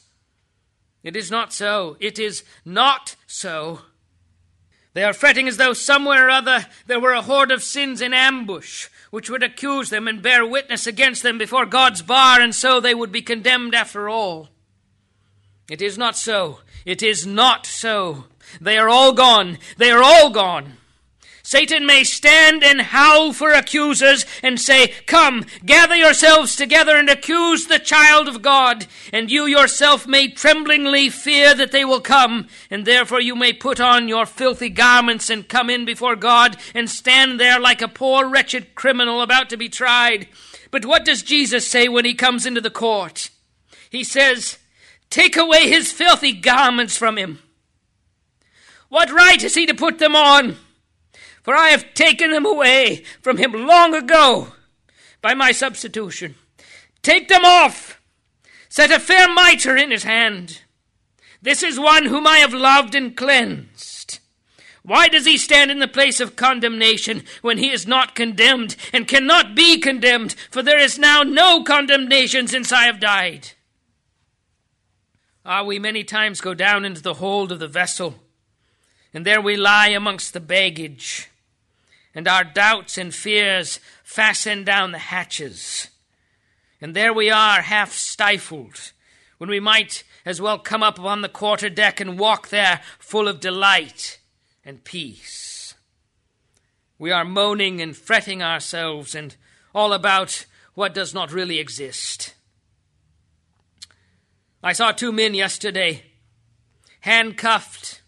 It 1.03 1.15
is 1.15 1.29
not 1.29 1.53
so. 1.53 1.95
It 1.99 2.17
is 2.17 2.43
not 2.65 3.15
so. 3.27 3.81
They 4.95 5.03
are 5.03 5.13
fretting 5.13 5.49
as 5.49 5.57
though 5.57 5.73
somewhere 5.73 6.27
or 6.27 6.29
other 6.29 6.67
there 6.87 7.01
were 7.01 7.11
a 7.11 7.21
horde 7.21 7.51
of 7.51 7.61
sins 7.61 8.01
in 8.01 8.13
ambush, 8.13 8.87
which 9.11 9.29
would 9.29 9.43
accuse 9.43 9.89
them 9.89 10.07
and 10.07 10.21
bear 10.21 10.45
witness 10.47 10.87
against 10.87 11.21
them 11.21 11.37
before 11.37 11.65
God's 11.65 12.01
bar, 12.01 12.39
and 12.39 12.55
so 12.55 12.79
they 12.79 12.95
would 12.95 13.11
be 13.11 13.21
condemned 13.21 13.75
after 13.75 14.07
all. 14.07 14.47
It 15.69 15.81
is 15.81 15.97
not 15.97 16.15
so. 16.15 16.61
It 16.85 17.03
is 17.03 17.27
not 17.27 17.65
so. 17.65 18.27
They 18.61 18.77
are 18.77 18.87
all 18.87 19.11
gone. 19.11 19.57
They 19.75 19.91
are 19.91 20.01
all 20.01 20.29
gone. 20.29 20.77
Satan 21.45 21.85
may 21.85 22.03
stand 22.03 22.63
and 22.63 22.81
howl 22.81 23.31
for 23.31 23.51
accusers 23.51 24.25
and 24.41 24.59
say, 24.59 24.87
Come, 25.05 25.45
gather 25.63 25.95
yourselves 25.95 26.55
together 26.55 26.97
and 26.97 27.07
accuse 27.07 27.67
the 27.67 27.77
child 27.77 28.27
of 28.27 28.41
God. 28.41 28.87
And 29.13 29.29
you 29.29 29.45
yourself 29.45 30.07
may 30.07 30.27
tremblingly 30.27 31.09
fear 31.09 31.53
that 31.53 31.71
they 31.71 31.85
will 31.85 32.01
come, 32.01 32.47
and 32.71 32.83
therefore 32.83 33.21
you 33.21 33.35
may 33.35 33.53
put 33.53 33.79
on 33.79 34.07
your 34.07 34.25
filthy 34.25 34.69
garments 34.69 35.29
and 35.29 35.47
come 35.47 35.69
in 35.69 35.85
before 35.85 36.15
God 36.15 36.57
and 36.73 36.89
stand 36.89 37.39
there 37.39 37.59
like 37.59 37.83
a 37.83 37.87
poor 37.87 38.27
wretched 38.27 38.73
criminal 38.73 39.21
about 39.21 39.47
to 39.51 39.55
be 39.57 39.69
tried. 39.69 40.27
But 40.71 40.83
what 40.83 41.05
does 41.05 41.21
Jesus 41.21 41.67
say 41.67 41.87
when 41.87 42.05
he 42.05 42.15
comes 42.15 42.47
into 42.47 42.59
the 42.59 42.71
court? 42.71 43.29
He 43.91 44.03
says, 44.03 44.57
Take 45.11 45.37
away 45.37 45.69
his 45.69 45.91
filthy 45.91 46.33
garments 46.33 46.97
from 46.97 47.19
him. 47.19 47.37
What 48.89 49.11
right 49.11 49.43
has 49.43 49.53
he 49.53 49.67
to 49.67 49.75
put 49.75 49.99
them 49.99 50.15
on? 50.15 50.57
For 51.45 51.55
I 51.55 51.69
have 51.69 51.93
taken 51.93 52.31
them 52.31 52.45
away 52.45 53.03
from 53.21 53.37
him 53.37 53.53
long 53.53 53.93
ago 53.93 54.47
by 55.21 55.35
my 55.35 55.51
substitution. 55.51 56.33
Take 57.03 57.27
them 57.27 57.45
off. 57.45 58.01
Set 58.67 58.89
a 58.89 58.99
fair 58.99 59.31
mitre 59.31 59.77
in 59.77 59.91
his 59.91 60.03
hand. 60.03 60.63
This 61.43 61.61
is 61.61 61.79
one 61.79 62.07
whom 62.07 62.25
I 62.25 62.39
have 62.39 62.53
loved 62.53 62.95
and 62.95 63.15
cleansed. 63.15 64.19
Why 64.81 65.07
does 65.07 65.27
he 65.27 65.37
stand 65.37 65.69
in 65.69 65.77
the 65.77 65.87
place 65.87 66.19
of 66.19 66.35
condemnation 66.35 67.23
when 67.43 67.59
he 67.59 67.69
is 67.69 67.85
not 67.85 68.15
condemned 68.15 68.75
and 68.91 69.07
cannot 69.07 69.55
be 69.55 69.77
condemned? 69.79 70.33
For 70.49 70.63
there 70.63 70.79
is 70.79 70.97
now 70.97 71.21
no 71.21 71.63
condemnation 71.63 72.47
since 72.47 72.71
I 72.71 72.85
have 72.85 72.99
died. 72.99 73.49
Ah, 75.45 75.63
we 75.63 75.77
many 75.77 76.03
times 76.03 76.41
go 76.41 76.55
down 76.55 76.85
into 76.85 77.03
the 77.03 77.15
hold 77.15 77.51
of 77.51 77.59
the 77.59 77.67
vessel, 77.67 78.15
and 79.13 79.23
there 79.23 79.41
we 79.41 79.55
lie 79.55 79.89
amongst 79.89 80.33
the 80.33 80.39
baggage 80.39 81.29
and 82.15 82.27
our 82.27 82.45
doubts 82.45 82.97
and 82.97 83.13
fears 83.13 83.81
fasten 84.03 84.63
down 84.63 84.93
the 84.93 84.97
hatches. 84.97 85.89
And 86.79 86.95
there 86.95 87.13
we 87.13 87.29
are, 87.29 87.61
half 87.61 87.91
stifled, 87.91 88.93
when 89.37 89.49
we 89.49 89.59
might 89.59 90.03
as 90.25 90.41
well 90.41 90.57
come 90.57 90.81
up 90.81 90.97
upon 90.97 91.21
the 91.21 91.29
quarter 91.29 91.69
deck 91.69 91.99
and 91.99 92.17
walk 92.17 92.47
there 92.49 92.81
full 92.97 93.27
of 93.27 93.41
delight 93.41 94.19
and 94.63 94.83
peace. 94.83 95.75
We 96.97 97.11
are 97.11 97.25
moaning 97.25 97.81
and 97.81 97.95
fretting 97.95 98.41
ourselves 98.41 99.13
and 99.13 99.35
all 99.73 99.91
about 99.91 100.45
what 100.73 100.93
does 100.93 101.13
not 101.13 101.33
really 101.33 101.59
exist. 101.59 102.33
I 104.63 104.71
saw 104.71 104.91
two 104.91 105.11
men 105.11 105.33
yesterday, 105.33 106.03
handcuffed 107.01 108.01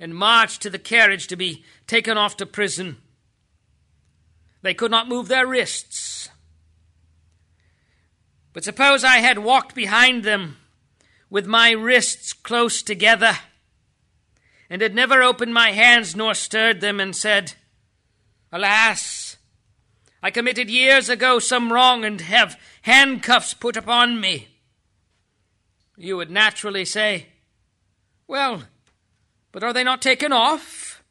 and 0.00 0.16
marched 0.16 0.62
to 0.62 0.70
the 0.70 0.78
carriage 0.78 1.26
to 1.28 1.36
be 1.36 1.64
taken 1.86 2.16
off 2.16 2.36
to 2.38 2.46
prison. 2.46 2.96
They 4.62 4.74
could 4.74 4.90
not 4.90 5.08
move 5.08 5.28
their 5.28 5.46
wrists. 5.46 6.28
But 8.52 8.64
suppose 8.64 9.02
I 9.02 9.16
had 9.18 9.38
walked 9.38 9.74
behind 9.74 10.24
them 10.24 10.56
with 11.30 11.46
my 11.46 11.70
wrists 11.70 12.32
close 12.32 12.82
together 12.82 13.38
and 14.70 14.80
had 14.82 14.94
never 14.94 15.22
opened 15.22 15.52
my 15.52 15.72
hands 15.72 16.14
nor 16.14 16.34
stirred 16.34 16.80
them 16.80 17.00
and 17.00 17.14
said, 17.16 17.54
Alas, 18.52 19.36
I 20.22 20.30
committed 20.30 20.70
years 20.70 21.08
ago 21.08 21.38
some 21.38 21.72
wrong 21.72 22.04
and 22.04 22.20
have 22.20 22.60
handcuffs 22.82 23.54
put 23.54 23.76
upon 23.76 24.20
me. 24.20 24.48
You 25.96 26.16
would 26.16 26.30
naturally 26.30 26.84
say, 26.84 27.26
Well, 28.26 28.64
but 29.50 29.64
are 29.64 29.72
they 29.72 29.84
not 29.84 30.00
taken 30.02 30.32
off? 30.32 31.02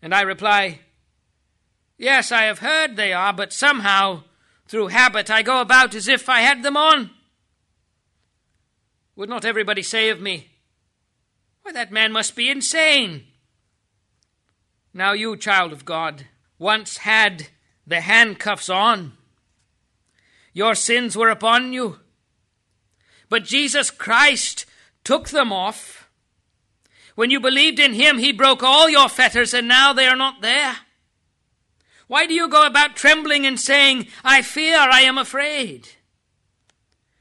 And 0.00 0.14
I 0.14 0.22
reply, 0.22 0.80
Yes, 1.98 2.32
I 2.32 2.42
have 2.44 2.60
heard 2.60 2.96
they 2.96 3.12
are, 3.12 3.32
but 3.32 3.52
somehow, 3.52 4.24
through 4.66 4.88
habit, 4.88 5.30
I 5.30 5.42
go 5.42 5.60
about 5.60 5.94
as 5.94 6.08
if 6.08 6.28
I 6.28 6.40
had 6.40 6.62
them 6.62 6.76
on. 6.76 7.10
Would 9.16 9.28
not 9.28 9.44
everybody 9.44 9.82
say 9.82 10.08
of 10.08 10.20
me, 10.20 10.48
Why, 11.62 11.72
that 11.72 11.92
man 11.92 12.12
must 12.12 12.34
be 12.34 12.48
insane? 12.48 13.24
Now, 14.94 15.12
you, 15.12 15.36
child 15.36 15.72
of 15.72 15.84
God, 15.84 16.26
once 16.58 16.98
had 16.98 17.48
the 17.86 18.00
handcuffs 18.00 18.68
on. 18.68 19.12
Your 20.52 20.74
sins 20.74 21.16
were 21.16 21.30
upon 21.30 21.72
you. 21.72 21.98
But 23.28 23.44
Jesus 23.44 23.90
Christ 23.90 24.66
took 25.04 25.30
them 25.30 25.52
off. 25.52 26.10
When 27.14 27.30
you 27.30 27.40
believed 27.40 27.78
in 27.78 27.94
Him, 27.94 28.18
He 28.18 28.32
broke 28.32 28.62
all 28.62 28.88
your 28.88 29.08
fetters, 29.08 29.54
and 29.54 29.66
now 29.66 29.92
they 29.92 30.06
are 30.06 30.16
not 30.16 30.42
there. 30.42 30.76
Why 32.12 32.26
do 32.26 32.34
you 32.34 32.46
go 32.46 32.66
about 32.66 32.94
trembling 32.94 33.46
and 33.46 33.58
saying, 33.58 34.06
I 34.22 34.42
fear, 34.42 34.76
I 34.76 35.00
am 35.00 35.16
afraid? 35.16 35.88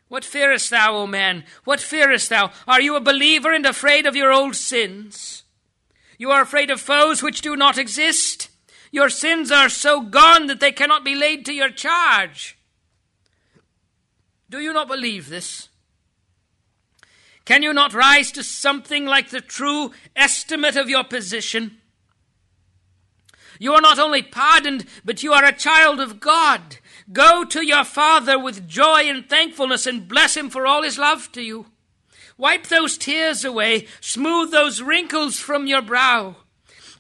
What 0.10 0.26
fearest 0.26 0.70
thou, 0.70 0.98
O 0.98 1.08
man? 1.08 1.46
What 1.64 1.80
fearest 1.80 2.30
thou? 2.30 2.52
Are 2.68 2.82
you 2.82 2.98
a 2.98 3.00
believer 3.00 3.54
and 3.54 3.66
afraid 3.66 4.06
of 4.06 4.18
your 4.18 4.34
old 4.34 4.58
sins? 4.58 5.44
You 6.18 6.32
are 6.32 6.42
afraid 6.42 6.70
of 6.70 6.82
foes 6.82 7.24
which 7.24 7.40
do 7.40 7.56
not 7.56 7.78
exist. 7.78 8.50
Your 8.92 9.08
sins 9.08 9.50
are 9.50 9.70
so 9.70 10.02
gone 10.02 10.48
that 10.48 10.60
they 10.60 10.74
cannot 10.74 11.06
be 11.06 11.16
laid 11.16 11.46
to 11.46 11.54
your 11.54 11.70
charge. 11.70 12.58
Do 14.50 14.60
you 14.60 14.74
not 14.74 14.90
believe 14.90 15.30
this? 15.30 15.70
Can 17.46 17.64
you 17.64 17.72
not 17.72 17.94
rise 17.94 18.30
to 18.34 18.44
something 18.44 19.06
like 19.06 19.30
the 19.30 19.40
true 19.40 19.94
estimate 20.18 20.76
of 20.76 20.90
your 20.90 21.06
position? 21.06 21.78
You 23.62 23.74
are 23.74 23.82
not 23.82 24.00
only 24.00 24.24
pardoned, 24.24 24.88
but 25.06 25.22
you 25.22 25.34
are 25.34 25.46
a 25.46 25.52
child 25.52 26.00
of 26.00 26.20
God. 26.20 26.78
Go 27.14 27.46
to 27.46 27.64
your 27.64 27.84
Father 27.84 28.40
with 28.40 28.68
joy 28.68 29.02
and 29.04 29.30
thankfulness 29.30 29.86
and 29.86 30.08
bless 30.08 30.36
Him 30.36 30.50
for 30.50 30.66
all 30.66 30.82
His 30.82 30.98
love 30.98 31.32
to 31.34 31.44
you. 31.44 31.68
Wipe 32.40 32.66
those 32.66 32.98
tears 32.98 33.46
away, 33.46 33.86
smooth 34.00 34.50
those 34.50 34.82
wrinkles 34.82 35.38
from 35.38 35.68
your 35.68 35.84
brow. 35.84 36.38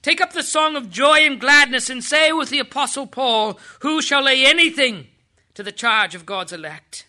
Take 0.03 0.21
up 0.21 0.33
the 0.33 0.43
song 0.43 0.75
of 0.75 0.91
joy 0.91 1.25
and 1.25 1.41
gladness 1.41 1.89
and 1.89 2.03
say 2.03 2.31
with 2.31 2.51
the 2.51 2.59
Apostle 2.59 3.07
Paul, 3.07 3.59
Who 3.79 3.99
shall 3.99 4.25
lay 4.25 4.45
anything 4.45 5.07
to 5.55 5.63
the 5.63 5.71
charge 5.71 6.13
of 6.13 6.27
God's 6.27 6.53
elect? 6.53 7.07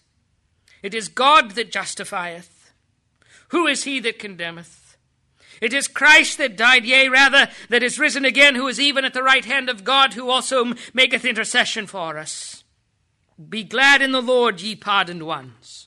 It 0.82 0.94
is 0.94 1.08
God 1.08 1.50
that 1.56 1.70
justifieth. 1.70 2.72
Who 3.48 3.66
is 3.66 3.84
he 3.84 4.00
that 4.00 4.18
condemneth? 4.18 4.81
It 5.62 5.72
is 5.72 5.86
Christ 5.86 6.38
that 6.38 6.56
died, 6.56 6.84
yea, 6.84 7.08
rather, 7.08 7.48
that 7.68 7.84
is 7.84 7.96
risen 7.96 8.24
again, 8.24 8.56
who 8.56 8.66
is 8.66 8.80
even 8.80 9.04
at 9.04 9.14
the 9.14 9.22
right 9.22 9.44
hand 9.44 9.70
of 9.70 9.84
God, 9.84 10.14
who 10.14 10.28
also 10.28 10.74
maketh 10.92 11.24
intercession 11.24 11.86
for 11.86 12.18
us. 12.18 12.64
Be 13.48 13.62
glad 13.62 14.02
in 14.02 14.10
the 14.10 14.20
Lord, 14.20 14.60
ye 14.60 14.74
pardoned 14.74 15.22
ones. 15.22 15.86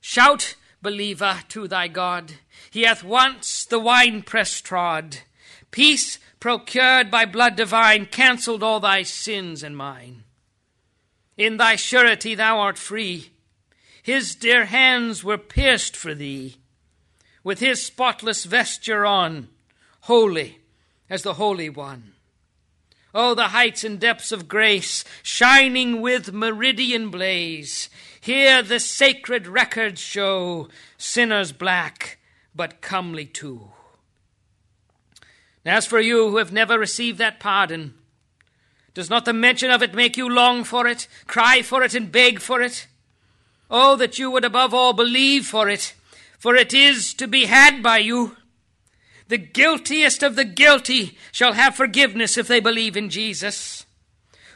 Shout, 0.00 0.54
believer, 0.80 1.40
to 1.48 1.66
thy 1.66 1.88
God. 1.88 2.34
He 2.70 2.82
hath 2.82 3.02
once 3.02 3.64
the 3.64 3.80
winepress 3.80 4.60
trod. 4.60 5.18
Peace 5.72 6.20
procured 6.38 7.10
by 7.10 7.24
blood 7.24 7.56
divine, 7.56 8.06
cancelled 8.06 8.62
all 8.62 8.78
thy 8.78 9.02
sins 9.02 9.64
and 9.64 9.76
mine. 9.76 10.22
In 11.36 11.56
thy 11.56 11.74
surety 11.74 12.36
thou 12.36 12.60
art 12.60 12.78
free. 12.78 13.30
His 14.04 14.36
dear 14.36 14.66
hands 14.66 15.24
were 15.24 15.38
pierced 15.38 15.96
for 15.96 16.14
thee. 16.14 16.58
With 17.44 17.60
his 17.60 17.84
spotless 17.84 18.44
vesture 18.44 19.04
on, 19.04 19.48
holy 20.02 20.60
as 21.10 21.22
the 21.22 21.34
Holy 21.34 21.68
One. 21.68 22.12
Oh, 23.14 23.34
the 23.34 23.48
heights 23.48 23.84
and 23.84 24.00
depths 24.00 24.32
of 24.32 24.48
grace, 24.48 25.04
shining 25.22 26.00
with 26.00 26.32
meridian 26.32 27.10
blaze. 27.10 27.90
Here 28.20 28.62
the 28.62 28.80
sacred 28.80 29.46
records 29.46 30.00
show 30.00 30.68
sinners 30.96 31.52
black, 31.52 32.18
but 32.54 32.80
comely 32.80 33.26
too. 33.26 33.72
As 35.66 35.86
for 35.86 36.00
you 36.00 36.30
who 36.30 36.36
have 36.38 36.52
never 36.52 36.78
received 36.78 37.18
that 37.18 37.38
pardon, 37.38 37.94
does 38.94 39.10
not 39.10 39.24
the 39.24 39.32
mention 39.32 39.70
of 39.70 39.82
it 39.82 39.94
make 39.94 40.16
you 40.16 40.28
long 40.28 40.64
for 40.64 40.86
it, 40.86 41.06
cry 41.26 41.62
for 41.62 41.82
it, 41.82 41.94
and 41.94 42.10
beg 42.10 42.40
for 42.40 42.62
it? 42.62 42.86
Oh, 43.70 43.96
that 43.96 44.18
you 44.18 44.30
would 44.30 44.44
above 44.44 44.72
all 44.72 44.92
believe 44.92 45.46
for 45.46 45.68
it, 45.68 45.94
for 46.42 46.56
it 46.56 46.74
is 46.74 47.14
to 47.14 47.28
be 47.28 47.44
had 47.44 47.84
by 47.84 47.98
you. 47.98 48.36
The 49.28 49.38
guiltiest 49.38 50.24
of 50.24 50.34
the 50.34 50.44
guilty 50.44 51.16
shall 51.30 51.52
have 51.52 51.76
forgiveness 51.76 52.36
if 52.36 52.48
they 52.48 52.58
believe 52.58 52.96
in 52.96 53.10
Jesus. 53.10 53.86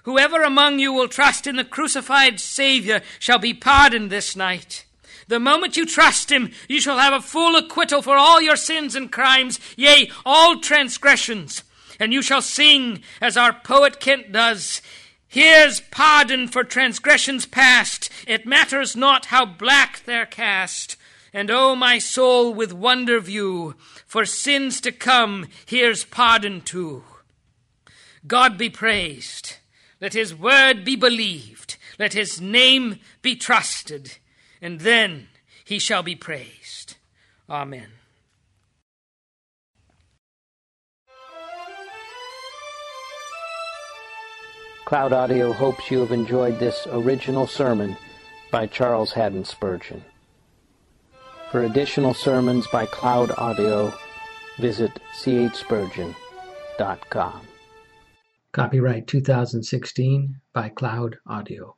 Whoever 0.03 0.43
among 0.43 0.80
you 0.80 0.93
will 0.93 1.07
trust 1.07 1.47
in 1.47 1.55
the 1.55 1.62
crucified 1.62 2.41
Savior 2.41 3.03
shall 3.20 3.39
be 3.39 3.55
pardoned 3.55 4.11
this 4.11 4.34
night. 4.34 4.84
The 5.28 5.39
moment 5.39 5.76
you 5.76 5.87
trust 5.87 6.32
him, 6.32 6.51
you 6.68 6.80
shall 6.80 6.99
have 6.99 7.12
a 7.12 7.24
full 7.24 7.55
acquittal 7.55 8.03
for 8.03 8.16
all 8.16 8.43
your 8.43 8.57
sins 8.57 8.97
and 8.97 9.12
crimes, 9.12 9.61
yea, 9.76 10.11
all 10.24 10.59
transgressions. 10.59 11.62
And 12.01 12.12
you 12.12 12.20
shall 12.20 12.43
sing, 12.43 13.05
as 13.20 13.37
our 13.37 13.53
poet 13.53 14.01
Kent 14.01 14.32
does, 14.32 14.82
Here's 15.28 15.78
pardon 15.78 16.49
for 16.49 16.64
transgressions 16.64 17.47
past. 17.47 18.11
It 18.26 18.45
matters 18.45 18.97
not 18.97 19.26
how 19.26 19.47
black 19.47 20.03
they're 20.05 20.26
cast. 20.26 20.97
And 21.37 21.51
O 21.51 21.72
oh, 21.72 21.76
my 21.76 21.99
soul, 21.99 22.55
with 22.55 22.72
wonder 22.72 23.20
view, 23.20 23.74
for 24.07 24.24
sins 24.24 24.80
to 24.80 24.91
come, 24.91 25.49
here's 25.66 26.03
pardon 26.03 26.62
too. 26.62 27.05
God 28.26 28.57
be 28.57 28.70
praised. 28.70 29.59
Let 30.01 30.14
his 30.14 30.34
word 30.34 30.82
be 30.82 30.97
believed. 30.97 31.76
Let 31.99 32.14
his 32.14 32.41
name 32.41 33.01
be 33.20 33.37
trusted 33.37 34.16
and 34.62 34.80
then 34.80 35.28
he 35.62 35.78
shall 35.78 36.03
be 36.03 36.16
praised. 36.16 36.97
Amen. 37.51 37.89
Cloud 44.87 45.12
Audio 45.12 45.53
hopes 45.53 45.91
you 45.91 45.99
have 45.99 46.12
enjoyed 46.12 46.59
this 46.59 46.87
original 46.91 47.47
sermon 47.47 47.95
by 48.51 48.66
Charles 48.66 49.12
Haddon 49.12 49.45
Spurgeon. 49.45 50.03
For 51.51 51.63
additional 51.63 52.13
sermons 52.13 52.67
by 52.67 52.85
Cloud 52.87 53.31
Audio, 53.39 53.95
visit 54.59 54.91
chspurgeon.com. 55.23 57.41
Copyright 58.53 59.07
2016 59.07 60.41
by 60.53 60.69
Cloud 60.71 61.19
Audio. 61.27 61.76